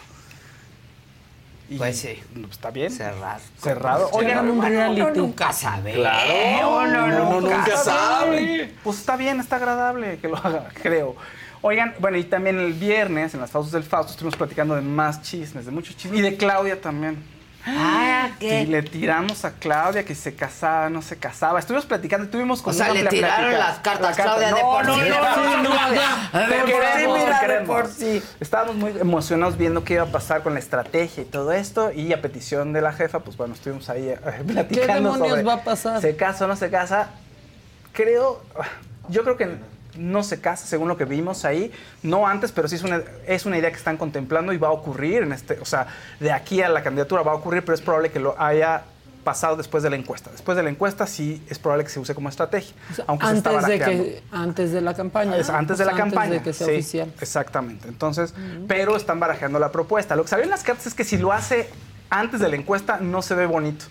[1.72, 2.22] Y, Pues sí.
[2.50, 2.92] Está bien.
[2.92, 3.40] Cerrar.
[3.58, 4.10] Cerrado.
[4.12, 5.02] Oigan, Oigan, un reality.
[5.02, 5.94] uno nunca sabe.
[5.94, 8.74] Claro, Uno nunca, sabe.
[8.84, 11.16] Pues está bien, está agradable que lo haga, creo.
[11.62, 15.22] Oigan, bueno, y también el viernes, en las pausas del Fausto, estuvimos platicando de más
[15.22, 16.20] chismes, de muchos chismes.
[16.20, 17.24] Y de Claudia también.
[17.66, 18.62] Ah, ¿qué?
[18.62, 21.60] Y le tiramos a Claudia que se casaba, no se casaba.
[21.60, 23.68] Estuvimos platicando, tuvimos como O sea, una le tiraron plática.
[23.70, 24.24] las cartas, La carta.
[24.24, 25.02] Claudia, de No, por no, sí.
[25.02, 25.72] no, no, sí, no, no.
[26.32, 27.68] Por sí, queremos, mira, te de queremos.
[27.68, 28.24] por sí.
[28.40, 31.92] Estábamos muy emocionados viendo qué iba a pasar con la estrategia y todo esto.
[31.92, 34.18] Y a petición de la jefa, pues bueno, estuvimos ahí eh,
[34.48, 36.02] platicando demonios sobre va a pasar?
[36.02, 37.10] ¿Se casa o no se casa?
[37.94, 38.42] Creo,
[39.10, 39.50] yo creo que
[39.98, 41.72] no se casa, según lo que vimos ahí.
[42.04, 44.72] No antes, pero sí es una, es una idea que están contemplando y va a
[44.72, 45.88] ocurrir en este, o sea,
[46.20, 48.84] de aquí a la candidatura va a ocurrir, pero es probable que lo haya
[49.24, 50.32] pasado después de la encuesta.
[50.32, 52.76] Después de la encuesta sí es probable que se use como estrategia,
[53.08, 55.38] aunque se está antes de que antes de la campaña.
[55.38, 56.38] Es antes de la sea, campaña.
[56.38, 57.14] Antes de que sea sí, oficial.
[57.22, 57.88] Exactamente.
[57.88, 58.34] Entonces,
[58.68, 60.16] pero están barajeando la propuesta.
[60.16, 61.70] Lo que salió en las cartas es que si lo hace
[62.10, 63.86] antes de la encuesta no se ve bonito.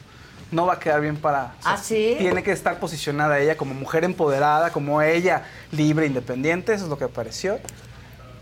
[0.51, 1.55] No va a quedar bien para...
[1.65, 2.17] ¿Ah, sí?
[2.19, 6.99] Tiene que estar posicionada ella como mujer empoderada, como ella libre, independiente, eso es lo
[6.99, 7.59] que pareció.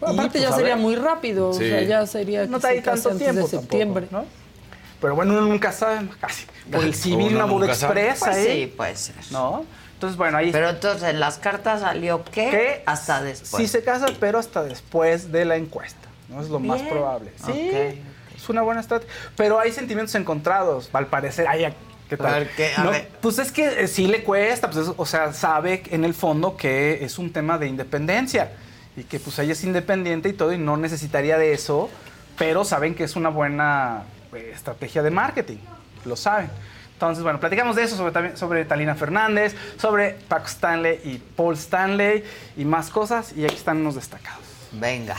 [0.01, 0.82] Bueno, Y, aparte pues, ya sería ver.
[0.82, 1.64] muy rápido, Sí.
[1.64, 4.09] o sea, ya sería No que hay se case tanto tiempo de septiembre.
[4.10, 4.24] ¿no?
[5.01, 6.47] Pero bueno, uno nunca sabe, casi.
[6.70, 8.52] Por el civil, una boda expresa, Pues ¿eh?
[8.52, 9.14] sí, puede ser.
[9.30, 9.64] ¿No?
[9.94, 10.52] Entonces, bueno, ahí...
[10.52, 12.51] Pero entonces, ¿en las cartas salió qué?
[12.51, 12.82] ¿Qué?
[12.86, 13.60] Hasta después.
[13.60, 16.09] Sí se casa, pero hasta después de la encuesta.
[16.28, 16.40] ¿no?
[16.40, 17.32] Es lo más probable.
[17.44, 17.70] Sí,
[18.36, 19.12] es una buena estrategia.
[19.36, 21.47] Pero hay sentimientos encontrados, al parecer.
[21.48, 21.74] Ay,
[22.09, 22.26] ¿qué tal?
[22.35, 22.72] A ver, ¿qué?
[22.76, 23.09] A No, ver.
[23.20, 26.56] Pues es que eh, sí le cuesta, pues es- o sea, sabe en el fondo
[26.56, 28.52] que es un tema de independencia
[28.97, 31.89] y que pues ella es independiente y todo y no necesitaría de eso,
[32.36, 34.02] pero saben que es una buena
[34.35, 35.59] eh, estrategia de marketing,
[36.05, 36.51] lo saben.
[36.94, 42.24] Entonces, bueno, platicamos de eso, sobre, sobre Talina Fernández, sobre Paco Stanley y Paul Stanley
[42.56, 43.32] y más cosas.
[43.36, 44.43] Y aquí están unos destacados.
[44.72, 45.14] Venga.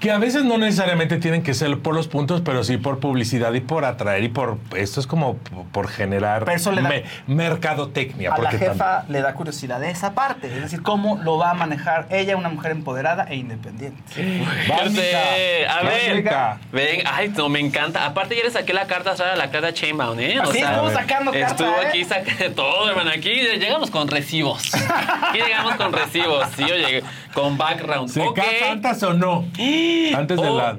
[0.00, 3.52] Que a veces no necesariamente tienen que ser por los puntos, pero sí por publicidad
[3.54, 4.58] y por atraer y por...
[4.76, 5.36] Esto es como
[5.72, 8.32] por generar Pero eso le da- me- mercadotecnia.
[8.34, 11.54] A la jefa le da curiosidad de esa parte, es decir, cómo lo va a
[11.54, 14.02] manejar ella, una mujer empoderada e independiente.
[14.66, 15.16] Fuerte.
[15.66, 16.24] A ver,
[16.72, 18.04] ven, ay, no, me encanta.
[18.06, 20.38] Aparte, ya le saqué la carta a la carta Chainbound, ¿eh?
[20.42, 21.86] Así estuvo sacando carta, Estuvo ¿eh?
[21.88, 23.10] aquí sacando todo, hermano.
[23.10, 24.72] Aquí llegamos con recibos.
[24.74, 26.46] Aquí llegamos con recibos.
[26.56, 27.02] Sí, oye,
[27.34, 28.08] con background.
[28.08, 28.36] ¿Se Ok.
[28.36, 29.44] casa antes o no?
[30.16, 30.56] Antes de Oh.
[30.56, 30.78] la...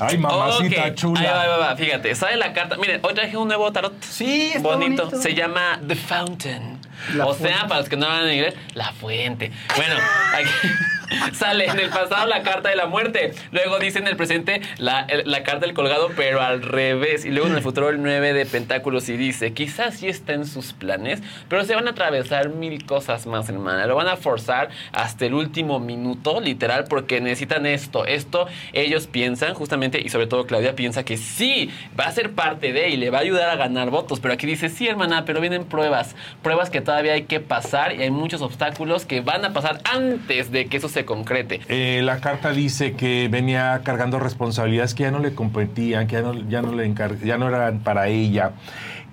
[0.00, 1.20] Ay, mamacita chula.
[1.20, 1.76] Ahí va, ahí va, va.
[1.76, 2.76] Fíjate, sale la carta.
[2.76, 3.92] Miren, hoy traje un nuevo tarot.
[4.02, 5.04] Sí, está bonito.
[5.04, 5.20] bonito.
[5.20, 6.78] Se llama The Fountain.
[7.14, 7.54] La o fuente.
[7.56, 9.50] sea, para los que no hablan inglés, la fuente.
[9.76, 9.94] Bueno,
[10.34, 10.68] aquí
[11.34, 13.32] sale en el pasado la carta de la muerte.
[13.52, 17.24] Luego dice en el presente la, el- la carta del colgado, pero al revés.
[17.24, 20.46] Y luego en el futuro el 9 de pentáculos y dice, quizás sí está en
[20.46, 23.86] sus planes, pero se van a atravesar mil cosas más, hermana.
[23.86, 28.04] Lo van a forzar hasta el último minuto, literal, porque necesitan esto.
[28.04, 32.72] Esto ellos piensan, justamente, y sobre todo Claudia piensa que sí, va a ser parte
[32.72, 34.20] de y le va a ayudar a ganar votos.
[34.20, 36.16] Pero aquí dice, sí, hermana, pero vienen pruebas.
[36.42, 40.50] Pruebas que todavía hay que pasar y hay muchos obstáculos que van a pasar antes
[40.50, 41.60] de que eso se concrete.
[41.68, 46.22] Eh, la carta dice que venía cargando responsabilidades que ya no le competían, que ya
[46.22, 48.52] no, ya no, le ya no eran para ella.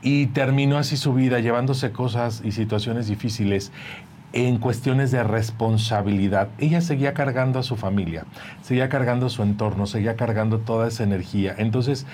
[0.02, 3.74] Y terminó así su vida llevándose cosas y situaciones difíciles
[4.34, 6.50] en cuestiones de responsabilidad.
[6.58, 8.26] Ella seguía cargando a su familia,
[8.64, 11.54] seguía cargando su entorno, seguía cargando toda esa energía.
[11.58, 12.06] Entonces,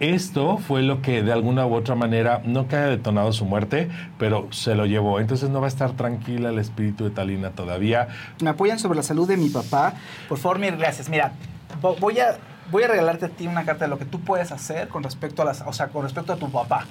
[0.00, 3.88] esto fue lo que de alguna u otra manera, no que haya detonado su muerte,
[4.18, 5.20] pero se lo llevó.
[5.20, 8.08] Entonces no va a estar tranquila el espíritu de Talina todavía.
[8.42, 9.94] Me apoyan sobre la salud de mi papá.
[10.28, 11.08] Por favor, mil gracias.
[11.08, 11.32] Mira,
[11.80, 12.38] vo- voy a,
[12.70, 15.42] voy a regalarte a ti una carta de lo que tú puedes hacer con respecto
[15.42, 16.86] a las, o sea, con respecto a tu papá.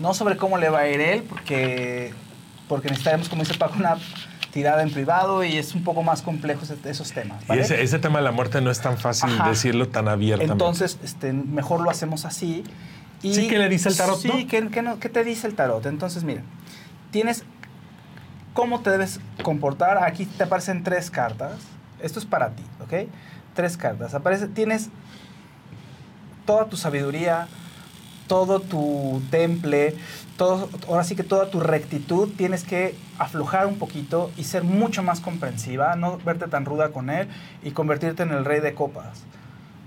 [0.00, 2.12] No sobre cómo le va a ir él, porque,
[2.68, 3.96] porque necesitaremos, como dice Paco, una
[4.52, 7.42] tirada en privado y es un poco más complejo ese- esos temas.
[7.48, 9.50] Y ese, ese tema de la muerte no es tan fácil Ajá.
[9.50, 10.52] decirlo tan abiertamente.
[10.52, 12.64] Entonces, este, mejor lo hacemos así.
[13.22, 14.34] Y Sí, ¿qué le dice el tarot, Sí, no?
[14.48, 15.84] ¿qué, qué no- qué te dice el tarot?
[15.86, 16.42] Entonces, mira,
[17.10, 17.44] tienes
[18.54, 20.02] cómo te debes comportar.
[20.02, 21.52] Aquí te aparecen tres cartas.
[22.00, 23.08] Esto es para ti, ¿ok?
[23.54, 24.14] Tres cartas.
[24.14, 24.88] Aparece, tienes
[26.44, 27.48] toda tu sabiduría,
[28.26, 29.94] todo tu temple,
[30.36, 35.02] todo, ahora sí que toda tu rectitud, tienes que aflojar un poquito y ser mucho
[35.02, 37.28] más comprensiva, no verte tan ruda con él
[37.62, 39.24] y convertirte en el rey de copas.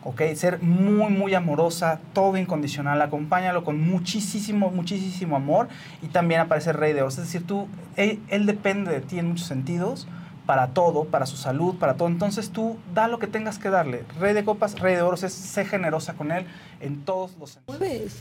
[0.03, 0.21] ¿ok?
[0.35, 5.67] Ser muy, muy amorosa, todo incondicional, acompáñalo con muchísimo, muchísimo amor
[6.01, 7.17] y también aparece el rey de oros.
[7.17, 10.07] Es decir, tú, él, él depende de ti en muchos sentidos,
[10.45, 12.07] para todo, para su salud, para todo.
[12.07, 14.03] Entonces tú da lo que tengas que darle.
[14.19, 16.47] Rey de copas, rey de oros, es sé generosa con él
[16.79, 18.13] en todos los sentidos.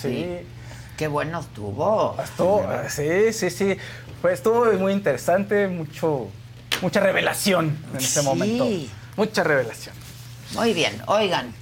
[0.00, 0.26] Sí.
[0.96, 2.16] Qué bueno estuvo.
[2.22, 3.76] Estuvo, sí, sí, sí.
[4.22, 6.28] Pues estuvo muy interesante, mucho,
[6.80, 8.26] mucha revelación en ese Sí.
[8.26, 8.66] momento.
[9.16, 9.94] Mucha revelación.
[10.54, 11.52] Muy bien, oigan,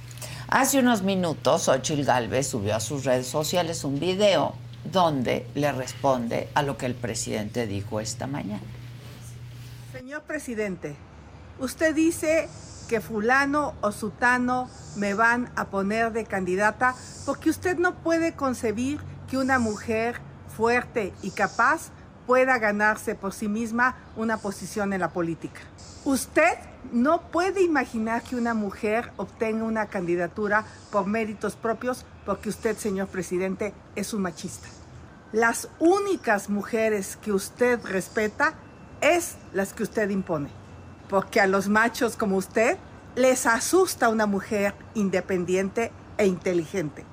[0.47, 4.55] hace unos minutos Ochil Gálvez subió a sus redes sociales un video
[4.91, 8.61] donde le responde a lo que el presidente dijo esta mañana.
[9.91, 10.95] Señor presidente,
[11.59, 12.47] usted dice
[12.87, 16.93] que fulano o sutano me van a poner de candidata
[17.25, 18.99] porque usted no puede concebir
[19.29, 20.19] que una mujer
[20.55, 21.91] fuerte y capaz
[22.25, 25.61] pueda ganarse por sí misma una posición en la política.
[26.03, 26.53] Usted
[26.91, 33.07] no puede imaginar que una mujer obtenga una candidatura por méritos propios porque usted, señor
[33.07, 34.67] presidente, es un machista.
[35.31, 38.53] Las únicas mujeres que usted respeta
[39.01, 40.49] es las que usted impone.
[41.09, 42.77] Porque a los machos como usted
[43.15, 47.05] les asusta una mujer independiente e inteligente.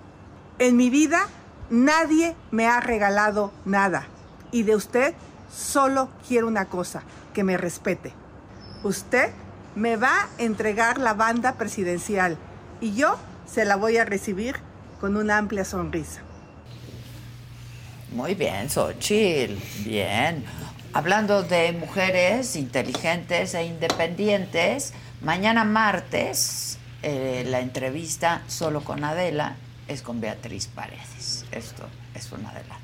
[0.59, 1.27] En mi vida
[1.73, 4.07] nadie me ha regalado nada.
[4.53, 5.15] Y de usted
[5.53, 8.13] solo quiero una cosa, que me respete.
[8.85, 9.31] Usted
[9.75, 12.37] me va a entregar la banda presidencial
[12.81, 13.17] y yo
[13.47, 14.57] se la voy a recibir
[15.01, 16.21] con una amplia sonrisa.
[18.13, 19.57] Muy bien, Xochitl.
[19.85, 20.45] Bien.
[20.93, 24.93] Hablando de mujeres inteligentes e independientes,
[25.23, 29.57] mañana martes eh, la entrevista solo con Adela
[29.89, 31.42] es con Beatriz Paredes.
[31.53, 31.85] Esto
[32.15, 32.83] es un adelanto.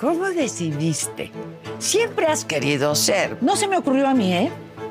[0.00, 1.30] ¿Cómo decidiste?
[1.78, 3.38] Siempre has querido ser.
[3.40, 4.50] No se me ocurrió a mí, ¿eh?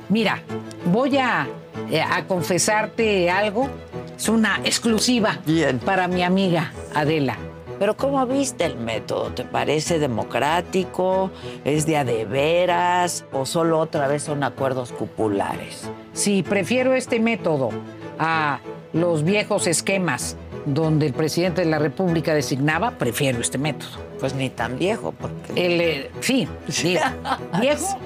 [0.10, 0.42] Mira,
[0.86, 1.48] voy a,
[1.92, 3.70] eh, a confesarte algo.
[4.18, 5.40] Es una exclusiva
[5.86, 7.38] para mi amiga Adela.
[7.80, 9.32] Pero ¿cómo viste el método?
[9.32, 11.32] ¿Te parece democrático?
[11.66, 13.26] ¿Es de a de veras?
[13.34, 15.90] ¿O solo otra vez son acuerdos cupulares?
[16.14, 17.72] Sí, prefiero este método
[18.20, 18.60] a
[18.94, 23.92] los viejos esquemas donde el presidente de la República designaba, prefiero este método.
[24.20, 25.54] Pues ni tan viejo, porque...
[25.56, 27.02] El, eh, sí, digo,
[27.60, 28.00] viejo.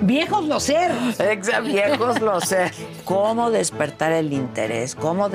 [0.00, 0.92] Viejos lo ser.
[1.62, 2.72] Viejos lo ser.
[3.04, 4.94] ¿Cómo despertar el interés?
[4.94, 5.30] ¿Cómo,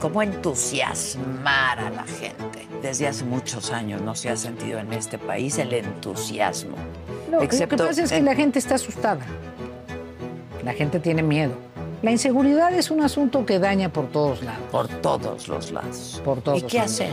[0.00, 2.68] ¿Cómo entusiasmar a la gente?
[2.80, 6.76] Desde hace muchos años no se ha sentido en este país el entusiasmo.
[7.30, 9.24] Lo que pasa es que la gente está asustada.
[10.62, 11.54] La gente tiene miedo.
[12.04, 14.60] La inseguridad es un asunto que daña por todos lados.
[14.70, 16.20] Por todos los lados.
[16.22, 16.92] Por todos ¿Y qué lados.
[16.92, 17.12] hacer?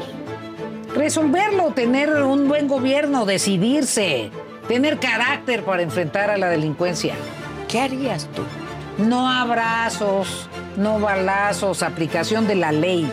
[0.94, 4.32] Resolverlo, tener un buen gobierno, decidirse,
[4.68, 7.16] tener carácter para enfrentar a la delincuencia.
[7.70, 8.42] ¿Qué harías tú?
[9.02, 13.10] No abrazos, no balazos, aplicación de la ley,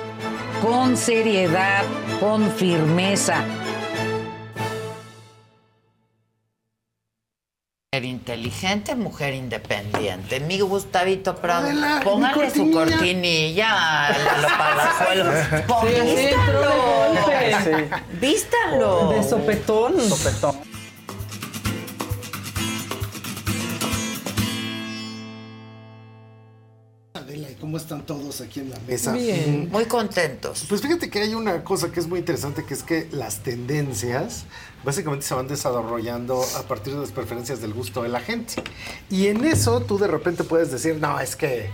[0.60, 1.84] con seriedad,
[2.18, 3.44] con firmeza.
[7.98, 10.38] Mujer inteligente, mujer independiente.
[10.38, 14.06] Mi Gustavito Prado, Adela, póngale mi su cortinilla.
[14.06, 15.34] a Lalo Palazuelos.
[15.82, 17.70] Sí, sí.
[18.20, 19.10] Vístalo.
[19.10, 20.00] De sopetón.
[20.00, 20.67] Sopetón.
[27.60, 29.12] Cómo están todos aquí en la mesa?
[29.12, 29.68] Bien.
[29.70, 30.64] Muy contentos.
[30.68, 34.44] Pues fíjate que hay una cosa que es muy interesante, que es que las tendencias
[34.84, 38.62] básicamente se van desarrollando a partir de las preferencias del gusto de la gente.
[39.10, 41.70] Y en eso tú de repente puedes decir, no, es que,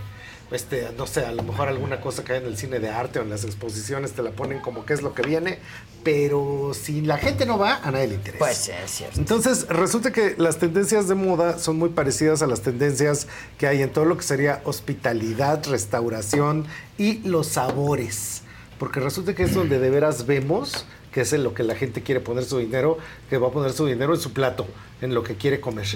[0.55, 3.19] este, no sé, a lo mejor alguna cosa que hay en el cine de arte
[3.19, 5.59] o en las exposiciones te la ponen como que es lo que viene,
[6.03, 8.39] pero si la gente no va, a nadie le interesa.
[8.39, 9.19] Pues es cierto.
[9.19, 13.27] Entonces, resulta que las tendencias de moda son muy parecidas a las tendencias
[13.57, 16.65] que hay en todo lo que sería hospitalidad, restauración
[16.97, 18.41] y los sabores.
[18.79, 20.85] Porque resulta que es donde de veras vemos
[21.15, 22.97] que es en lo que la gente quiere poner su dinero,
[23.29, 24.67] que va a poner su dinero en su plato,
[25.01, 25.87] en lo que quiere comer.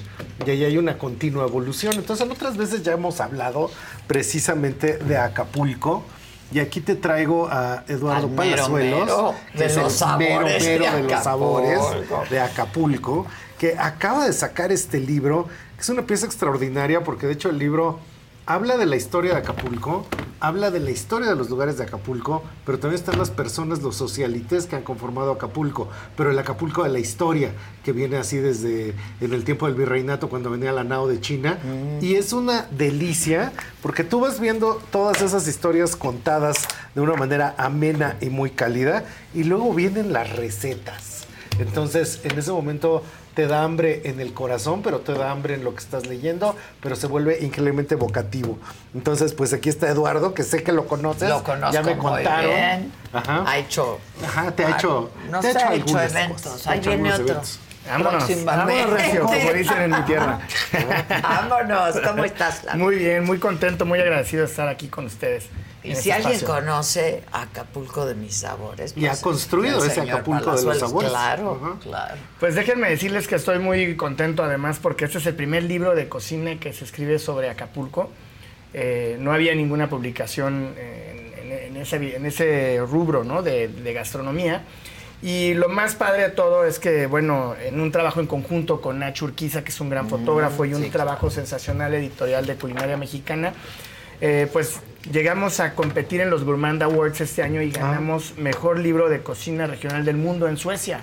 [0.46, 1.92] Y ahí hay una continua evolución.
[1.96, 3.70] Entonces, en otras veces ya hemos hablado
[4.08, 6.06] precisamente de Acapulco.
[6.54, 10.18] Y aquí te traigo a Eduardo Al mero, Palazuelos, mero que de es los el
[10.20, 11.80] mero, sabores de mero de los sabores
[12.30, 13.26] de Acapulco,
[13.58, 17.60] que acaba de sacar este libro, que es una pieza extraordinaria porque de hecho el
[17.60, 18.00] libro
[18.50, 20.08] habla de la historia de Acapulco,
[20.40, 23.96] habla de la historia de los lugares de Acapulco, pero también están las personas, los
[23.96, 27.52] socialites que han conformado Acapulco, pero el Acapulco de la historia,
[27.84, 31.60] que viene así desde en el tiempo del virreinato cuando venía la nao de China,
[32.02, 33.54] y es una delicia
[33.84, 39.06] porque tú vas viendo todas esas historias contadas de una manera amena y muy cálida,
[39.36, 41.09] y luego vienen las recetas.
[41.60, 43.04] Entonces, en ese momento
[43.36, 46.56] te da hambre en el corazón, pero te da hambre en lo que estás leyendo,
[46.82, 48.58] pero se vuelve increíblemente evocativo.
[48.94, 51.30] Entonces, pues aquí está Eduardo, que sé que lo conoces.
[51.30, 52.50] Lo conozco Ya me muy contaron.
[52.52, 52.92] bien.
[53.14, 53.44] Ajá.
[53.48, 54.00] Ha hecho...
[54.26, 55.10] Ajá, te ha hecho.
[55.30, 56.68] No te ha hecho algunas eventos.
[56.68, 57.34] Ahí ha hecho viene algunos otro.
[57.36, 57.60] eventos.
[57.88, 58.84] Vámonos, Próximamente.
[58.86, 60.40] vámonos como dicen en mi tierra.
[61.24, 62.84] Vámonos, ¿cómo estás, Lalo?
[62.84, 65.48] Muy bien, muy contento, muy agradecido de estar aquí con ustedes.
[65.82, 66.56] Y si este alguien espacio.
[66.56, 68.94] conoce Acapulco de mis sabores.
[68.98, 71.10] Y ha construido el ese Acapulco de los Palazuelos, sabores.
[71.10, 72.16] Claro, claro.
[72.40, 76.10] Pues déjenme decirles que estoy muy contento además porque este es el primer libro de
[76.10, 78.12] cocina que se escribe sobre Acapulco.
[78.74, 83.42] Eh, no había ninguna publicación en, en- en ese, en ese rubro ¿no?
[83.42, 84.64] de, de gastronomía.
[85.22, 89.00] Y lo más padre de todo es que, bueno, en un trabajo en conjunto con
[89.00, 92.96] Nacho Urquiza, que es un gran fotógrafo, y un sí, trabajo sensacional editorial de culinaria
[92.96, 93.52] mexicana,
[94.22, 94.80] eh, pues
[95.12, 99.68] llegamos a competir en los Gourmand Awards este año y ganamos mejor libro de cocina
[99.68, 101.02] regional del mundo en Suecia.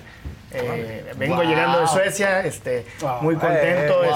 [0.51, 1.43] Eh, vengo Wow.
[1.45, 2.85] llegando de Suecia, este,
[3.21, 4.09] muy contento Eh,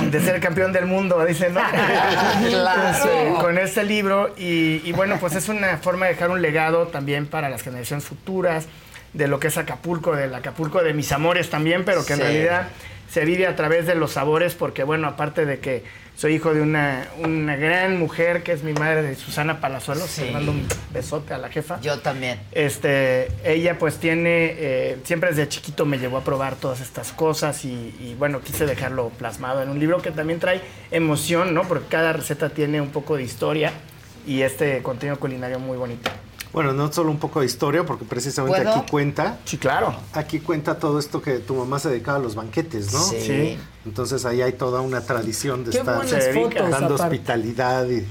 [0.00, 1.60] este, de ser campeón del mundo, dicen, ¿no?
[2.50, 3.38] Claro.
[3.40, 4.34] Con este libro.
[4.36, 8.04] Y, y bueno, pues es una forma de dejar un legado también para las generaciones
[8.04, 8.66] futuras,
[9.14, 12.68] de lo que es Acapulco, del Acapulco de mis amores también, pero que en realidad
[13.10, 15.84] se vive a través de los sabores, porque bueno, aparte de que
[16.16, 20.24] soy hijo de una, una gran mujer que es mi madre de Susana Palazuelos, Sí.
[20.24, 21.80] le mando un besote a la jefa.
[21.80, 22.40] Yo también.
[22.52, 27.64] Este, ella pues tiene, eh, siempre desde chiquito me llevó a probar todas estas cosas
[27.64, 27.68] y,
[28.00, 30.60] y, bueno, quise dejarlo plasmado en un libro que también trae
[30.90, 31.62] emoción, ¿no?
[31.62, 33.72] Porque cada receta tiene un poco de historia
[34.26, 36.10] y este contenido culinario muy bonito.
[36.54, 38.76] Bueno, no solo un poco de historia, porque precisamente ¿Puedo?
[38.78, 39.38] aquí cuenta.
[39.44, 39.94] Sí, claro.
[40.14, 43.00] Aquí cuenta todo esto que tu mamá se dedicaba a los banquetes, ¿no?
[43.00, 43.20] Sí.
[43.20, 43.58] Sí.
[43.84, 46.12] Entonces ahí hay toda una tradición de Qué estar fotos,
[46.70, 47.02] dando aparte.
[47.02, 48.06] hospitalidad y.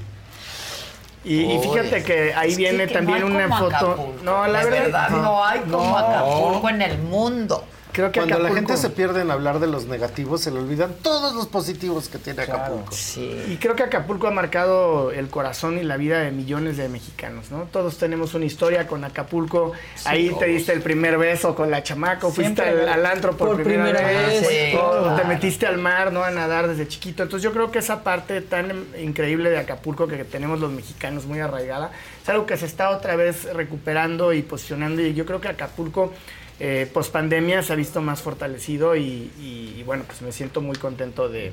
[1.26, 3.76] Y, y fíjate que ahí Es viene que no también hay una como foto.
[3.76, 4.14] Acapulco.
[4.24, 5.96] No, la De verdad, no hay como no.
[5.96, 7.64] Acapulco en el mundo.
[7.94, 10.94] Creo que Cuando la gente se pierde en hablar de los negativos, se le olvidan
[11.00, 12.92] todos los positivos que tiene Acapulco.
[13.48, 17.52] Y creo que Acapulco ha marcado el corazón y la vida de millones de mexicanos,
[17.52, 17.68] ¿no?
[17.70, 19.74] Todos tenemos una historia con Acapulco.
[20.06, 23.62] Ahí te diste el primer beso con la chamaco, fuiste al, al antro por, Por
[23.62, 24.74] primera, primera vez, vez.
[24.74, 26.24] todo, te metiste al mar, ¿no?
[26.24, 27.22] A nadar desde chiquito.
[27.22, 31.38] Entonces yo creo que esa parte tan increíble de Acapulco que tenemos los mexicanos muy
[31.38, 35.46] arraigada, es algo que se está otra vez recuperando y posicionando y yo creo que
[35.46, 36.12] Acapulco
[36.60, 40.76] eh, post pandemia se ha visto más fortalecido y, y, bueno, pues me siento muy
[40.76, 41.52] contento de,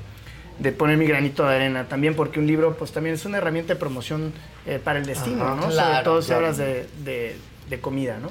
[0.59, 3.73] de poner mi granito de arena también porque un libro pues también es una herramienta
[3.73, 4.31] de promoción
[4.65, 5.61] eh, para el destino, Ajá, ¿no?
[5.63, 6.45] Sobre claro, todo si claro.
[6.45, 7.35] hablas de, de-
[7.69, 8.29] de comida, ¿no?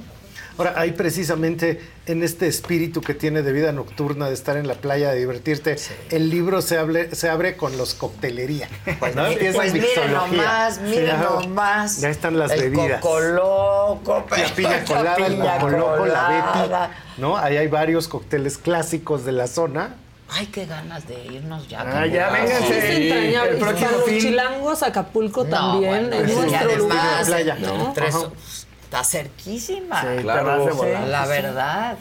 [0.57, 4.75] Ahora, ahí precisamente en este espíritu que tiene de vida nocturna, de estar en la
[4.75, 5.77] playa, de divertirte,
[6.09, 8.67] el libro se, hable- se abre con los coctelería.
[8.99, 9.25] Pues, ¿no?
[9.27, 11.29] Empieza pues miren nomás, miren ajá.
[11.41, 12.01] nomás.
[12.01, 13.01] Ya están las el bebidas.
[13.01, 16.87] Cocoloco, La piña colada, el piña cocoloco, la colada.
[16.87, 17.21] Betty.
[17.21, 17.37] ¿no?
[17.37, 19.95] Ahí hay varios cócteles clásicos de la zona.
[20.33, 21.81] Ay, qué ganas de irnos ya.
[21.81, 22.77] Ah, ya, vénganse.
[22.77, 23.51] Es entrañable.
[23.51, 24.19] el próximo los fin.
[24.19, 27.25] chilangos, Acapulco No, también bueno, es nuestro además, lugar.
[27.25, 27.55] playa.
[27.55, 27.91] ¿no?
[27.93, 28.60] tres-.
[28.91, 30.01] Está cerquísima.
[30.01, 30.71] Sí, Claro, te vas de
[31.03, 31.09] sí.
[31.09, 31.29] La Sí.
[31.29, 31.97] verdad.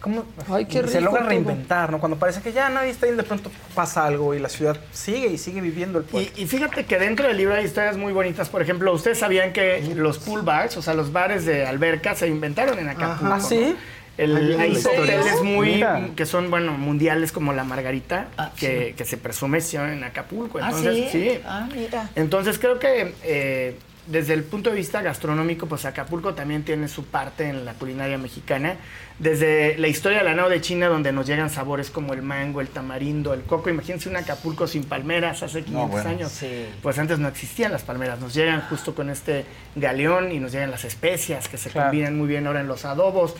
[0.00, 1.28] ¿Cómo Ay, qué se rico logra todo.
[1.30, 1.98] reinventar, ¿no?
[1.98, 5.28] Cuando parece que ya nadie está ahí, de pronto pasa algo y la ciudad sigue
[5.28, 6.28] y sigue viviendo el pueblo.
[6.36, 8.48] Y, y fíjate que dentro del libro hay historias muy bonitas.
[8.48, 12.28] Por ejemplo, ustedes sabían que los pool bars, o sea, los bares de alberca, se
[12.28, 13.34] inventaron en Acapulco.
[13.34, 13.74] ¿Ah, sí?
[14.18, 16.08] hay hoteles muy Mira.
[16.16, 20.04] que son bueno mundiales como la Margarita Ah, que, que se presume se hicieron en
[20.04, 21.38] Acapulco ¿Ah, entonces sí?
[21.44, 22.08] Ah, mira.
[22.14, 27.04] entonces creo que eh, desde el punto de vista gastronómico, pues Acapulco también tiene su
[27.04, 28.76] parte en la culinaria mexicana.
[29.18, 32.60] Desde la historia de la nao de China, donde nos llegan sabores como el mango,
[32.60, 33.70] el tamarindo, el coco.
[33.70, 36.08] Imagínense un Acapulco sin palmeras hace 500 bueno.
[36.10, 36.32] años.
[36.32, 36.66] Sí.
[36.82, 38.20] Pues antes no existían las palmeras.
[38.20, 41.88] Nos llegan justo con este galeón y nos llegan las especias que se Claro.
[41.88, 43.34] combinan muy bien ahora en los adobos.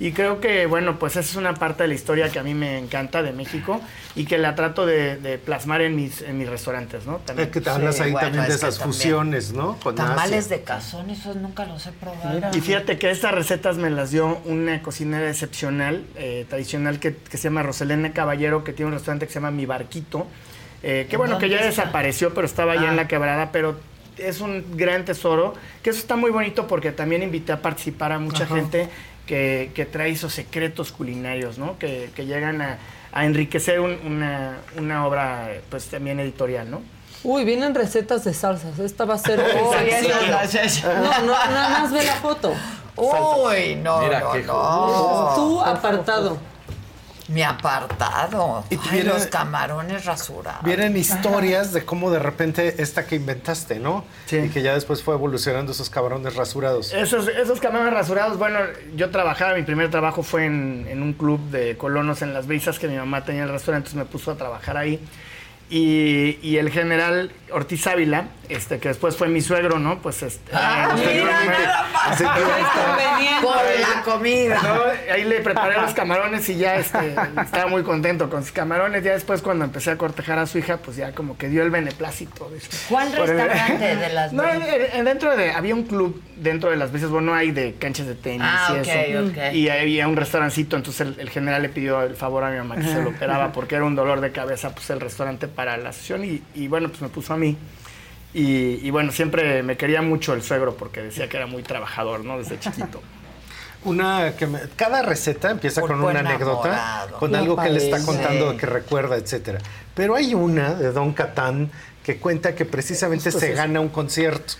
[0.00, 2.54] Y creo que, bueno, pues esa es una parte de la historia que a mí
[2.54, 3.80] me encanta de México
[4.14, 7.20] y que la trato de, de plasmar en mis, en mis restaurantes, ¿no?
[7.36, 8.94] Es que te hablas Sí, ahí bueno, también de esas también.
[8.94, 9.76] fusiones, ¿no?
[9.82, 10.56] Con Tamales Asia.
[10.58, 12.56] de cazón, esos nunca los he probado.
[12.56, 17.36] Y fíjate que estas recetas me las dio una cocinera excepcional, eh, tradicional, que, que
[17.36, 20.28] se llama Roselena Caballero, que tiene un restaurante que se llama Mi Barquito.
[20.84, 21.66] eh, que ¿En bueno, que ya está?
[21.70, 22.90] desapareció, pero estaba allá Ah.
[22.90, 23.80] en la quebrada, pero
[24.16, 28.20] es un gran tesoro, que eso está muy bonito porque también invité a participar a
[28.20, 28.54] mucha Ajá.
[28.54, 28.88] gente
[29.28, 31.78] que, que trae esos secretos culinarios, ¿no?
[31.78, 32.78] Que, que llegan a,
[33.12, 36.80] a enriquecer un- una, una obra, pues también editorial, ¿no?
[37.22, 38.78] Uy, vienen recetas de salsas.
[38.78, 39.38] Esta va a ser
[40.62, 42.52] esa- No, no, nada más ve la foto.
[42.96, 45.32] Uy, no, Mira no, qué no.
[45.36, 46.38] Tú apartado.
[47.28, 48.64] Mi apartado.
[48.70, 50.62] Y Ay, viene- los camarones rasurados.
[50.64, 54.04] Vienen historias de cómo de repente esta que inventaste, ¿no?
[54.26, 54.36] Sí.
[54.38, 56.92] Y que ya después fue evolucionando esos cabrones rasurados.
[56.92, 58.58] Esos, esos camarones rasurados, bueno,
[58.96, 62.78] yo trabajaba, mi primer trabajo fue en, en un club de colonos en Las Brisas,
[62.78, 64.98] que mi mamá tenía el restaurante, entonces me puso a trabajar ahí.
[65.70, 69.98] Y, y el general Ortiz Ávila, este, que después fue mi suegro, ¿no?
[70.00, 71.44] Pues este, Ah, eh, mira, nada
[71.92, 72.12] más.
[72.12, 74.60] Así que- Por la comida.
[74.62, 79.04] no, ahí le preparé los camarones y ya este, estaba muy contento con sus camarones.
[79.04, 81.70] Ya después, cuando empecé a cortejar a su hija, pues ya como que dio el
[81.70, 82.50] beneplácito.
[82.52, 82.68] dice.
[82.88, 84.68] ¿Cuál Por el- restaurante de las No, Brisas?
[84.68, 85.52] en- en- dentro de.
[85.52, 88.80] Había un club dentro de las veces, bueno, hay de canchas de tenis Ah, y
[88.80, 89.26] ok, eso.
[89.26, 89.54] ok.
[89.54, 92.76] Y había un restaurancito, entonces el, el general le pidió el favor a mi mamá
[92.76, 95.92] que se lo operaba porque era un dolor de cabeza, pues el restaurante para la
[95.92, 96.24] sesión.
[96.24, 97.56] Y, y bueno, pues me puso a mí.
[98.32, 102.24] Y, y bueno, siempre me quería mucho el suegro porque decía que era muy trabajador,
[102.24, 102.38] ¿no?
[102.38, 103.02] Desde chiquito.
[103.84, 107.78] Una que me- cada receta empieza Por con una anécdota, con Me algo que le
[107.78, 109.58] está contando que recuerda, etcétera.
[109.94, 111.70] Pero hay una de Don Catán
[112.04, 114.54] que cuenta que precisamente Justo se es gana un concierto.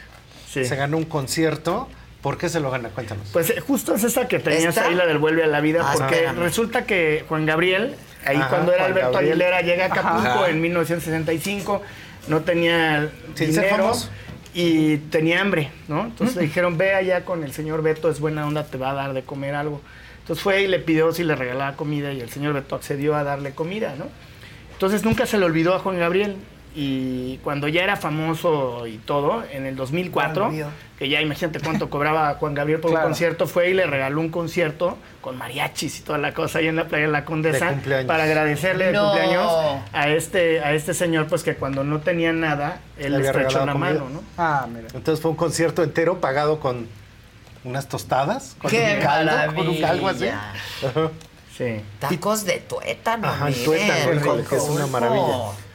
[0.51, 0.65] Sí.
[0.65, 1.89] Se gana un concierto.
[2.23, 2.89] ¿Por qué se lo gana?
[2.89, 3.29] Cuéntanos.
[3.33, 4.87] Pues eh, justo es esa que tenías ¿Esta?
[4.89, 7.95] ahí, la del Vuelve a la Vida, Ah, porque resulta que Juan Gabriel,
[8.29, 9.33] ahí Ajá, cuando era Alberto Gabriel.
[9.33, 10.51] Aguilera, llega a Acapulco Ajá.
[10.51, 11.83] en 1965,
[12.29, 14.11] no tenía dinero famoso.
[14.55, 16.07] y tenía hambre, ¿no?
[16.07, 18.95] Entonces le dijeron, ve allá con el señor Beto, es buena onda, te va a
[18.95, 19.81] dar de comer algo.
[20.21, 23.25] Entonces fue y le pidió si le regalaba comida y el señor Beto accedió a
[23.25, 24.07] darle comida, ¿no?
[24.73, 26.37] Entonces nunca se le olvidó a Juan Gabriel.
[26.81, 30.69] Y cuando ya era famoso y todo, en el 2004, Volvió.
[30.97, 33.07] que ya imagínate cuánto cobraba Juan Gabriel por Claro.
[33.07, 36.69] un concierto, fue y le regaló un concierto con mariachis y toda la cosa ahí
[36.69, 38.07] en la playa de la Condesa De cumpleaños.
[38.07, 39.03] para agradecerle de No.
[39.11, 39.53] cumpleaños
[39.93, 43.67] a este, a este señor, pues que cuando no tenía nada, él Le estrechó regalado
[43.67, 43.91] la comida.
[43.95, 44.23] mano, ¿no?
[44.37, 44.87] Ah, mira.
[44.95, 46.87] Entonces fue un concierto entero pagado con
[47.65, 50.27] unas tostadas con ¡Qué un caldo, con un caldo así.
[51.57, 51.81] Sí.
[51.99, 53.65] Tacos de tuétano, Ajá, el miren.
[53.65, 55.25] tuétano, que es una maravilla.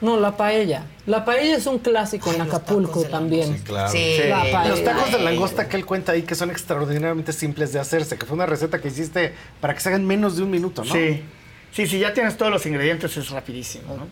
[0.04, 0.84] No, la paella.
[1.08, 3.58] La paella es un clásico en Acapulco también.
[3.64, 3.92] Claro.
[3.94, 4.68] La paella.
[4.70, 8.26] Los tacos de langosta que él cuenta ahí que son extraordinariamente simples de hacerse, que
[8.26, 10.94] fue una receta que hiciste para que se hagan menos de un minuto, ¿no?
[10.94, 11.24] Sí.
[11.72, 14.08] Sí, si ya tienes todos los ingredientes es rapidísimo, ¿no?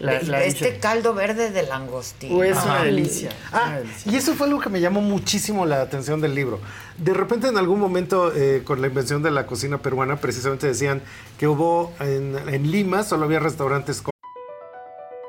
[0.00, 2.36] La- Y la este dice- caldo verde de langostino.
[2.36, 2.84] Uy, es una Ajá.
[2.84, 3.30] delicia.
[3.52, 6.60] Ah, y eso fue algo que me llamó muchísimo la atención del libro.
[6.96, 11.02] De repente, en algún momento, eh, con la invención de la cocina peruana, precisamente decían
[11.36, 14.12] que hubo en, en Lima, solo había restaurantes con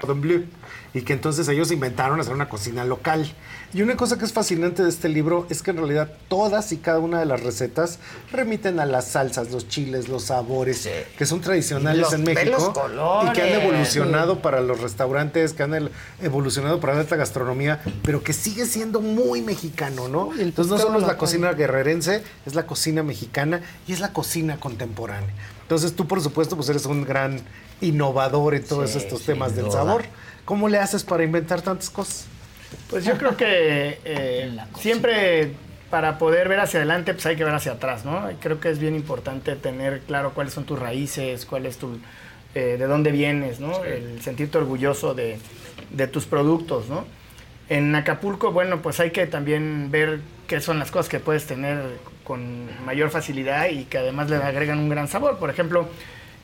[0.00, 0.44] Cordon Bleu,
[0.94, 3.32] y que entonces ellos inventaron hacer una cocina local.
[3.72, 6.78] Y una cosa que es fascinante de este libro es que en realidad todas y
[6.78, 8.00] cada una de las recetas
[8.32, 13.30] remiten a las salsas, los chiles, los sabores que son tradicionales Los en México colores.
[13.30, 15.90] y que han evolucionado para los restaurantes, que han
[16.20, 20.30] evolucionado para la alta gastronomía, pero que sigue siendo muy mexicano, ¿no?
[20.36, 24.58] Entonces no solo es la cocina guerrerense, es la cocina mexicana y es la cocina
[24.58, 25.30] contemporánea.
[25.62, 27.40] Entonces tú, por supuesto, pues eres un gran
[27.80, 29.74] innovador en todos Sí, estos temas del duda.
[29.78, 30.04] sabor.
[30.44, 32.26] ¿Cómo le haces para inventar tantas cosas?
[32.88, 35.52] Pues yo creo que eh, siempre
[35.90, 38.30] para poder ver hacia adelante, pues hay que ver hacia atrás, ¿no?
[38.30, 41.98] Y creo que es bien importante tener claro cuáles son tus raíces, cuál es tu,
[42.54, 43.84] eh, de dónde vienes, ¿no?
[43.84, 45.38] El sentirte orgulloso de,
[45.90, 47.04] de tus productos, ¿no?
[47.68, 51.78] En Acapulco, bueno, pues hay que también ver qué son las cosas que puedes tener
[52.24, 55.38] con mayor facilidad y que además le agregan un gran sabor.
[55.38, 55.88] Por ejemplo,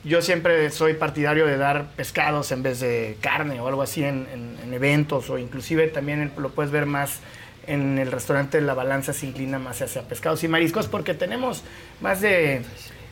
[0.07, 4.27] yo siempre soy partidario de dar pescados en vez de carne o algo así en,
[4.33, 7.19] en- en eventos o inclusive también lo puedes ver más
[7.67, 11.63] en el restaurante La Balanza se inclina más hacia pescados y mariscos porque tenemos
[12.01, 12.61] más de,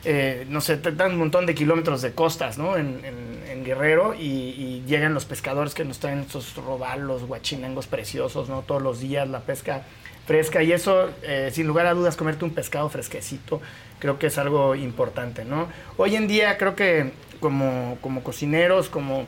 [0.04, 2.76] eh, no sé, dan un montón de kilómetros de costas, ¿no?
[2.76, 8.48] En, en- en Guerrero y, llegan los pescadores que nos traen esos robalos, guachinangos preciosos,
[8.48, 8.62] ¿no?
[8.62, 9.82] Todos los días la pesca
[10.26, 13.60] fresca y eso, eh, sin lugar a dudas, comerte un pescado fresquecito,
[13.98, 15.68] creo que es algo importante, ¿no?
[15.96, 19.26] Hoy en día creo que como, como cocineros, como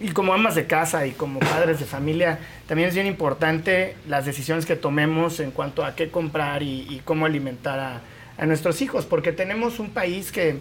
[0.00, 4.24] y como amas de casa y como padres de familia, también es bien importante las
[4.24, 8.00] decisiones que tomemos en cuanto a qué comprar y, y cómo alimentar a,
[8.36, 10.56] a nuestros hijos, porque tenemos un país que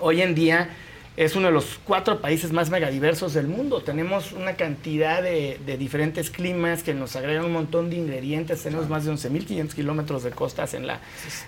[0.00, 0.70] hoy en día
[1.16, 3.82] es uno de los cuatro países más megadiversos del mundo.
[3.82, 8.62] Tenemos una cantidad de, de diferentes climas que nos agregan un montón de ingredientes.
[8.62, 11.00] Tenemos más de 11.500 kilómetros de costas en la,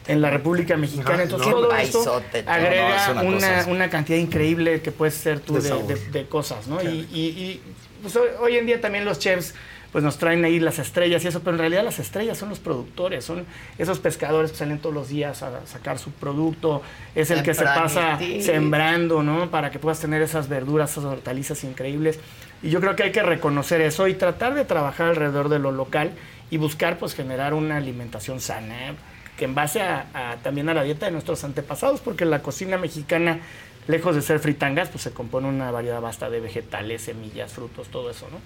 [0.07, 1.23] en la República Mexicana.
[1.23, 1.55] Entonces, no.
[1.55, 6.67] todo esto agrega No, una una, cantidad increíble que puedes ser tú De de, cosas,
[6.67, 6.83] ¿no?
[6.83, 7.61] Y, y- y,
[8.03, 9.55] pues, hoy, hoy en día también los chefs
[9.95, 12.59] pues nos traen ahí las estrellas y eso, pero en realidad las estrellas son los
[12.59, 13.47] productores, son
[13.79, 16.83] esos pescadores que salen todos los días a sacar su producto,
[17.15, 19.51] es el que se pasa sembrando, ¿no?
[19.53, 22.19] Para que puedas tener esas verduras, esas hortalizas increíbles.
[22.61, 25.71] Y yo creo que hay que reconocer eso y tratar de trabajar alrededor de lo
[25.71, 26.11] local
[26.51, 28.97] y buscar pues generar una alimentación sana,
[29.39, 32.79] que en base a, a- también a la dieta de nuestros antepasados, porque la cocina
[32.79, 33.39] mexicana,
[33.87, 38.11] lejos de ser fritangas, pues se compone una variedad vasta de vegetales, semillas, frutos, todo
[38.11, 38.39] eso, ¿no?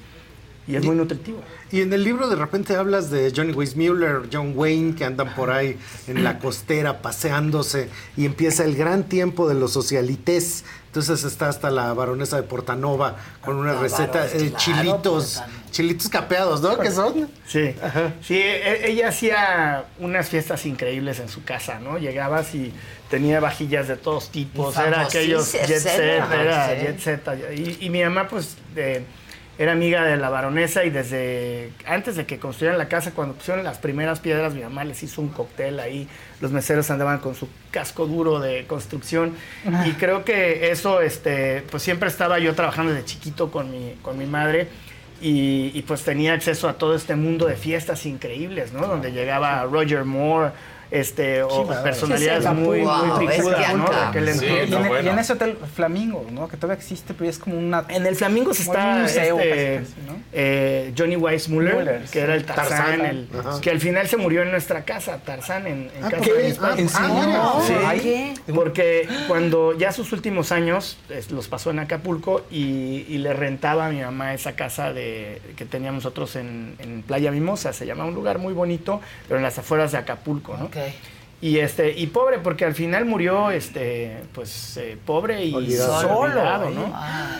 [0.68, 1.40] Y es muy nutritivo.
[1.72, 5.50] Y en el libro de repente hablas de Johnny Weissmuller, John Wayne, que andan por
[5.50, 7.88] ahí en la costera paseándose
[8.18, 10.64] y empieza el gran tiempo de los socialites.
[10.88, 16.08] Entonces está hasta la baronesa de Portanova con una La receta de claro, chilitos, chilitos
[16.08, 16.78] capeados, ¿no?
[16.78, 17.28] ¿Qué son?
[17.47, 17.74] Sí,
[18.22, 21.98] sí, e- ella hacía unas fiestas increíbles en su casa, ¿no?
[21.98, 22.72] Llegabas y
[23.10, 27.22] tenía vajillas de todos tipos, era aquellos jet set, era jet set.
[27.55, 29.05] Y, y mi mamá, pues, de-
[29.58, 33.64] era amiga de la baronesa y desde antes de que construyeran la casa, cuando pusieron
[33.64, 36.06] las primeras piedras, mi mamá les hizo un cóctel ahí.
[36.40, 39.34] Los meseros andaban con su casco duro de construcción.
[39.84, 44.16] Y creo que eso, este, pues siempre estaba yo trabajando desde chiquito con mi, con
[44.16, 44.68] mi madre.
[45.20, 48.86] y, y, pues tenía acceso a todo este mundo de fiestas increíbles, ¿no?
[48.86, 50.52] Donde llegaba Roger Moore,
[50.91, 53.84] este, o personalidades Sí, sí, muy, muy Wow, es picudas, ¿no?
[53.84, 54.68] De acá- aquel Sí, entonces.
[54.70, 56.49] y, en, y en ese hotel Flamingo, ¿no?
[56.49, 57.84] Que todavía existe, pero es como una...
[57.89, 60.17] En el Flamingo se como un está museo este, casi, ¿no?
[60.33, 62.18] eh, Johnny Weissmuller, Muller, que sí.
[62.18, 63.28] era el Tarzán, Tarzán, el-
[63.60, 66.33] que al final se murió en nuestra casa, Tarzán, en, en Ah, casa ¿qué?
[66.34, 66.91] de mis padres.
[67.67, 68.34] Sí, ¿Por qué?
[68.55, 73.86] porque cuando ya sus últimos años es, los pasó en Acapulco y, y le rentaba
[73.86, 78.05] a mi mamá esa casa de, que teníamos nosotros en, en Playa Mimosa, se llama
[78.05, 80.70] un lugar muy bonito, pero en las afueras de Acapulco, ¿no?
[81.40, 86.00] Y este y pobre porque al final murió este pues eh, pobre y Olvidado.
[86.00, 86.92] solo.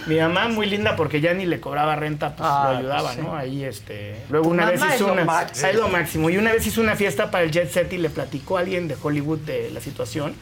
[0.07, 3.15] Mi mamá muy linda porque ya ni le cobraba renta, pues Ah, lo ayudaba, pues,
[3.17, 3.21] sí.
[3.23, 3.35] ¿no?
[3.37, 5.69] Ahí este luego una vez mamá hizo una máximo.
[5.69, 8.09] es lo máximo y una vez hizo una fiesta para el Jet Set y le
[8.09, 10.35] platicó a alguien de Hollywood de la situación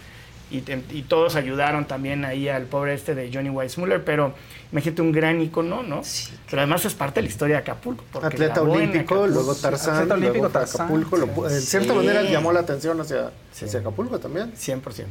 [0.50, 4.34] y, te- y todos ayudaron también ahí al pobre este de Johnny Weissmuller, pero
[4.72, 6.02] imagínate un gran icono, ¿no?
[6.48, 8.04] Pero además es parte de la historia de Acapulco.
[8.12, 9.26] porque Atleta olímpico, Acapulco.
[9.26, 10.80] luego Tarzán, Atleta olímpico, luego Tarzán.
[10.86, 11.16] Acapulco.
[11.16, 11.96] lo- en cierta Sí.
[11.96, 14.52] manera llamó la atención hacia, hacia Acapulco también.
[14.56, 15.06] 100%.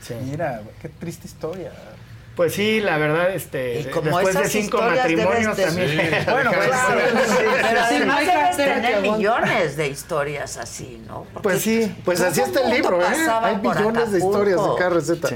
[0.00, 0.14] Sí.
[0.28, 1.70] Mira, qué triste historia.
[2.36, 5.88] Pues sí, la verdad, este, Y como después de cinco matrimonios de- también.
[6.00, 6.30] Sí.
[6.30, 7.34] Bueno, Claro, claro, sí.
[7.38, 7.94] Pero Sí.
[7.96, 8.26] además Sí.
[8.26, 11.24] debes tener millones de historias así, ¿no?
[11.32, 11.94] Porque Pues sí.
[12.04, 13.04] Pues así todo está el libro, ¿eh?
[13.42, 15.28] Hay millones de historias de cada receta.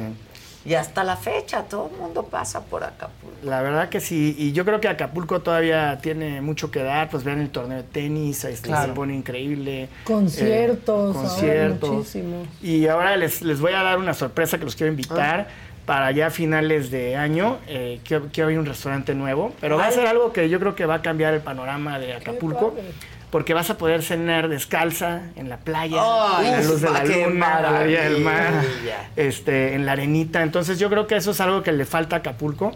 [0.64, 3.36] Y hasta la fecha todo el mundo pasa por Acapulco.
[3.44, 7.22] La verdad que sí, y yo creo que Acapulco todavía tiene mucho que dar, pues
[7.22, 8.88] vean el torneo de tenis, este, Claro.
[8.88, 9.88] se pone increíble.
[10.02, 11.90] Conciertos, Eh, ahora conciertos.
[11.90, 12.48] muchísimos.
[12.62, 15.46] Y ahora les, les voy a dar una sorpresa que los quiero invitar.
[15.86, 19.92] Para ya finales de año, eh, quiero, quiero abrir un restaurante nuevo, pero va a
[19.92, 22.74] ser algo que yo creo que va a cambiar el panorama de Acapulco,
[23.30, 27.04] porque vas a poder cenar descalza en la playa, Ay, a la luz de la
[27.04, 28.52] luna, a la orilla del mar,
[29.14, 30.42] este, en la arenita.
[30.42, 32.72] Entonces yo creo que eso es algo que le falta a Acapulco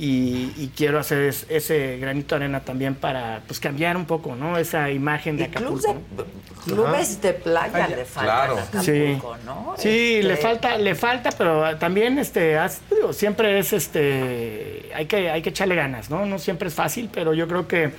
[0.00, 4.34] y, y quiero hacer es- ese granito de arena también para pues cambiar un poco,
[4.34, 4.56] ¿no?
[4.56, 5.92] Esa imagen de Acapulco.
[6.16, 6.24] de-
[6.64, 9.74] clubes de playa le faltan a Acapulco, Sí, ¿no?
[9.76, 12.56] sí Este, le falta, le falta, pero también este,
[12.94, 16.24] digo, siempre es este, hay que, hay que echarle ganas, ¿no?
[16.24, 17.90] No siempre es fácil, pero yo creo que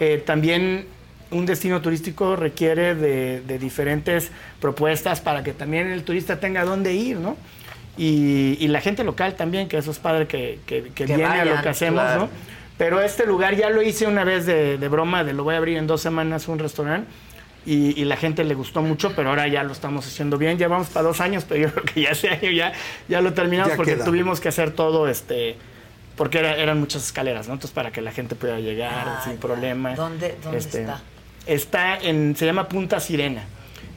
[0.00, 0.86] eh, también
[1.30, 4.30] un destino turístico requiere de, de diferentes
[4.60, 7.36] propuestas para que también el turista tenga dónde ir, ¿no?
[7.98, 11.24] Y, y la gente local también, que eso es padre que, que- que Que viene
[11.26, 12.20] a lo que hacemos, claro.
[12.22, 12.28] ¿no?
[12.78, 15.58] Pero este lugar ya lo hice una vez de, de broma, de lo voy a
[15.58, 17.08] abrir en dos semanas un restaurante.
[17.66, 20.56] Y, y la gente le gustó mucho, pero ahora ya lo estamos haciendo bien.
[20.58, 22.72] Llevamos para dos años, pero yo creo que ya ese año ya,
[23.08, 24.04] ya lo terminamos Ya porque queda.
[24.04, 25.56] tuvimos que hacer todo, este,
[26.16, 27.54] porque era- eran muchas escaleras, ¿no?
[27.54, 29.40] Entonces para que la gente pueda llegar Ah, sin ya.
[29.40, 29.94] problema.
[29.96, 31.00] ¿Dónde- dónde Este, está?
[31.46, 33.42] Está en, se llama Punta Sirena.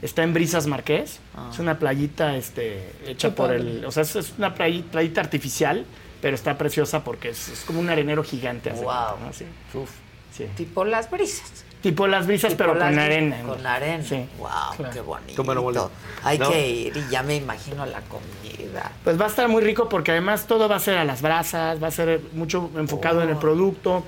[0.02, 1.20] Está en Brisas Marqués.
[1.36, 1.48] Ah.
[1.52, 3.60] Es una playita este, hecha Qué por padre.
[3.60, 3.84] el.
[3.84, 5.86] O sea, es, una playi- playita artificial,
[6.20, 8.70] pero está preciosa porque es, es como un arenero gigante.
[8.70, 8.82] Wow.
[8.84, 9.32] cuenta, ¿no?
[9.32, 9.44] Sí.
[9.74, 9.90] Uf,
[10.36, 10.46] sí.
[10.56, 11.64] Tipo las brisas.
[11.82, 13.42] Tipo las brisas, Tipo pero las con arena.
[13.42, 14.04] Con arena.
[14.04, 14.24] Sí.
[14.38, 15.90] Wow, qué bonito.
[16.22, 16.50] Hay No.
[16.50, 18.92] que ir y ya me imagino la comida.
[19.02, 21.82] Pues va a estar muy rico porque además todo va a ser a las brasas,
[21.82, 24.04] va a ser mucho enfocado en el producto.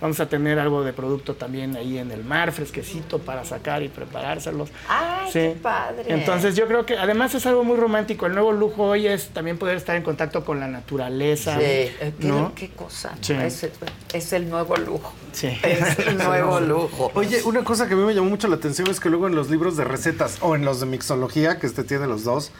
[0.00, 3.88] Vamos a tener algo de producto también ahí en el mar, fresquecito para sacar y
[3.88, 4.70] preparárselos.
[4.88, 5.38] ¡Ay, Sí.
[5.40, 6.04] qué padre!
[6.08, 8.26] Entonces yo creo que además es algo muy romántico.
[8.26, 11.56] El nuevo lujo hoy es también poder estar en contacto con la naturaleza.
[11.58, 12.52] Sí, eh, qué, ¿no?
[12.54, 13.12] qué cosa.
[13.28, 13.66] Es,
[14.14, 15.12] es el nuevo lujo.
[15.32, 15.48] Sí.
[15.62, 17.10] Es el nuevo lujo.
[17.14, 19.34] Oye, una cosa que a mí me llamó mucho la atención es que luego en
[19.34, 22.50] los libros de recetas o en los de mixología, que este tiene los dos,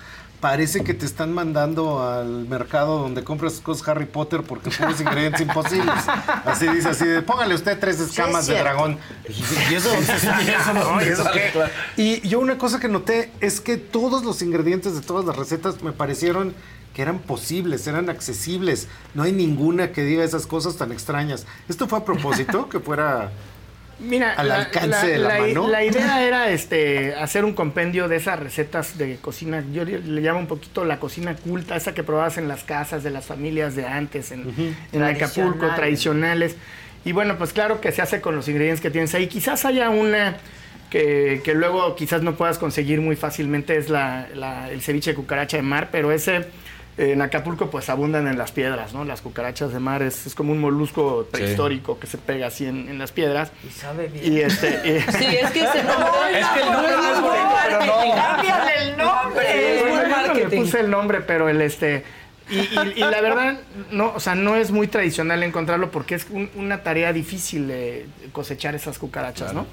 [0.40, 5.40] parece que te están mandando al mercado donde compras cosas Harry Potter porque pones ingredientes
[5.40, 6.04] imposibles.
[6.44, 8.98] Así dice, así de, póngale usted tres escamas de dragón.
[9.28, 10.42] Y, eso dónde saca?
[10.42, 11.02] ¿Y eso ¿no?
[11.02, 11.24] ¿Y eso?
[11.52, 11.70] Claro.
[11.96, 15.82] Y yo una cosa que noté es que todos los ingredientes de todas las recetas
[15.82, 16.54] me parecieron
[16.94, 18.88] que eran posibles, eran accesibles.
[19.14, 21.46] No hay ninguna que diga esas cosas tan extrañas.
[21.68, 22.68] ¿Esto fue a propósito?
[22.68, 23.30] que fuera...
[24.00, 25.68] Mira, al alcance de la la- mano.
[25.68, 29.64] la idea era este, hacer un compendio de esas recetas de cocina.
[29.72, 33.10] Yo le, llamo un poquito la cocina culta, esa que probabas en las casas de
[33.10, 34.54] las familias de antes, en,
[34.92, 36.56] en Acapulco, Tradicionales.
[37.04, 39.26] Y bueno, pues claro que se hace con los ingredientes que tienes ahí.
[39.26, 40.36] Quizás haya una
[40.90, 45.16] que, que luego quizás no puedas conseguir muy fácilmente, es la, la- el ceviche de
[45.16, 46.46] cucaracha de mar, pero ese
[46.98, 49.04] en Acapulco pues abundan en las piedras, ¿no?
[49.04, 52.88] Las cucarachas de mar es, es como un molusco prehistórico que se pega así en,
[52.88, 53.52] en las piedras.
[53.66, 54.32] Y sabe bien.
[54.32, 54.68] Y este.
[54.68, 58.14] y- Sí, es que ese nombre- Es que el nombre no es bonito, pero no.
[58.14, 59.46] Cámbiale el nombre.
[59.48, 60.48] Eh, Es muy bueno, marketing.
[60.50, 62.04] Le puse el nombre, pero el este.
[62.50, 63.60] Y, y- y la verdad,
[63.90, 68.06] no, o sea, no es muy tradicional encontrarlo porque es un- una tarea difícil de
[68.32, 69.66] cosechar esas cucarachas, ¿no?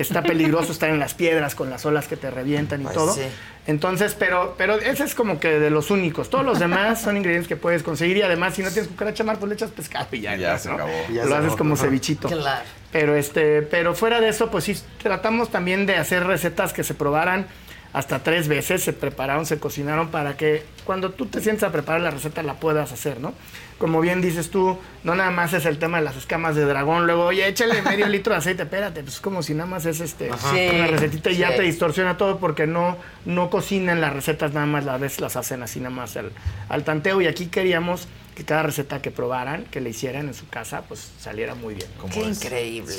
[0.00, 3.12] Está peligroso estar en las piedras con las olas que te revientan y Pues todo.
[3.14, 3.22] sí.
[3.66, 6.30] Entonces, pero, pero ese es como que de los únicos.
[6.30, 9.38] Todos los demás son ingredientes que puedes conseguir y además si no tienes cucaracha mar,
[9.38, 10.58] pues le echas pescado y ya, Ya ¿no?
[10.58, 10.90] se acabó.
[11.12, 12.28] Ya Lo se haces como cevichito.
[12.28, 12.64] Claro.
[12.92, 16.94] Pero este, pero fuera de eso, pues sí tratamos también de hacer recetas que se
[16.94, 17.46] probaran
[17.92, 22.00] hasta tres veces, se prepararon, se cocinaron para que cuando tú te sientes a preparar
[22.00, 23.34] la receta la puedas hacer, ¿no?
[23.78, 27.06] Como bien dices tú, no nada más es el tema de las escamas de dragón,
[27.06, 30.00] luego, oye, échale medio litro de aceite, espérate, pues es como si nada más es
[30.00, 30.48] este Ajá.
[30.50, 31.56] una Sí, recetita y ya sí.
[31.58, 35.62] te distorsiona todo porque no, no cocinan las recetas nada más, a veces las hacen
[35.62, 36.32] así nada más al,
[36.68, 40.48] al tanteo y aquí queríamos que cada receta que probaran, que le hicieran en su
[40.48, 41.88] casa, pues saliera muy bien.
[42.12, 42.94] Qué increíble.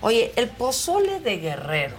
[0.00, 1.94] Oye, el pozole de Guerrero.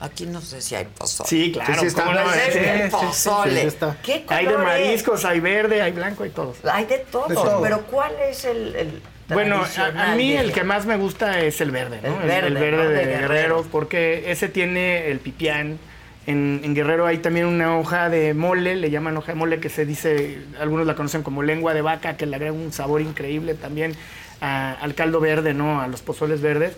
[0.00, 1.28] Aquí no sé si hay pozole.
[1.28, 1.74] Sí, claro.
[1.74, 2.04] Sí, sí está.
[2.04, 2.32] ¿cómo no?
[2.32, 3.60] Es Sí, el sí, sí, pozole.
[3.62, 3.96] sí, está.
[4.02, 6.56] ¿Qué Hay de mariscos, hay verde, hay blanco, hay todos.
[6.64, 7.60] Hay de todo, De todo.
[7.62, 11.40] pero ¿cuál es el, el Bueno, a, a mí de- el que más me gusta
[11.40, 12.20] es el verde, ¿no?
[12.22, 12.88] El verde, ¿no?
[12.88, 13.66] de, De Guerrero, Guerrero.
[13.72, 15.78] porque ese tiene el pipián.
[16.26, 19.70] En, en Guerrero hay también una hoja de mole, le llaman hoja de mole, que
[19.70, 23.54] se dice, algunos la conocen como lengua de vaca, que le agrega un sabor increíble
[23.54, 23.96] también
[24.42, 25.80] a- al caldo verde, ¿no?
[25.80, 26.74] A los pozoles verdes.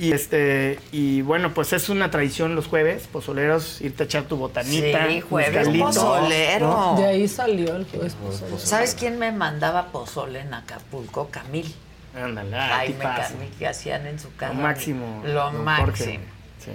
[0.00, 4.36] Y este, y bueno, pues es una tradición los jueves, pozoleros, irte a echar tu
[4.38, 6.68] botanita, Sí, jueves pozolero.
[6.68, 6.96] ¿no?
[6.96, 8.58] De ahí salió el juez pozolero.
[8.58, 11.28] ¿Sabes quién me mandaba pozole en Acapulco?
[11.30, 11.74] Camil.
[12.16, 13.34] Ándale, ah, Jaime tipazo.
[13.34, 14.54] Camil, que hacían en su casa.
[14.54, 15.22] Lo máximo.
[15.26, 16.24] Lo máximo.
[16.64, 16.72] Sí.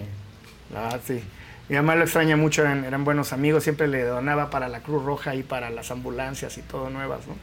[0.76, 1.24] Ah, sí.
[1.68, 5.04] Mi mamá lo extraña mucho, eran, eran buenos amigos, siempre le donaba para la Cruz
[5.04, 7.34] Roja y para las ambulancias y todo nuevas, ¿no?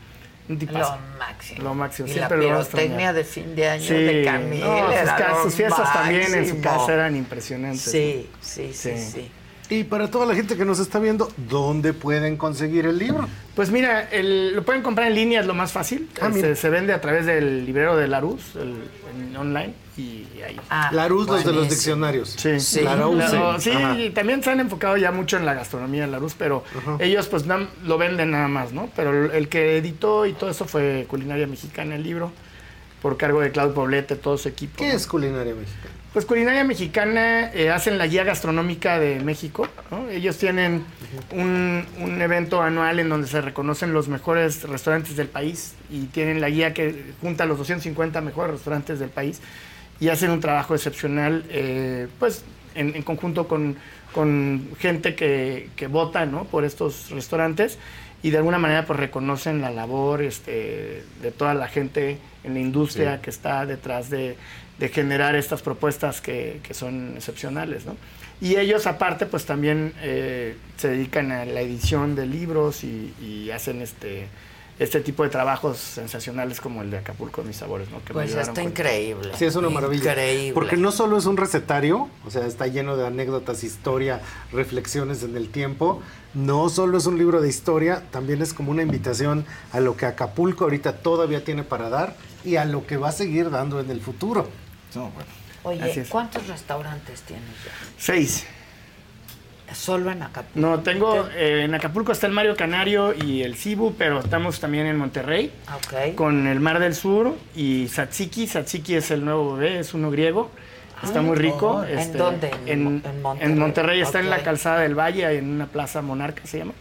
[0.48, 0.96] Un tipazo.
[0.96, 1.62] Lo máximo.
[1.62, 2.08] Lo máximo.
[2.08, 3.94] Y siempre la pirotecnia de fin de año Sí.
[3.94, 4.60] de Camil.
[4.60, 7.82] No, sus, fiestas también en su casa eran impresionantes.
[7.82, 8.38] Sí, ¿no?
[8.40, 9.30] sí, sí, sí.
[9.70, 13.26] Y para toda la gente que nos está viendo, ¿dónde pueden conseguir el libro?
[13.54, 16.10] Pues mira, el- lo pueden comprar en línea, es lo más fácil.
[16.20, 18.74] Ah, se, vende a través del librero de Larus, el,
[19.30, 20.58] en online, y ahí.
[20.70, 22.30] Ah, Larus, los de los diccionarios.
[22.38, 22.80] Sí, Sí.
[23.58, 26.64] Sí, y también se han enfocado ya mucho en la gastronomía de Larus, pero
[26.98, 28.88] ellos pues nam- lo venden nada más, ¿no?
[28.96, 32.32] Pero el que editó y todo eso fue Culinaria Mexicana, el libro,
[33.02, 34.74] por cargo de Claudio Poblete, todo su equipo.
[34.78, 34.94] ¿Qué ¿no?
[34.94, 35.90] es culinaria mexicana?
[36.12, 39.66] Pues Culinaria Mexicana eh, hacen la guía gastronómica de México.
[39.90, 40.08] ¿no?
[40.10, 40.84] Ellos tienen
[41.32, 46.42] un, un evento anual en donde se reconocen los mejores restaurantes del país y tienen
[46.42, 49.40] la guía que junta los 250 mejores restaurantes del país
[50.02, 53.76] y hacen un trabajo excepcional, eh, pues en, en conjunto con,
[54.12, 56.42] con gente que, que vota ¿no?
[56.44, 57.78] por estos restaurantes
[58.20, 62.60] y de alguna manera pues reconocen la labor este, de toda la gente en la
[62.60, 63.22] industria Sí.
[63.22, 64.36] que está detrás de,
[64.80, 67.96] de generar estas propuestas que, que son excepcionales, ¿no?
[68.40, 73.50] Y ellos aparte pues también eh, se dedican a la edición de libros y, y
[73.52, 74.26] hacen este,
[74.78, 78.02] este tipo de trabajos sensacionales como el de Acapulco Mis Sabores, ¿no?
[78.04, 79.30] Que Pues está con- increíble.
[79.38, 80.10] Sí, es una maravilla.
[80.12, 80.54] Increíble.
[80.54, 84.20] Porque no solo es un recetario, o sea, está lleno de anécdotas, historia,
[84.52, 86.02] reflexiones en el tiempo.
[86.34, 90.06] No solo es un libro de historia, también es como una invitación a lo que
[90.06, 93.90] Acapulco ahorita todavía tiene para dar y a lo que va a seguir dando en
[93.90, 94.48] el futuro.
[95.64, 96.04] Oye.
[96.08, 97.70] ¿cuántos restaurantes tienes ya?
[97.98, 98.44] Seis.
[99.74, 100.60] Solo en Acapulco.
[100.68, 104.86] No, tengo, eh, en Acapulco está el Mario Canario y el Cibu, pero estamos también
[104.86, 105.50] en Monterrey.
[105.74, 106.14] Ok.
[106.14, 108.46] Con el Mar del Sur y Satsiki.
[108.46, 110.50] Satsiki es el nuevo bebé, es uno griego.
[111.02, 111.68] Está Ah, muy rico.
[111.80, 112.50] oh, ¿en este, dónde?
[112.66, 113.50] En En, Mo- en Monterrey.
[113.52, 114.00] en Monterrey.
[114.02, 116.72] Está en la calzada del Valle, en una plaza monarca se llama.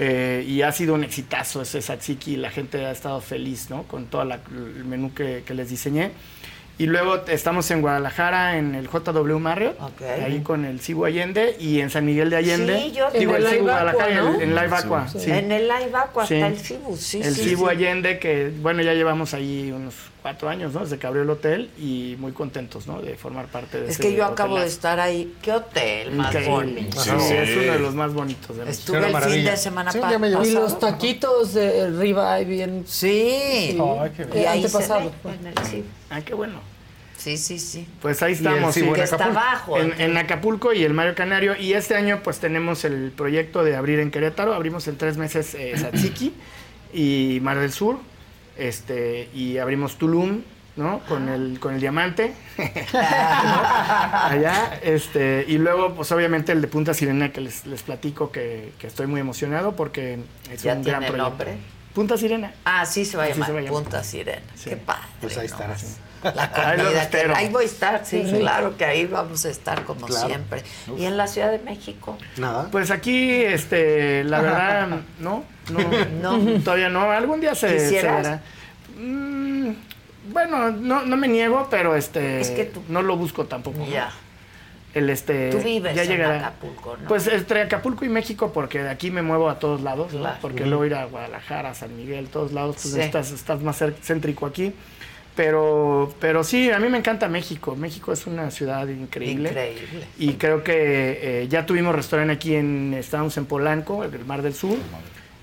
[0.00, 2.36] Eh, y ha sido un exitazo ese Satsiki.
[2.36, 3.84] La gente ha estado feliz ¿no?
[3.84, 6.10] con todo el menú que, que les diseñé.
[6.80, 9.76] Y luego estamos en Guadalajara, en el JW Marriott,
[10.24, 12.78] ahí con el Cibu Allende, y en San Miguel de Allende.
[12.78, 15.08] Sí, yo digo, En el Cibu Live Guadalajara, en- en Live Aqua.
[15.08, 15.18] Sí.
[15.20, 15.30] sí.
[15.32, 16.34] En el Live Aqua Sí.
[16.36, 17.70] está el Cibu, sí, el sí, Cibu sí.
[17.70, 19.94] Allende, que bueno, ya llevamos ahí unos
[20.28, 20.80] cuatro años, ¿no?
[20.80, 23.00] Desde que abrió el hotel y muy contentos, ¿no?
[23.00, 25.34] De formar parte de Es ese que yo acabo de estar ahí.
[25.40, 27.00] ¿Qué hotel más bonito?
[27.00, 28.54] Sí, es uno de los más bonitos.
[28.58, 28.70] de.
[28.70, 30.42] Estuve el fin de semana Sí, pa- ya me llevó.
[30.42, 30.64] Y pasado.
[30.64, 32.84] los taquitos de ribeye bien.
[32.86, 33.78] Sí.
[34.00, 34.42] Ay, qué bien.
[34.42, 35.10] Y ahí Cibu.
[36.10, 36.60] Ah, qué bueno.
[37.16, 37.88] Sí, sí, sí.
[38.02, 38.74] Pues ahí estamos.
[38.74, 38.80] Sí.
[38.80, 38.94] en Acapulco.
[38.94, 41.56] Que está abajo, en Acapulco y el Mario Canario.
[41.58, 44.52] Y este año pues tenemos el proyecto de abrir en Querétaro.
[44.52, 46.34] Abrimos en tres meses eh, Satsiki
[46.92, 47.98] y Mar del Sur.
[48.58, 50.42] Este, y abrimos Tulum,
[50.76, 51.00] ¿no?
[51.08, 52.34] Con el, con el diamante.
[52.92, 54.78] Allá.
[54.82, 58.86] Este, y luego, pues obviamente el de Punta Sirena que les, les platico que, que
[58.86, 60.18] estoy muy emocionado porque
[60.50, 61.22] es ¿Ya un gran proyecto.
[61.22, 61.56] nombre?
[61.94, 62.52] Punta Sirena.
[62.64, 63.82] Ah, sí se va a Así llamar se va a llamar.
[63.82, 64.42] Punta Sirena.
[64.62, 65.02] Qué padre.
[65.20, 65.52] Pues ahí Ahí
[66.24, 67.34] los comida, que- espero.
[67.36, 68.38] ahí voy a estar, sí, Sí.
[68.38, 70.26] claro que ahí vamos a estar como Claro.
[70.26, 70.62] siempre.
[70.96, 72.18] ¿Y en la Ciudad de México?
[72.36, 72.68] Nada.
[72.70, 74.88] Pues aquí, este, la verdad,
[75.20, 75.80] no, no,
[76.38, 76.60] No.
[76.62, 77.10] todavía no.
[77.10, 78.22] Algún día se, se ¿Quisieras?
[78.22, 78.42] verá.
[78.98, 79.70] Mm,
[80.32, 83.78] bueno, no, no me niego, pero este, Es que tú- no lo busco tampoco.
[83.78, 83.86] ¿no?
[83.88, 84.10] Ya.
[84.94, 86.22] El este, Tú vives ya en.
[86.22, 87.08] Acapulco, ¿no?
[87.08, 90.20] Pues entre Acapulco y México, porque de aquí me muevo a todos lados, ¿no?
[90.20, 90.38] Claro.
[90.40, 90.70] porque Ujú.
[90.70, 93.00] luego ir a Guadalajara, San Miguel, todos lados, pues Sí.
[93.00, 94.72] estás, estás más céntrico aquí.
[95.38, 97.76] Pero, pero sí, a mí me encanta México.
[97.76, 99.50] México es una ciudad increíble.
[99.50, 100.06] Increíble.
[100.18, 104.42] Y creo que eh, ya tuvimos restaurante aquí en, estábamos en Polanco, en el Mar
[104.42, 104.76] del Sur.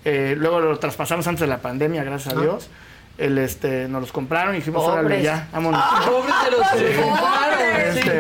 [0.04, 2.42] Eh, luego lo traspasamos antes de la pandemia, gracias a Ah.
[2.42, 2.70] Dios.
[3.18, 5.06] El, este, nos los compraron y dijimos, Pobres.
[5.06, 5.82] órale, ya, vámonos.
[5.82, 7.02] Ah, pobres de los que Sí.
[7.02, 8.20] compraron, Este,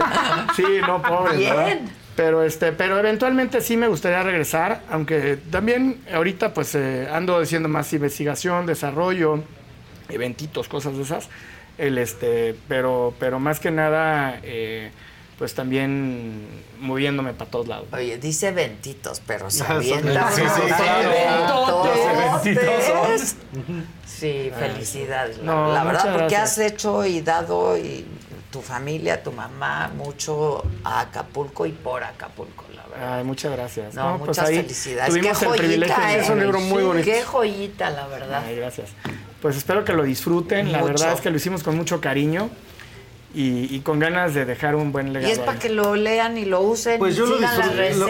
[0.55, 1.55] sí, no, pobres, Bien.
[1.57, 1.77] ¿verdad?
[2.15, 7.67] Pero, este, pero eventualmente sí me gustaría regresar, aunque también ahorita pues eh, ando haciendo
[7.67, 9.43] más investigación, desarrollo,
[10.07, 11.27] eventitos, cosas de esas.
[11.77, 14.91] El, este, pero, pero más que nada, eh,
[15.37, 16.47] pues también
[16.79, 17.87] moviéndome para todos lados.
[17.91, 20.61] Oye, dice ventitos, pero se Ah, son- avienta sí, sí.
[20.61, 23.35] Los eventitos
[24.05, 25.37] Sí, felicidades.
[25.39, 26.51] La, No, la verdad, porque gracias.
[26.51, 28.05] has hecho y dado y
[28.51, 33.17] tu familia, tu mamá, mucho a Acapulco y por Acapulco, la verdad.
[33.17, 33.93] Ay, muchas gracias.
[33.93, 35.13] No, pues muchas ahí felicidades.
[35.13, 36.41] Tuvimos Qué el privilegio joyita, de es un ¿eh?
[36.43, 37.05] libro muy Sí, bonito.
[37.05, 38.43] Qué joyita, la verdad.
[38.45, 38.89] Ay, gracias.
[39.41, 40.71] Pues espero que lo disfruten.
[40.71, 42.49] La verdad es que lo hicimos con mucho cariño
[43.35, 45.29] y, y con ganas de dejar un buen legado.
[45.29, 47.75] Y es para que lo lean y lo usen Pues y yo lo sigan las
[47.75, 48.07] disfruté, lo-.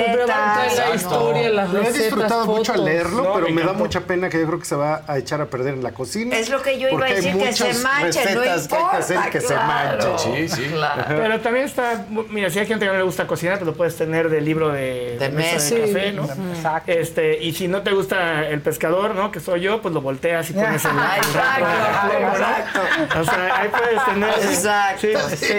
[0.88, 0.96] ¿no?
[0.96, 4.02] historia, las Lo he recetas, disfrutado mucho al leerlo, No, pero me me, da mucha
[4.02, 6.38] pena que yo creo que se va a echar a perder en la cocina.
[6.38, 8.68] Es lo que yo iba a porque hay decir, que se muchas manche, no recetas
[8.68, 10.10] que hay que hacer importa, que se claro.
[10.12, 10.50] manchen.
[10.50, 10.70] Sí, sí.
[10.72, 11.04] Claro.
[11.08, 13.96] Pero también está, mira, si hay gente que no le gusta cocinar, pues lo puedes
[13.96, 15.76] tener del libro de, De de Sí.
[15.76, 16.24] café, ¿no?
[16.26, 16.92] Exacto.
[16.92, 19.32] Este, y si no te gusta el pescador, ¿no?
[19.32, 23.20] Que soy yo, pues lo volteas y pones en Ah, exacto, exacto.
[23.20, 24.30] O sea, ahí puedes tener.
[24.30, 25.02] Exacto.
[25.02, 25.14] Sí,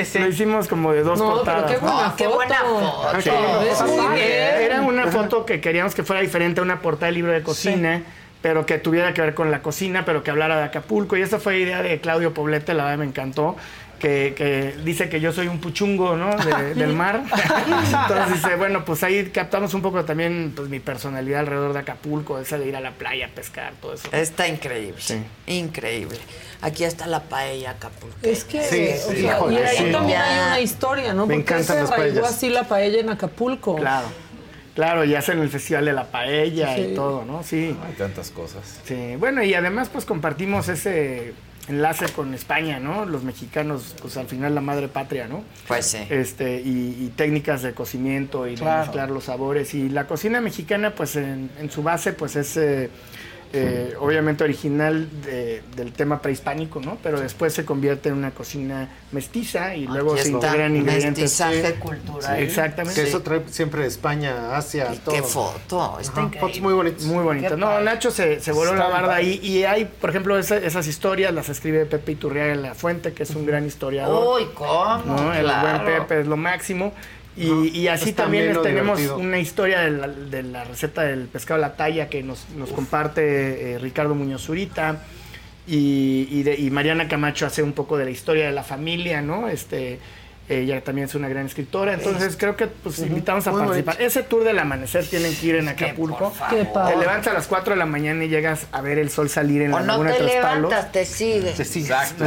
[0.05, 1.71] sí, Lo hicimos como de dos No, pero portadas.
[1.71, 3.21] qué buena No, qué buena foto.
[3.21, 3.31] Sí.
[3.65, 4.31] ves muy bien.
[4.61, 8.03] Era una foto que queríamos que fuera diferente a una portada de libro de cocina,
[8.43, 11.17] pero que tuviera que ver con la cocina, pero que hablara de Acapulco.
[11.17, 13.57] Y esa fue idea de Claudio Poblete, la verdad me encantó.
[13.99, 16.37] Que, que dice que yo soy un puchungo, ¿no?
[16.37, 17.23] De- del mar.
[18.03, 22.39] Entonces dice, bueno, pues ahí captamos un poco también pues, mi personalidad alrededor de Acapulco,
[22.39, 24.09] esa de ir a la playa a pescar, todo eso.
[24.13, 24.97] Está increíble.
[25.01, 25.23] Sí.
[25.47, 26.19] Increíble.
[26.61, 28.17] Aquí está la paella Acapulco.
[28.23, 29.93] Es que, Sí, o sí, sea, y ahí sí.
[29.93, 31.27] también hay una historia, ¿no?
[31.27, 33.77] Me Porque encantan se arraigó así la paella en Acapulco.
[33.77, 34.07] Claro.
[34.75, 36.89] Claro, y hacen el festival de la paella Sí.
[36.91, 37.43] y todo, ¿no?
[37.43, 37.75] Sí.
[37.87, 38.79] Hay tantas cosas.
[38.85, 41.33] Sí, bueno, y además pues compartimos ese
[41.69, 43.07] enlace con España, ¿no?
[43.07, 45.43] Los mexicanos, pues al final la madre patria, ¿no?
[45.67, 45.99] Pues sí.
[46.09, 49.75] Este, y, y técnicas de cocimiento y de mezclar los sabores.
[49.75, 52.91] Y la cocina mexicana, pues en, en su base, pues es eh,
[53.57, 56.99] eh, obviamente original de- del tema prehispánico, ¿no?
[57.03, 61.23] Pero después se convierte en una cocina mestiza y luego se integran ingredientes.
[61.23, 61.79] mestizaje Sí.
[61.79, 62.37] cultural.
[62.37, 63.01] Sí, exactamente.
[63.03, 65.15] Que eso trae siempre de España, Asia, Y todo.
[65.15, 65.99] qué foto.
[66.01, 67.03] Está Ajá, fotos muy bonitas.
[67.05, 67.57] Muy bonito.
[67.57, 67.81] No.
[67.81, 69.41] Nacho se, se voló Está la barda ahí.
[69.43, 73.23] Y hay, por ejemplo, esa- esas historias las escribe Pepe Iturriaga en La Fuente, que
[73.23, 74.37] es un gran historiador.
[74.41, 75.03] Uy, ¿cómo?
[75.07, 75.33] ¿no?
[75.33, 75.85] El Claro.
[75.85, 76.93] buen Pepe es lo máximo.
[77.37, 79.19] Y, y así también tenemos divertido.
[79.19, 82.71] una historia de la, de la receta del pescado a la talla que nos, nos
[82.71, 85.03] comparte eh, Ricardo Muñoz Zurita.
[85.69, 89.21] Y, y, de- y Mariana Camacho hace un poco de la historia de la familia,
[89.21, 89.49] ¿no?
[89.49, 89.99] Este,
[90.49, 91.93] ella también es una gran escritora.
[91.95, 93.97] Entonces creo que pues invitamos a Muy participar.
[94.01, 96.33] Ese tour del amanecer tienen que ir en Acapulco.
[96.51, 99.29] Qué Te levantas a las 4 de la mañana y llegas a ver el sol
[99.29, 100.71] salir en O la no laguna te de Tres Palos.
[100.71, 101.59] levantas, te sigues.
[101.59, 102.25] Exacto.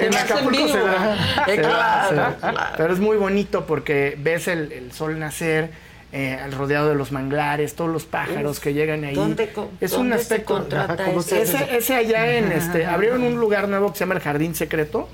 [0.00, 1.16] en Te Acapulco se da.
[1.46, 2.36] Eh, se da, claro, se da.
[2.40, 2.74] claro.
[2.76, 5.70] Pero es muy bonito porque ves el, el sol nacer.
[6.12, 9.14] eh, al rodeado de los manglares, todos los pájaros que llegan ahí.
[9.14, 10.54] ¿Dónde co- es dónde un se aspecto.
[10.54, 11.46] contrata Ajá, ¿cómo ese?
[11.46, 12.84] se- ese, ese allá en este.
[12.86, 15.08] Abrieron un lugar nuevo que se llama el Jardín Secreto,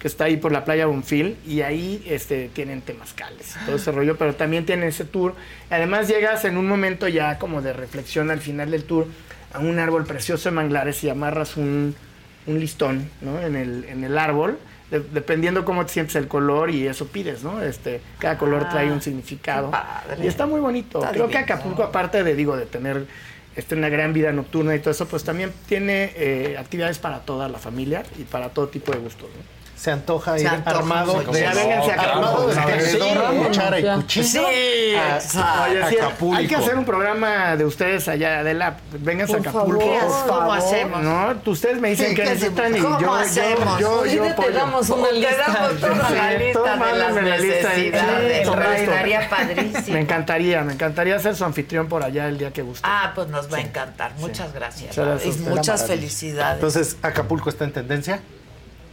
[0.00, 3.92] que está ahí por la playa Bonfil, y ahí este, tienen temazcales y todo ese
[3.92, 5.34] rollo, pero también tienen ese tour.
[5.70, 9.06] Además, llegas en un momento ya como de reflexión al final del tour
[9.52, 11.94] a un árbol precioso de manglares y amarras un,
[12.46, 13.40] un listón ¿no?
[13.40, 14.58] en, el, en el árbol.
[14.90, 17.62] de- dependiendo cómo te sientes el color y eso pides, ¿no?
[17.62, 19.70] Este, cada color trae un significado.
[19.72, 20.24] Ah, qué padre.
[20.24, 20.98] Y está muy bonito.
[21.00, 21.36] Está Creo que.
[21.38, 23.06] Acapulco, aparte de, digo, de tener
[23.54, 27.48] este, una gran vida nocturna y todo eso, pues también tiene eh, actividades para toda
[27.50, 29.28] la familia y para todo tipo de gustos.
[29.28, 29.59] ¿no?
[29.80, 32.78] Se antoja Se ir antoja armado de, Ya vénganse a armado de Acapulco.
[32.82, 34.26] tenedor, Sí, cuchara y cuchillo.
[34.26, 35.62] Sí, a- exacto.
[35.62, 36.36] Oye, sí, Acapulco.
[36.36, 38.76] hay que hacer un programa de ustedes allá, Adela.
[38.92, 39.80] Vénganse a Por Acapulco.
[39.80, 40.00] favor.
[40.26, 40.58] ¿Cómo favor.
[40.58, 41.02] hacemos?
[41.02, 43.80] No, ustedes me dicen Sí, qué ¿qué necesitan y yo, ¿Cómo yo, hacemos?
[43.80, 45.44] yo, yo, Ahorita te damos una Te lista.
[45.46, 48.48] damos toda la lista de las la necesidades.
[49.30, 49.94] padrísimo.
[49.94, 52.86] Me encantaría, me encantaría ser su anfitrión por allá el día que guste.
[52.86, 54.12] Ah, pues nos va a encantar.
[54.18, 54.94] Muchas gracias.
[55.48, 56.56] Muchas a y felicidades.
[56.56, 58.20] Entonces, ¿Acapulco está en tendencia?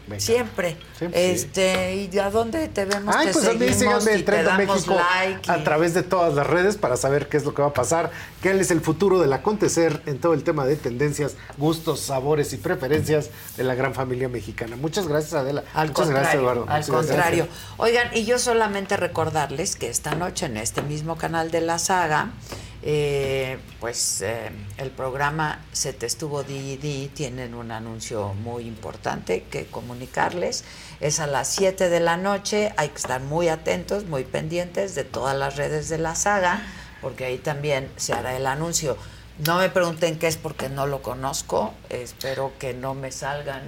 [0.08, 0.20] Venga.
[0.22, 0.78] Siempre.
[0.98, 3.14] Siempre, este, ¿y a dónde te vemos?
[3.16, 6.34] Ay, te pues a mí síganme en Tren México like y- a través de todas
[6.34, 8.10] las redes para saber qué es lo que va a pasar,
[8.42, 12.58] qué es el futuro del acontecer en todo el tema de tendencias, gustos, sabores y
[12.58, 14.76] preferencias de la gran familia mexicana.
[14.78, 15.64] Muchas gracias, Adela.
[15.74, 16.62] Al Muchas gracias, Eduardo.
[16.62, 17.08] al Muchas gracias.
[17.16, 17.48] contrario.
[17.78, 22.30] Oigan, y yo solamente recordarles que esta noche en este mismo canal de la saga,
[22.90, 29.66] eh, pues eh, el programa Se te estuvo D&D tienen un anuncio muy importante que
[29.66, 30.64] comunicarles.
[31.02, 35.04] Es a las 7 de la noche, hay que estar muy atentos, muy pendientes de
[35.04, 36.62] todas las redes de la saga,
[37.02, 38.96] porque ahí también se hará el anuncio.
[39.46, 43.64] No me pregunten qué es porque no lo conozco, espero que no me salgan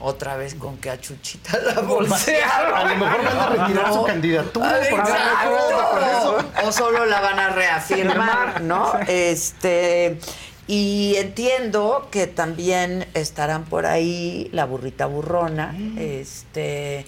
[0.00, 2.74] otra vez con que a Chuchita la bolsearon.
[2.74, 6.38] A lo mejor van a retirar su candidatura, exacto.
[6.64, 8.92] O solo la van a reafirmar, ¿no?
[9.06, 10.18] Este
[10.66, 17.06] y entiendo que también estarán por ahí la burrita burrona, este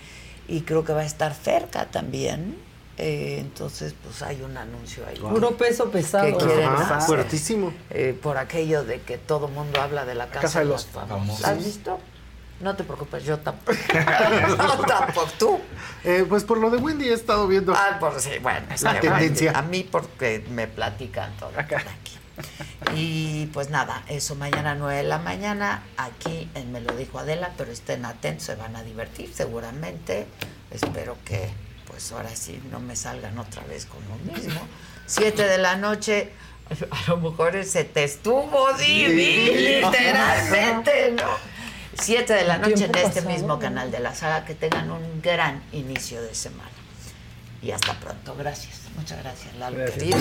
[0.48, 2.58] y creo que va a estar cerca también.
[2.98, 5.16] Eh, entonces, pues hay un anuncio ahí.
[5.16, 6.26] Puro peso pesado.
[6.26, 7.06] que quieren Ajá, hacer.
[7.06, 7.72] fuertísimo.
[7.90, 11.08] Eh, por aquello de que todo mundo habla de la casa, Casa de los famosos.
[11.18, 11.40] famosos.
[11.40, 11.98] ¿La has visto?
[12.62, 13.76] No te preocupes, yo tampoco.
[14.56, 15.28] no, tampoco.
[15.38, 15.60] ¿Tú?
[16.04, 17.74] Eh, pues por lo de Wendy he estado viendo.
[17.74, 18.66] Ah, por sí, bueno.
[18.72, 19.52] es La que tendencia.
[19.58, 22.12] A mí porque me platican todo por aquí.
[22.94, 27.52] Y pues nada, eso mañana 9 de la mañana, aquí en Me lo dijo Adela,
[27.56, 30.26] pero estén atentos, se van a divertir seguramente.
[30.70, 31.50] Espero que
[31.86, 34.60] pues ahora sí no me salgan otra vez con lo mismo.
[35.06, 36.32] 7 de la noche,
[36.90, 41.51] a lo mejor se te estuvo Didi, literalmente, ¿no?
[41.98, 43.58] 7 de la noche en este pasado, mismo ¿no?
[43.58, 46.70] canal de la saga, que tengan un gran inicio de semana.
[47.62, 48.80] Y hasta pronto, gracias.
[48.96, 49.84] Muchas gracias, Lalo.
[49.86, 50.18] querido.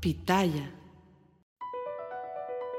[0.00, 0.79] Pitaya.